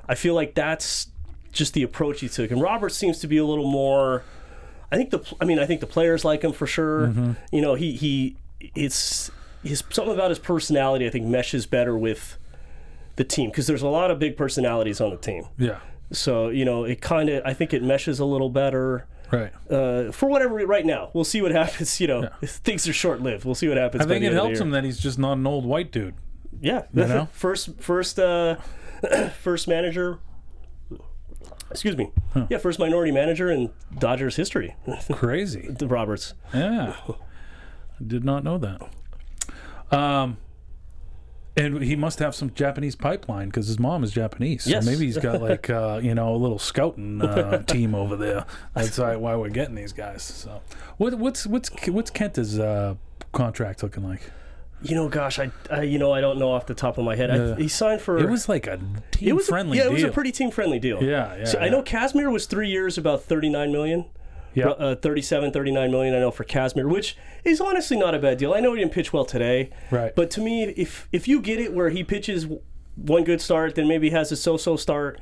I 0.07 0.15
feel 0.15 0.33
like 0.33 0.55
that's 0.55 1.07
just 1.51 1.73
the 1.73 1.83
approach 1.83 2.21
he 2.21 2.29
took. 2.29 2.51
And 2.51 2.61
Robert 2.61 2.89
seems 2.91 3.19
to 3.19 3.27
be 3.27 3.37
a 3.37 3.45
little 3.45 3.69
more. 3.69 4.23
I 4.91 4.97
think 4.97 5.09
the 5.09 5.21
I 5.39 5.45
mean 5.45 5.59
I 5.59 5.65
think 5.65 5.81
the 5.81 5.87
players 5.87 6.25
like 6.25 6.43
him 6.43 6.51
for 6.51 6.67
sure. 6.67 7.07
Mm-hmm. 7.07 7.31
You 7.51 7.61
know 7.61 7.75
he 7.75 7.93
he 7.93 8.37
it's 8.75 9.29
his 9.63 9.83
something 9.89 10.13
about 10.13 10.29
his 10.29 10.39
personality 10.39 11.05
I 11.07 11.09
think 11.09 11.25
meshes 11.25 11.65
better 11.65 11.97
with 11.97 12.37
the 13.15 13.23
team 13.23 13.49
because 13.49 13.67
there's 13.67 13.81
a 13.81 13.87
lot 13.87 14.11
of 14.11 14.19
big 14.19 14.37
personalities 14.37 14.99
on 15.01 15.09
the 15.09 15.17
team. 15.17 15.45
yeah, 15.57 15.79
So 16.11 16.49
you 16.49 16.65
know 16.65 16.83
it 16.83 17.01
kind 17.01 17.29
of 17.29 17.43
I 17.45 17.53
think 17.53 17.73
it 17.73 17.81
meshes 17.83 18.19
a 18.19 18.25
little 18.25 18.49
better. 18.49 19.07
right. 19.31 19.51
Uh, 19.71 20.11
for 20.11 20.27
whatever 20.29 20.55
right 20.67 20.85
now, 20.85 21.09
we'll 21.13 21.23
see 21.23 21.41
what 21.41 21.51
happens. 21.51 21.99
You 22.01 22.07
know, 22.07 22.29
things 22.43 22.87
are 22.87 22.93
short 22.93 23.21
lived. 23.21 23.43
We'll 23.45 23.55
see 23.55 23.67
what 23.67 23.77
happens. 23.77 24.03
I 24.03 24.07
think 24.07 24.23
it 24.23 24.27
end 24.27 24.37
of 24.37 24.41
the 24.43 24.47
helps 24.49 24.59
him 24.59 24.71
that 24.71 24.83
he's 24.83 24.99
just 24.99 25.17
not 25.17 25.33
an 25.33 25.47
old 25.47 25.65
white 25.65 25.91
dude. 25.91 26.15
Yeah, 26.61 26.83
You 26.93 27.05
know? 27.07 27.27
first 27.33 27.79
first 27.81 28.19
uh, 28.19 28.55
first 29.41 29.67
manager. 29.67 30.19
Excuse 31.71 31.97
me. 31.97 32.11
Yeah, 32.49 32.59
first 32.59 32.79
minority 32.79 33.11
manager 33.11 33.49
in 33.49 33.71
Dodgers 33.97 34.35
history. 34.35 34.75
Crazy. 35.11 35.67
the 35.67 35.87
Roberts. 35.87 36.33
Yeah, 36.53 36.95
I 37.99 38.03
did 38.05 38.23
not 38.23 38.43
know 38.43 38.57
that. 38.57 38.81
Um, 39.91 40.37
and 41.57 41.81
he 41.81 41.95
must 41.95 42.19
have 42.19 42.35
some 42.35 42.51
Japanese 42.53 42.95
pipeline 42.95 43.47
because 43.47 43.67
his 43.67 43.79
mom 43.79 44.03
is 44.03 44.11
Japanese. 44.11 44.67
Yes. 44.67 44.83
So 44.83 44.91
maybe 44.91 45.05
he's 45.05 45.17
got 45.17 45.41
like 45.41 45.69
uh, 45.69 45.99
you 46.03 46.13
know 46.13 46.35
a 46.35 46.37
little 46.37 46.59
scouting 46.59 47.21
uh, 47.21 47.63
team 47.63 47.95
over 47.95 48.15
there. 48.15 48.45
That's 48.73 48.97
why 48.97 49.15
why 49.15 49.35
we're 49.35 49.49
getting 49.49 49.75
these 49.75 49.93
guys. 49.93 50.21
So 50.23 50.61
what 50.97 51.13
what's 51.15 51.47
what's 51.47 51.69
what's 51.87 52.11
Kenta's 52.11 52.59
uh, 52.59 52.95
contract 53.31 53.83
looking 53.83 54.03
like? 54.03 54.21
You 54.81 54.93
know, 54.95 55.07
gosh, 55.07 55.39
I, 55.39 55.49
I 55.71 55.83
you 55.83 55.97
know 55.97 56.11
I 56.11 56.19
don't 56.19 56.37
know 56.37 56.51
off 56.51 56.65
the 56.65 56.75
top 56.75 56.97
of 56.97 57.05
my 57.05 57.15
head. 57.15 57.29
Yeah. 57.29 57.53
I, 57.53 57.61
he 57.61 57.69
signed 57.69 58.01
for. 58.01 58.17
It 58.17 58.29
was 58.29 58.49
like 58.49 58.67
a 58.67 58.77
team 59.11 59.29
it 59.29 59.33
was 59.33 59.47
a- 59.47 59.51
friendly. 59.51 59.77
yeah, 59.77 59.83
deal. 59.85 59.91
it 59.91 59.95
was 59.95 60.03
a 60.03 60.11
pretty 60.11 60.33
team 60.33 60.51
friendly 60.51 60.79
deal. 60.79 61.01
Yeah, 61.01 61.37
yeah. 61.37 61.45
So 61.45 61.59
I 61.59 61.69
know 61.69 61.81
Kazmir 61.81 62.31
was 62.31 62.45
three 62.45 62.69
years, 62.69 62.97
about 62.97 63.23
thirty 63.23 63.49
nine 63.49 63.71
million. 63.71 64.05
Yeah. 64.55 64.69
Uh, 64.69 64.95
37, 64.95 65.51
39 65.51 65.91
million. 65.91 66.15
I 66.15 66.19
know 66.19 66.31
for 66.31 66.43
Kazmir, 66.45 66.89
which 66.89 67.15
is 67.43 67.59
honestly 67.61 67.97
not 67.97 68.15
a 68.15 68.19
bad 68.19 68.37
deal. 68.37 68.53
I 68.53 68.59
know 68.61 68.73
he 68.73 68.79
didn't 68.79 68.93
pitch 68.93 69.11
well 69.13 69.25
today, 69.25 69.69
Right. 69.91 70.15
But 70.15 70.31
to 70.31 70.41
me, 70.41 70.63
if 70.63 71.07
if 71.11 71.27
you 71.27 71.41
get 71.41 71.59
it 71.59 71.73
where 71.73 71.89
he 71.89 72.03
pitches 72.03 72.47
one 72.95 73.23
good 73.25 73.41
start, 73.41 73.75
then 73.75 73.87
maybe 73.87 74.09
has 74.11 74.31
a 74.31 74.35
so-so 74.37 74.77
start. 74.77 75.19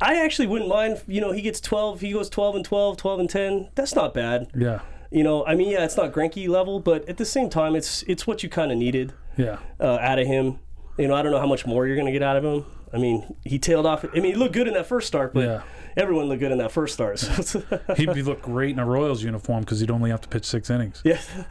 I 0.00 0.16
actually 0.22 0.48
wouldn't 0.48 0.68
mind. 0.68 1.00
You 1.06 1.20
know, 1.20 1.32
he 1.32 1.40
gets 1.42 1.60
12. 1.60 2.00
He 2.00 2.12
goes 2.12 2.28
12 2.28 2.56
and 2.56 2.64
12, 2.64 2.96
12 2.96 3.20
and 3.20 3.30
10. 3.30 3.68
That's 3.74 3.94
not 3.94 4.12
bad. 4.14 4.48
yeah. 4.54 4.80
You 5.10 5.22
know, 5.22 5.44
I 5.44 5.54
mean, 5.54 5.68
yeah, 5.70 5.84
it's 5.84 5.96
not 5.96 6.10
Greinke 6.10 6.48
level, 6.48 6.80
but 6.80 7.06
at 7.06 7.18
the 7.18 7.26
same 7.26 7.50
time, 7.50 7.76
it's 7.76 8.02
it's 8.04 8.26
what 8.26 8.42
you 8.42 8.48
kind 8.48 8.72
of 8.72 8.78
needed 8.78 9.12
Yeah. 9.36 9.58
uh, 9.78 9.98
out 10.00 10.18
of 10.18 10.26
him. 10.26 10.58
You 10.98 11.06
know, 11.08 11.14
I 11.14 11.22
don't 11.22 11.32
know 11.32 11.38
how 11.40 11.46
much 11.46 11.66
more 11.66 11.86
you're 11.86 11.96
going 11.96 12.06
to 12.06 12.12
get 12.12 12.22
out 12.22 12.36
of 12.36 12.44
him. 12.44 12.64
I 12.94 12.98
mean, 12.98 13.34
he 13.44 13.58
tailed 13.58 13.86
off. 13.86 14.04
I 14.04 14.08
mean, 14.20 14.24
he 14.24 14.34
looked 14.34 14.52
good 14.54 14.68
in 14.68 14.74
that 14.74 14.86
first 14.86 15.06
start, 15.06 15.32
but 15.34 15.44
Yeah. 15.44 15.62
everyone 15.96 16.26
looked 16.26 16.40
good 16.40 16.52
in 16.52 16.58
that 16.58 16.72
first 16.72 16.92
start. 16.94 17.18
So 17.18 17.62
He'd 17.96 18.12
be 18.12 18.22
look 18.22 18.42
great 18.42 18.70
in 18.70 18.78
a 18.78 18.84
Royals 18.86 19.22
uniform 19.22 19.60
because 19.60 19.80
he'd 19.80 19.90
only 19.90 20.10
have 20.10 20.20
to 20.22 20.28
pitch 20.28 20.44
six 20.44 20.68
innings. 20.70 21.00
yeah, 21.04 21.18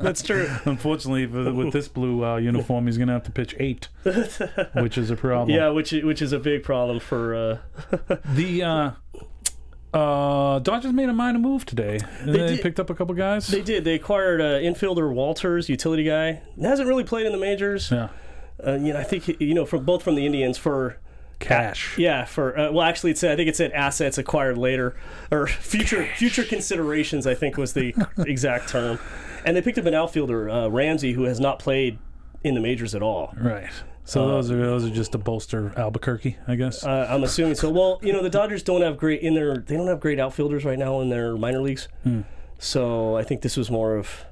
that's 0.00 0.22
true. 0.22 0.48
Unfortunately, 0.64 1.26
with 1.26 1.72
this 1.72 1.88
blue 1.88 2.24
uh, 2.24 2.36
uniform, 2.36 2.86
he's 2.86 2.96
going 2.98 3.08
to 3.08 3.14
have 3.14 3.24
to 3.24 3.32
pitch 3.32 3.54
eight, 3.58 3.88
which 4.74 4.96
is 4.98 5.10
a 5.10 5.16
problem. 5.16 5.56
Yeah, 5.56 5.68
which 5.70 5.92
which 5.92 6.22
is 6.22 6.32
a 6.32 6.38
big 6.38 6.62
problem 6.62 7.00
for. 7.00 7.34
Uh, 7.34 7.58
The 8.34 8.62
uh, 8.62 8.90
uh, 9.92 10.58
Dodgers 10.60 10.92
made 10.92 11.08
a 11.08 11.12
minor 11.12 11.38
move 11.38 11.66
today. 11.66 11.98
They, 12.24 12.32
did. 12.32 12.62
picked 12.62 12.80
up 12.80 12.88
a 12.90 12.94
couple 12.94 13.14
guys. 13.14 13.46
they 13.48 13.60
did. 13.60 13.84
They 13.84 13.94
acquired 13.94 14.40
uh, 14.40 14.44
infielder 14.60 15.12
Walters, 15.12 15.68
utility 15.68 16.04
guy. 16.04 16.40
Hasn't 16.60 16.88
really 16.88 17.04
played 17.04 17.26
in 17.26 17.32
the 17.32 17.38
majors. 17.38 17.90
yeah. 17.90 18.08
Uh, 18.64 18.74
you 18.74 18.92
know, 18.92 19.00
I 19.00 19.04
think 19.04 19.40
you 19.40 19.54
know 19.54 19.66
from 19.66 19.84
both 19.84 20.02
from 20.02 20.14
the 20.14 20.26
Indians 20.26 20.58
for 20.58 20.98
Cash. 21.38 21.98
Yeah, 21.98 22.24
for 22.24 22.56
uh, 22.58 22.70
well, 22.72 22.86
actually, 22.86 23.10
it 23.10 23.18
said 23.18 23.32
I 23.32 23.36
think 23.36 23.48
it 23.48 23.56
said 23.56 23.72
assets 23.72 24.18
acquired 24.18 24.56
later 24.56 24.94
or 25.30 25.46
future 25.46 26.08
future 26.16 26.44
considerations. 26.44 27.26
I 27.26 27.34
think 27.34 27.56
was 27.56 27.72
the 27.72 27.94
exact 28.18 28.68
term. 28.68 28.98
And 29.44 29.56
they 29.56 29.62
picked 29.62 29.78
up 29.78 29.86
an 29.86 29.94
outfielder, 29.94 30.48
uh, 30.48 30.68
Ramsey, 30.68 31.12
who 31.12 31.24
has 31.24 31.40
not 31.40 31.58
played 31.58 31.98
in 32.44 32.54
the 32.54 32.60
majors 32.60 32.94
at 32.94 33.02
all. 33.02 33.34
Right. 33.36 33.68
So 34.04 34.26
those 34.28 34.50
are 34.50 34.56
those 34.56 34.84
are 34.84 34.90
just 34.90 35.12
to 35.12 35.18
bolster 35.18 35.72
Albuquerque, 35.76 36.36
I 36.46 36.56
guess. 36.56 36.84
Uh, 36.84 37.06
I'm 37.08 37.22
assuming 37.24 37.54
so. 37.54 37.70
Well, 37.70 37.98
you 38.02 38.12
know, 38.12 38.22
the 38.22 38.30
Dodgers 38.30 38.62
don't 38.62 38.82
have 38.82 38.96
great 38.96 39.20
in 39.22 39.34
their 39.34 39.58
they 39.58 39.76
don't 39.76 39.86
have 39.86 40.00
great 40.00 40.18
outfielders 40.18 40.64
right 40.64 40.78
now 40.78 41.00
in 41.00 41.08
their 41.08 41.36
minor 41.36 41.60
leagues. 41.60 41.88
So 42.58 43.16
I 43.16 43.24
think 43.24 43.42
this 43.42 43.56
was 43.56 43.70
more 43.70 43.96
of. 43.96 44.24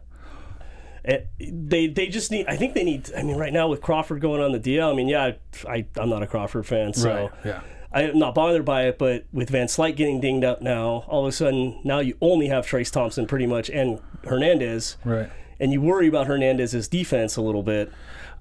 Eh, 1.05 1.21
They 1.39 1.87
they 1.87 2.07
just 2.09 2.31
need. 2.31 2.47
I 2.47 2.57
think 2.57 2.75
they 2.75 2.85
need. 2.85 3.11
I 3.17 3.23
mean, 3.23 3.37
right 3.37 3.53
now 3.53 3.69
with 3.69 3.81
Crawford 3.81 4.21
going 4.21 4.41
on 4.43 4.53
the 4.53 4.61
DL. 4.61 4.93
I 4.93 4.95
mean, 4.95 5.09
yeah, 5.09 5.33
I 5.69 5.87
I'm 5.97 6.11
not 6.11 6.23
a 6.23 6.27
Crawford 6.27 6.67
fan, 6.67 6.93
so 6.93 7.09
right. 7.11 7.31
Yeah. 7.45 7.61
I'm 7.93 8.19
not 8.19 8.35
bothered 8.37 8.65
by 8.65 8.85
it, 8.85 8.99
but 8.99 9.25
with 9.33 9.51
Van 9.51 9.67
Slyke 9.67 9.97
getting 9.97 10.21
dinged 10.21 10.45
up 10.45 10.63
now, 10.63 11.05
all 11.09 11.23
of 11.25 11.29
a 11.29 11.33
sudden 11.33 11.81
now 11.83 11.99
you 11.99 12.17
only 12.21 12.47
have 12.47 12.65
Trayce 12.65 12.93
Thompson 12.93 13.27
pretty 13.27 13.47
much 13.47 13.69
and 13.69 14.01
Hernandez, 14.25 14.97
Right. 15.05 15.29
and 15.59 15.73
you 15.73 15.81
worry 15.81 16.07
about 16.07 16.29
Hernandez's 16.29 16.87
defense 16.87 17.37
a 17.37 17.43
little 17.43 17.65
bit. 17.65 17.91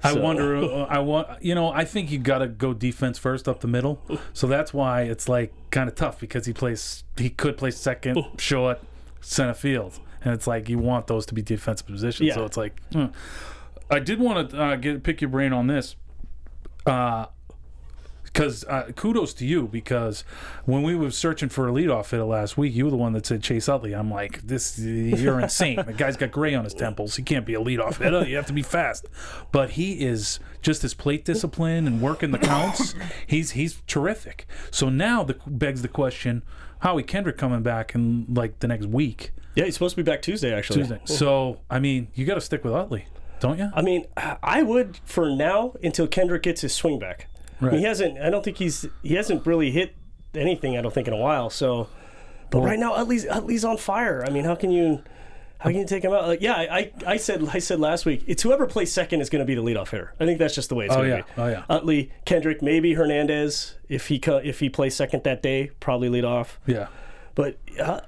I 0.03 0.13
So- 0.13 0.21
wonder. 0.21 0.55
uh, 0.55 0.85
I 0.87 0.99
want. 0.99 1.27
You 1.43 1.55
know, 1.55 1.71
I 1.71 1.83
think 1.83 2.11
you 2.11 2.19
got 2.19 2.37
to 2.39 2.47
go 2.47 2.73
defense 2.75 3.17
first 3.17 3.49
up 3.49 3.61
the 3.61 3.67
middle. 3.67 3.99
So 4.33 4.45
that's 4.47 4.71
why 4.73 5.01
it's 5.03 5.27
like 5.27 5.51
kind 5.71 5.89
of 5.89 5.95
tough 5.95 6.19
because 6.19 6.45
he 6.45 6.53
plays. 6.53 7.03
He 7.17 7.29
could 7.31 7.57
play 7.57 7.71
second, 7.71 8.23
short, 8.37 8.79
center 9.19 9.53
field, 9.55 9.99
and 10.23 10.33
it's 10.33 10.47
like 10.47 10.69
you 10.69 10.77
want 10.77 11.07
those 11.07 11.25
to 11.27 11.33
be 11.33 11.41
defensive 11.41 11.87
positions. 11.87 12.27
Yeah. 12.27 12.35
So 12.35 12.45
it's 12.45 12.57
like. 12.57 12.79
hmm. 12.91 13.05
I 13.91 13.99
did 13.99 14.19
want 14.19 14.51
to 14.51 14.61
uh, 14.61 14.75
get 14.75 15.03
pick 15.03 15.21
your 15.21 15.29
brain 15.29 15.51
on 15.51 15.67
this. 15.67 15.95
Uh, 16.85 17.25
because 18.31 18.63
uh, 18.65 18.91
kudos 18.95 19.33
to 19.33 19.45
you 19.45 19.67
because 19.67 20.23
when 20.65 20.83
we 20.83 20.95
were 20.95 21.09
searching 21.09 21.49
for 21.49 21.67
a 21.67 21.71
leadoff 21.71 22.11
hitter 22.11 22.23
last 22.23 22.57
week, 22.57 22.73
you 22.73 22.85
were 22.85 22.91
the 22.91 22.97
one 22.97 23.13
that 23.13 23.25
said 23.25 23.41
Chase 23.41 23.67
Utley. 23.67 23.93
I'm 23.93 24.11
like, 24.11 24.41
this, 24.43 24.77
you're 24.77 25.39
insane. 25.39 25.77
The 25.85 25.93
guy's 25.93 26.15
got 26.15 26.31
gray 26.31 26.53
on 26.53 26.63
his 26.63 26.75
temples. 26.75 27.15
He 27.15 27.23
can't 27.23 27.45
be 27.45 27.55
a 27.55 27.59
leadoff 27.59 27.97
hitter. 27.97 28.27
You 28.27 28.35
have 28.35 28.45
to 28.45 28.53
be 28.53 28.61
fast. 28.61 29.07
But 29.51 29.71
he 29.71 30.05
is 30.05 30.39
just 30.61 30.83
his 30.83 30.93
plate 30.93 31.25
discipline 31.25 31.87
and 31.87 32.01
working 32.01 32.31
the 32.31 32.37
counts. 32.37 32.93
He's 33.25 33.51
he's 33.51 33.81
terrific. 33.87 34.45
So 34.71 34.89
now 34.89 35.23
the 35.23 35.37
begs 35.47 35.81
the 35.81 35.87
question: 35.87 36.43
Howie 36.79 37.03
Kendrick 37.03 37.37
coming 37.37 37.63
back 37.63 37.95
in 37.95 38.27
like 38.29 38.59
the 38.59 38.67
next 38.67 38.85
week, 38.85 39.31
Yeah, 39.55 39.65
he's 39.65 39.73
supposed 39.73 39.95
to 39.95 40.03
be 40.03 40.09
back 40.09 40.21
Tuesday 40.21 40.53
actually. 40.53 40.81
Tuesday. 40.81 40.99
So 41.05 41.59
I 41.69 41.79
mean, 41.79 42.07
you 42.15 42.25
got 42.25 42.35
to 42.35 42.41
stick 42.41 42.63
with 42.63 42.73
Utley, 42.73 43.05
don't 43.39 43.57
you? 43.57 43.69
I 43.73 43.81
mean, 43.81 44.05
I 44.17 44.61
would 44.63 44.99
for 45.05 45.29
now 45.35 45.73
until 45.83 46.07
Kendrick 46.07 46.43
gets 46.43 46.61
his 46.61 46.73
swing 46.73 46.99
back. 46.99 47.27
I 47.61 47.65
mean, 47.65 47.73
he 47.79 47.83
hasn't. 47.83 48.19
I 48.19 48.29
don't 48.29 48.43
think 48.43 48.57
he's. 48.57 48.85
He 49.03 49.15
hasn't 49.15 49.45
really 49.45 49.71
hit 49.71 49.93
anything. 50.33 50.77
I 50.77 50.81
don't 50.81 50.93
think 50.93 51.07
in 51.07 51.13
a 51.13 51.17
while. 51.17 51.49
So, 51.49 51.89
but 52.51 52.61
right 52.61 52.79
now, 52.79 52.93
Utley's 52.95 53.25
Utley's 53.25 53.65
on 53.65 53.75
fire. 53.77 54.23
I 54.25 54.29
mean, 54.29 54.45
how 54.45 54.55
can 54.55 54.71
you? 54.71 55.03
How 55.57 55.69
can 55.71 55.79
you 55.79 55.85
take 55.85 56.05
him 56.05 56.13
out? 56.13 56.25
Like, 56.25 56.39
yeah, 56.41 56.53
I, 56.53 56.77
I, 56.77 56.91
I 57.05 57.17
said 57.17 57.45
I 57.51 57.59
said 57.59 57.81
last 57.81 58.05
week, 58.05 58.23
it's 58.27 58.43
whoever 58.43 58.65
plays 58.65 58.93
second 58.93 59.19
is 59.19 59.29
going 59.29 59.41
to 59.41 59.45
be 59.45 59.55
the 59.55 59.61
leadoff 59.61 59.89
hitter. 59.89 60.13
I 60.17 60.25
think 60.25 60.39
that's 60.39 60.55
just 60.55 60.69
the 60.69 60.75
way 60.75 60.85
it's 60.85 60.93
Oh 60.95 60.99
going 60.99 61.09
to 61.09 61.15
yeah, 61.17 61.21
be. 61.23 61.41
oh 61.41 61.47
yeah, 61.49 61.63
Utley, 61.69 62.11
Kendrick, 62.23 62.61
maybe 62.61 62.93
Hernandez 62.93 63.75
if 63.89 64.07
he 64.07 64.21
if 64.25 64.61
he 64.61 64.69
plays 64.69 64.95
second 64.95 65.25
that 65.25 65.43
day, 65.43 65.71
probably 65.81 66.07
lead 66.07 66.23
off. 66.23 66.61
yeah. 66.65 66.87
But 67.35 67.57
uh, 67.77 67.99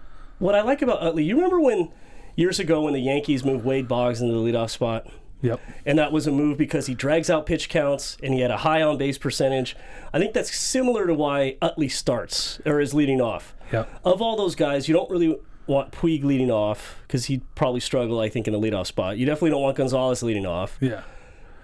what 0.41 0.55
I 0.55 0.61
like 0.61 0.81
about 0.81 1.01
Utley, 1.01 1.23
you 1.23 1.35
remember 1.35 1.59
when 1.59 1.91
years 2.35 2.59
ago 2.59 2.81
when 2.81 2.93
the 2.93 2.99
Yankees 2.99 3.45
moved 3.45 3.63
Wade 3.63 3.87
Boggs 3.87 4.21
into 4.21 4.33
the 4.33 4.39
leadoff 4.39 4.69
spot? 4.69 5.07
Yep. 5.43 5.59
and 5.87 5.97
that 5.97 6.11
was 6.11 6.27
a 6.27 6.31
move 6.31 6.55
because 6.59 6.85
he 6.85 6.93
drags 6.93 7.27
out 7.27 7.47
pitch 7.47 7.67
counts 7.67 8.15
and 8.21 8.31
he 8.31 8.41
had 8.41 8.51
a 8.51 8.57
high 8.57 8.83
on 8.83 8.99
base 8.99 9.17
percentage. 9.17 9.75
I 10.13 10.19
think 10.19 10.33
that's 10.33 10.55
similar 10.55 11.07
to 11.07 11.15
why 11.15 11.57
Utley 11.63 11.89
starts 11.89 12.59
or 12.63 12.79
is 12.79 12.93
leading 12.93 13.21
off. 13.21 13.55
Yep. 13.71 14.01
Of 14.05 14.21
all 14.21 14.35
those 14.35 14.53
guys, 14.53 14.87
you 14.87 14.93
don't 14.93 15.09
really 15.09 15.39
want 15.65 15.91
Puig 15.93 16.23
leading 16.23 16.51
off 16.51 16.97
because 17.07 17.25
he'd 17.25 17.41
probably 17.55 17.79
struggle, 17.79 18.19
I 18.19 18.29
think, 18.29 18.47
in 18.47 18.53
the 18.53 18.59
leadoff 18.59 18.85
spot. 18.85 19.17
You 19.17 19.25
definitely 19.25 19.49
don't 19.51 19.63
want 19.63 19.77
Gonzalez 19.77 20.21
leading 20.21 20.45
off. 20.45 20.77
Yeah. 20.79 21.01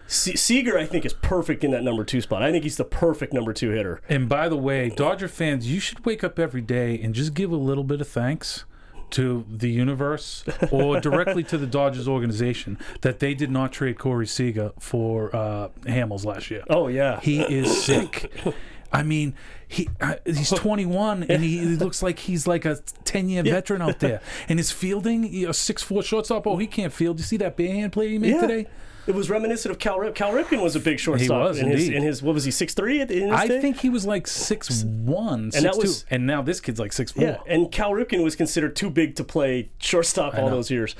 Se- 0.07 0.35
Seager, 0.35 0.77
I 0.77 0.85
think, 0.85 1.05
is 1.05 1.13
perfect 1.13 1.63
in 1.63 1.71
that 1.71 1.83
number 1.83 2.03
two 2.03 2.21
spot. 2.21 2.41
I 2.41 2.51
think 2.51 2.63
he's 2.63 2.77
the 2.77 2.85
perfect 2.85 3.33
number 3.33 3.51
two 3.53 3.71
hitter. 3.71 4.01
And 4.07 4.29
by 4.29 4.47
the 4.49 4.55
way, 4.57 4.89
Dodger 4.89 5.27
fans, 5.27 5.69
you 5.71 5.79
should 5.79 6.05
wake 6.05 6.23
up 6.23 6.39
every 6.39 6.61
day 6.61 6.99
and 7.01 7.13
just 7.13 7.33
give 7.33 7.51
a 7.51 7.57
little 7.57 7.83
bit 7.83 7.99
of 8.01 8.07
thanks 8.07 8.63
to 9.11 9.45
the 9.49 9.69
universe 9.69 10.43
or 10.71 10.99
directly 10.99 11.43
to 11.43 11.57
the 11.57 11.67
Dodgers 11.67 12.07
organization 12.07 12.77
that 13.01 13.19
they 13.19 13.33
did 13.33 13.51
not 13.51 13.71
trade 13.71 13.97
Corey 13.97 14.27
Seager 14.27 14.71
for 14.79 15.33
uh, 15.35 15.69
Hamels 15.83 16.25
last 16.25 16.49
year. 16.51 16.63
Oh 16.69 16.87
yeah. 16.87 17.19
He 17.21 17.41
is 17.41 17.83
sick. 17.83 18.31
I 18.91 19.03
mean, 19.03 19.33
he 19.67 19.89
uh, 20.01 20.15
he's 20.25 20.49
21 20.55 21.23
and 21.23 21.43
he, 21.43 21.57
he 21.57 21.65
looks 21.75 22.01
like 22.03 22.19
he's 22.19 22.47
like 22.47 22.63
a 22.65 22.77
10 23.05 23.29
year 23.29 23.43
veteran 23.43 23.81
out 23.81 23.99
there. 23.99 24.21
And 24.49 24.59
his 24.59 24.71
fielding, 24.71 25.45
a 25.45 25.53
six 25.53 25.83
four 25.83 26.01
shortstop. 26.03 26.45
Oh, 26.47 26.57
he 26.57 26.67
can't 26.67 26.91
field. 26.93 27.17
You 27.19 27.23
see 27.25 27.37
that 27.37 27.55
band 27.57 27.91
play 27.93 28.09
he 28.09 28.17
made 28.17 28.31
Yeah. 28.31 28.41
today? 28.41 28.67
It 29.07 29.15
was 29.15 29.29
reminiscent 29.29 29.71
of 29.71 29.79
Cal 29.79 29.99
Rip. 29.99 30.15
Cal 30.15 30.31
Ripken 30.31 30.61
was 30.61 30.75
a 30.75 30.79
big 30.79 30.99
shortstop. 30.99 31.41
He 31.41 31.47
was, 31.47 31.59
in 31.59 31.69
his, 31.69 31.83
indeed. 31.85 31.97
in 31.97 32.03
his 32.03 32.21
what 32.21 32.33
was 32.33 32.43
he 32.43 32.51
six 32.51 32.73
three 32.73 33.01
in 33.01 33.07
his 33.07 33.31
I 33.31 33.47
day? 33.47 33.61
think 33.61 33.79
he 33.79 33.89
was 33.89 34.05
like 34.05 34.27
six 34.27 34.83
one, 34.83 35.51
And 35.55 35.65
that 35.65 35.77
was- 35.77 36.05
and 36.09 36.27
now 36.27 36.41
this 36.41 36.59
kid's 36.59 36.79
like 36.79 36.91
six 36.93 37.11
four. 37.11 37.23
Yeah, 37.23 37.37
and 37.47 37.71
Cal 37.71 37.91
Ripken 37.91 38.23
was 38.23 38.35
considered 38.35 38.75
too 38.75 38.89
big 38.89 39.15
to 39.15 39.23
play 39.23 39.69
shortstop 39.79 40.37
all 40.37 40.49
those 40.49 40.69
years. 40.69 40.95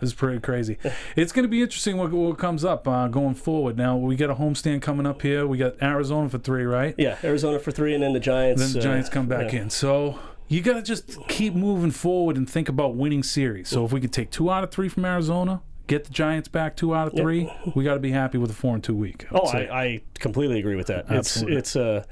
It's 0.00 0.12
pretty 0.12 0.40
crazy. 0.40 0.78
It's 1.16 1.32
going 1.32 1.44
to 1.44 1.48
be 1.48 1.62
interesting 1.62 1.96
what, 1.96 2.10
what 2.12 2.38
comes 2.38 2.64
up 2.64 2.86
uh, 2.86 3.08
going 3.08 3.34
forward. 3.34 3.76
Now 3.76 3.96
we 3.96 4.16
got 4.16 4.30
a 4.30 4.34
homestand 4.34 4.82
coming 4.82 5.06
up 5.06 5.22
here. 5.22 5.46
We 5.46 5.58
got 5.58 5.82
Arizona 5.82 6.28
for 6.28 6.38
three, 6.38 6.64
right? 6.64 6.94
Yeah, 6.98 7.16
Arizona 7.24 7.58
for 7.58 7.70
three, 7.70 7.94
and 7.94 8.02
then 8.02 8.12
the 8.12 8.20
Giants. 8.20 8.60
Then 8.62 8.72
the 8.72 8.78
uh, 8.80 8.82
Giants 8.82 9.08
come 9.08 9.26
back 9.26 9.52
yeah. 9.52 9.62
in. 9.62 9.70
So 9.70 10.18
you 10.48 10.60
got 10.60 10.74
to 10.74 10.82
just 10.82 11.18
keep 11.28 11.54
moving 11.54 11.90
forward 11.90 12.36
and 12.36 12.48
think 12.48 12.68
about 12.68 12.94
winning 12.94 13.22
series. 13.22 13.68
So 13.68 13.84
if 13.84 13.92
we 13.92 14.00
could 14.00 14.12
take 14.12 14.30
two 14.30 14.50
out 14.50 14.62
of 14.64 14.70
three 14.70 14.88
from 14.88 15.04
Arizona, 15.04 15.62
get 15.86 16.04
the 16.04 16.10
Giants 16.12 16.48
back 16.48 16.76
two 16.76 16.94
out 16.94 17.08
of 17.08 17.14
three, 17.14 17.52
we 17.74 17.84
got 17.84 17.94
to 17.94 18.00
be 18.00 18.10
happy 18.10 18.38
with 18.38 18.50
a 18.50 18.54
four 18.54 18.74
and 18.74 18.82
two 18.84 18.94
week. 18.94 19.26
I 19.30 19.38
Oh. 19.38 19.46
I, 19.48 19.58
I 19.84 20.00
completely 20.18 20.58
agree 20.58 20.76
with 20.76 20.86
that. 20.88 21.06
Absolutely. 21.10 21.56
It's 21.56 21.70
it's 21.70 21.76
uh 21.76 22.04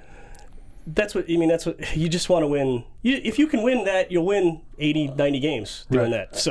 that's 0.84 1.14
what 1.14 1.26
I 1.30 1.36
mean. 1.36 1.48
That's 1.48 1.64
what 1.64 1.96
you 1.96 2.08
just 2.08 2.28
want 2.28 2.42
to 2.42 2.48
win. 2.48 2.82
You, 3.02 3.20
if 3.22 3.38
you 3.38 3.46
can 3.46 3.62
win 3.62 3.84
that, 3.84 4.10
you'll 4.10 4.26
win 4.26 4.62
80, 4.80 5.08
90 5.08 5.38
games 5.38 5.86
doing 5.92 6.10
that. 6.10 6.34
So 6.36 6.50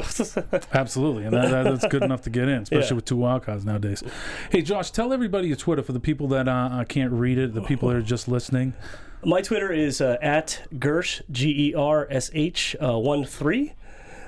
Absolutely, 0.74 1.26
and 1.26 1.34
that, 1.34 1.52
that, 1.52 1.64
that's 1.64 1.88
good 1.88 2.02
enough 2.02 2.22
to 2.22 2.30
get 2.30 2.48
in, 2.48 2.62
especially 2.64 2.88
Yeah. 2.88 2.94
with 2.94 3.04
two 3.06 3.18
wildcards 3.18 3.66
nowadays. 3.66 4.02
Hey, 4.50 4.62
Josh, 4.62 4.92
tell 4.92 5.12
everybody 5.12 5.48
your 5.50 5.58
Twitter 5.58 5.84
for 5.84 5.92
the 5.92 6.00
people 6.00 6.30
that 6.30 6.48
uh, 6.48 6.52
uh, 6.72 6.84
can't 6.86 7.12
read 7.12 7.38
it, 7.38 7.54
the 7.54 7.62
people 7.62 7.90
that 7.90 7.98
are 7.98 8.02
just 8.02 8.30
listening. 8.30 8.74
my 9.26 9.42
Twitter 9.42 9.70
is 9.70 10.00
uh, 10.00 10.16
at 10.22 10.62
Gersh 10.76 11.22
G 11.30 11.70
E 11.70 11.74
R 11.76 12.08
S 12.10 12.32
H 12.34 12.78
uh, 12.82 12.98
one 12.98 13.26
three. 13.26 13.74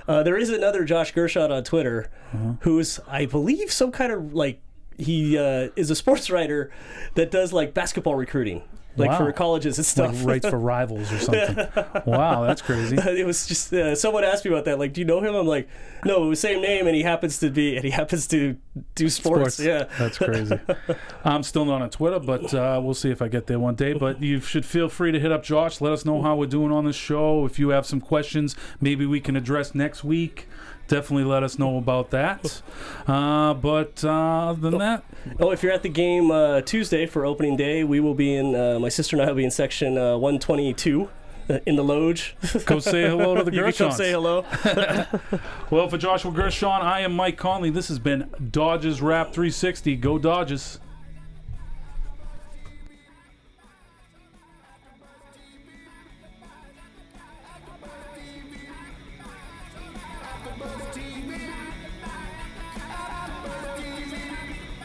Uh, 0.08 0.24
there 0.24 0.38
is 0.38 0.50
another 0.50 0.84
Josh 0.84 1.12
Gershon 1.14 1.52
on 1.52 1.64
Twitter, 1.64 2.10
Uh-huh. 2.34 2.54
who's 2.62 3.00
I 3.08 3.26
believe 3.26 3.72
some 3.72 3.92
kind 3.92 4.12
of 4.12 4.34
like 4.34 4.62
he 4.98 5.38
uh, 5.38 5.70
is 5.76 5.90
a 5.90 5.96
sports 5.96 6.30
writer 6.30 6.72
that 7.16 7.32
does 7.32 7.54
like 7.54 7.74
basketball 7.74 8.16
recruiting, 8.16 8.64
like 8.96 9.10
Wow. 9.12 9.18
for 9.18 9.32
colleges 9.32 9.78
and 9.78 9.86
Like 10.08 10.16
stuff. 10.16 10.26
writes 10.28 10.50
for 10.50 10.58
rivals 10.60 11.12
or 11.12 11.20
something. 11.20 11.68
Wow, 12.06 12.46
that's 12.46 12.62
crazy. 12.62 12.98
it 13.02 13.26
was 13.26 13.48
just 13.48 13.74
uh, 13.74 13.96
someone 13.96 14.24
asked 14.24 14.46
me 14.46 14.52
about 14.52 14.66
that. 14.66 14.78
Like, 14.80 14.94
do 14.94 15.02
you 15.02 15.06
know 15.06 15.20
him? 15.22 15.34
I'm 15.36 15.48
like, 15.48 15.68
no, 16.06 16.26
it 16.26 16.28
was 16.28 16.40
same 16.40 16.62
name, 16.62 16.86
and 16.88 16.96
he 16.96 17.02
happens 17.04 17.40
to 17.40 17.50
be, 17.50 17.76
and 17.76 17.86
he 17.86 17.92
happens 18.02 18.28
to 18.28 18.58
do 18.96 19.10
sports. 19.10 19.56
Sports. 19.56 19.60
Yeah, 19.60 19.86
That's 19.98 20.18
crazy. 20.18 20.60
I'm 21.24 21.44
still 21.44 21.66
not 21.66 21.82
on 21.82 21.90
Twitter, 21.90 22.20
but 22.20 22.54
uh, 22.54 22.80
we'll 22.84 22.94
see 22.94 23.10
if 23.10 23.22
I 23.22 23.28
get 23.30 23.48
there 23.48 23.60
one 23.60 23.76
day. 23.76 23.94
But 23.94 24.22
you 24.22 24.40
should 24.42 24.66
feel 24.66 24.90
free 24.90 25.12
to 25.12 25.20
hit 25.20 25.32
up 25.32 25.44
Josh. 25.44 25.80
Let 25.82 25.94
us 25.94 26.06
know 26.06 26.22
how 26.22 26.36
we're 26.36 26.46
doing 26.48 26.72
on 26.72 26.86
the 26.86 26.94
show. 26.94 27.46
If 27.46 27.58
you 27.60 27.70
have 27.70 27.86
some 27.86 28.02
questions, 28.02 28.56
maybe 28.82 29.06
we 29.06 29.20
can 29.20 29.36
address 29.36 29.74
next 29.74 30.04
week. 30.04 30.48
Definitely 30.88 31.24
let 31.24 31.44
us 31.44 31.58
know 31.58 31.78
about 31.78 32.12
that. 32.12 32.62
Uh, 33.06 33.54
but 33.54 34.02
uh, 34.06 34.52
other 34.52 34.70
than 34.70 34.80
that, 34.80 35.04
Oh, 35.38 35.52
if 35.52 35.62
you're 35.62 35.74
at 35.74 35.84
the 35.84 35.90
game 35.90 36.32
uh, 36.32 36.62
Tuesday 36.62 37.06
for 37.06 37.26
opening 37.26 37.58
day, 37.58 37.84
we 37.84 38.00
will 38.00 38.14
be 38.14 38.34
in. 38.34 38.56
Uh, 38.56 38.80
my 38.80 38.88
sister 38.88 39.18
and 39.18 39.24
I 39.24 39.28
will 39.28 39.36
be 39.36 39.44
in 39.44 39.52
section 39.52 39.98
uh, 39.98 40.18
122 40.18 41.10
uh, 41.50 41.60
in 41.66 41.76
the 41.76 41.84
Loge. 41.84 42.38
go 42.66 42.80
say 42.80 43.02
hello 43.04 43.36
to 43.36 43.44
the 43.44 43.52
you 43.54 43.62
can 43.62 43.74
come 43.74 43.90
Gershons. 43.90 43.94
say 43.98 44.12
hello. 44.12 44.46
Well, 45.70 45.90
for 45.90 45.98
Joshua 45.98 46.32
Gershon, 46.32 46.82
I 46.82 47.02
am 47.02 47.14
Mike 47.14 47.38
Conley. 47.38 47.70
This 47.72 47.90
has 47.90 48.00
been 48.00 48.30
Dodgers 48.52 49.02
Rap 49.02 49.34
360. 49.34 49.98
Go 49.98 50.18
Dodgers. 50.18 50.80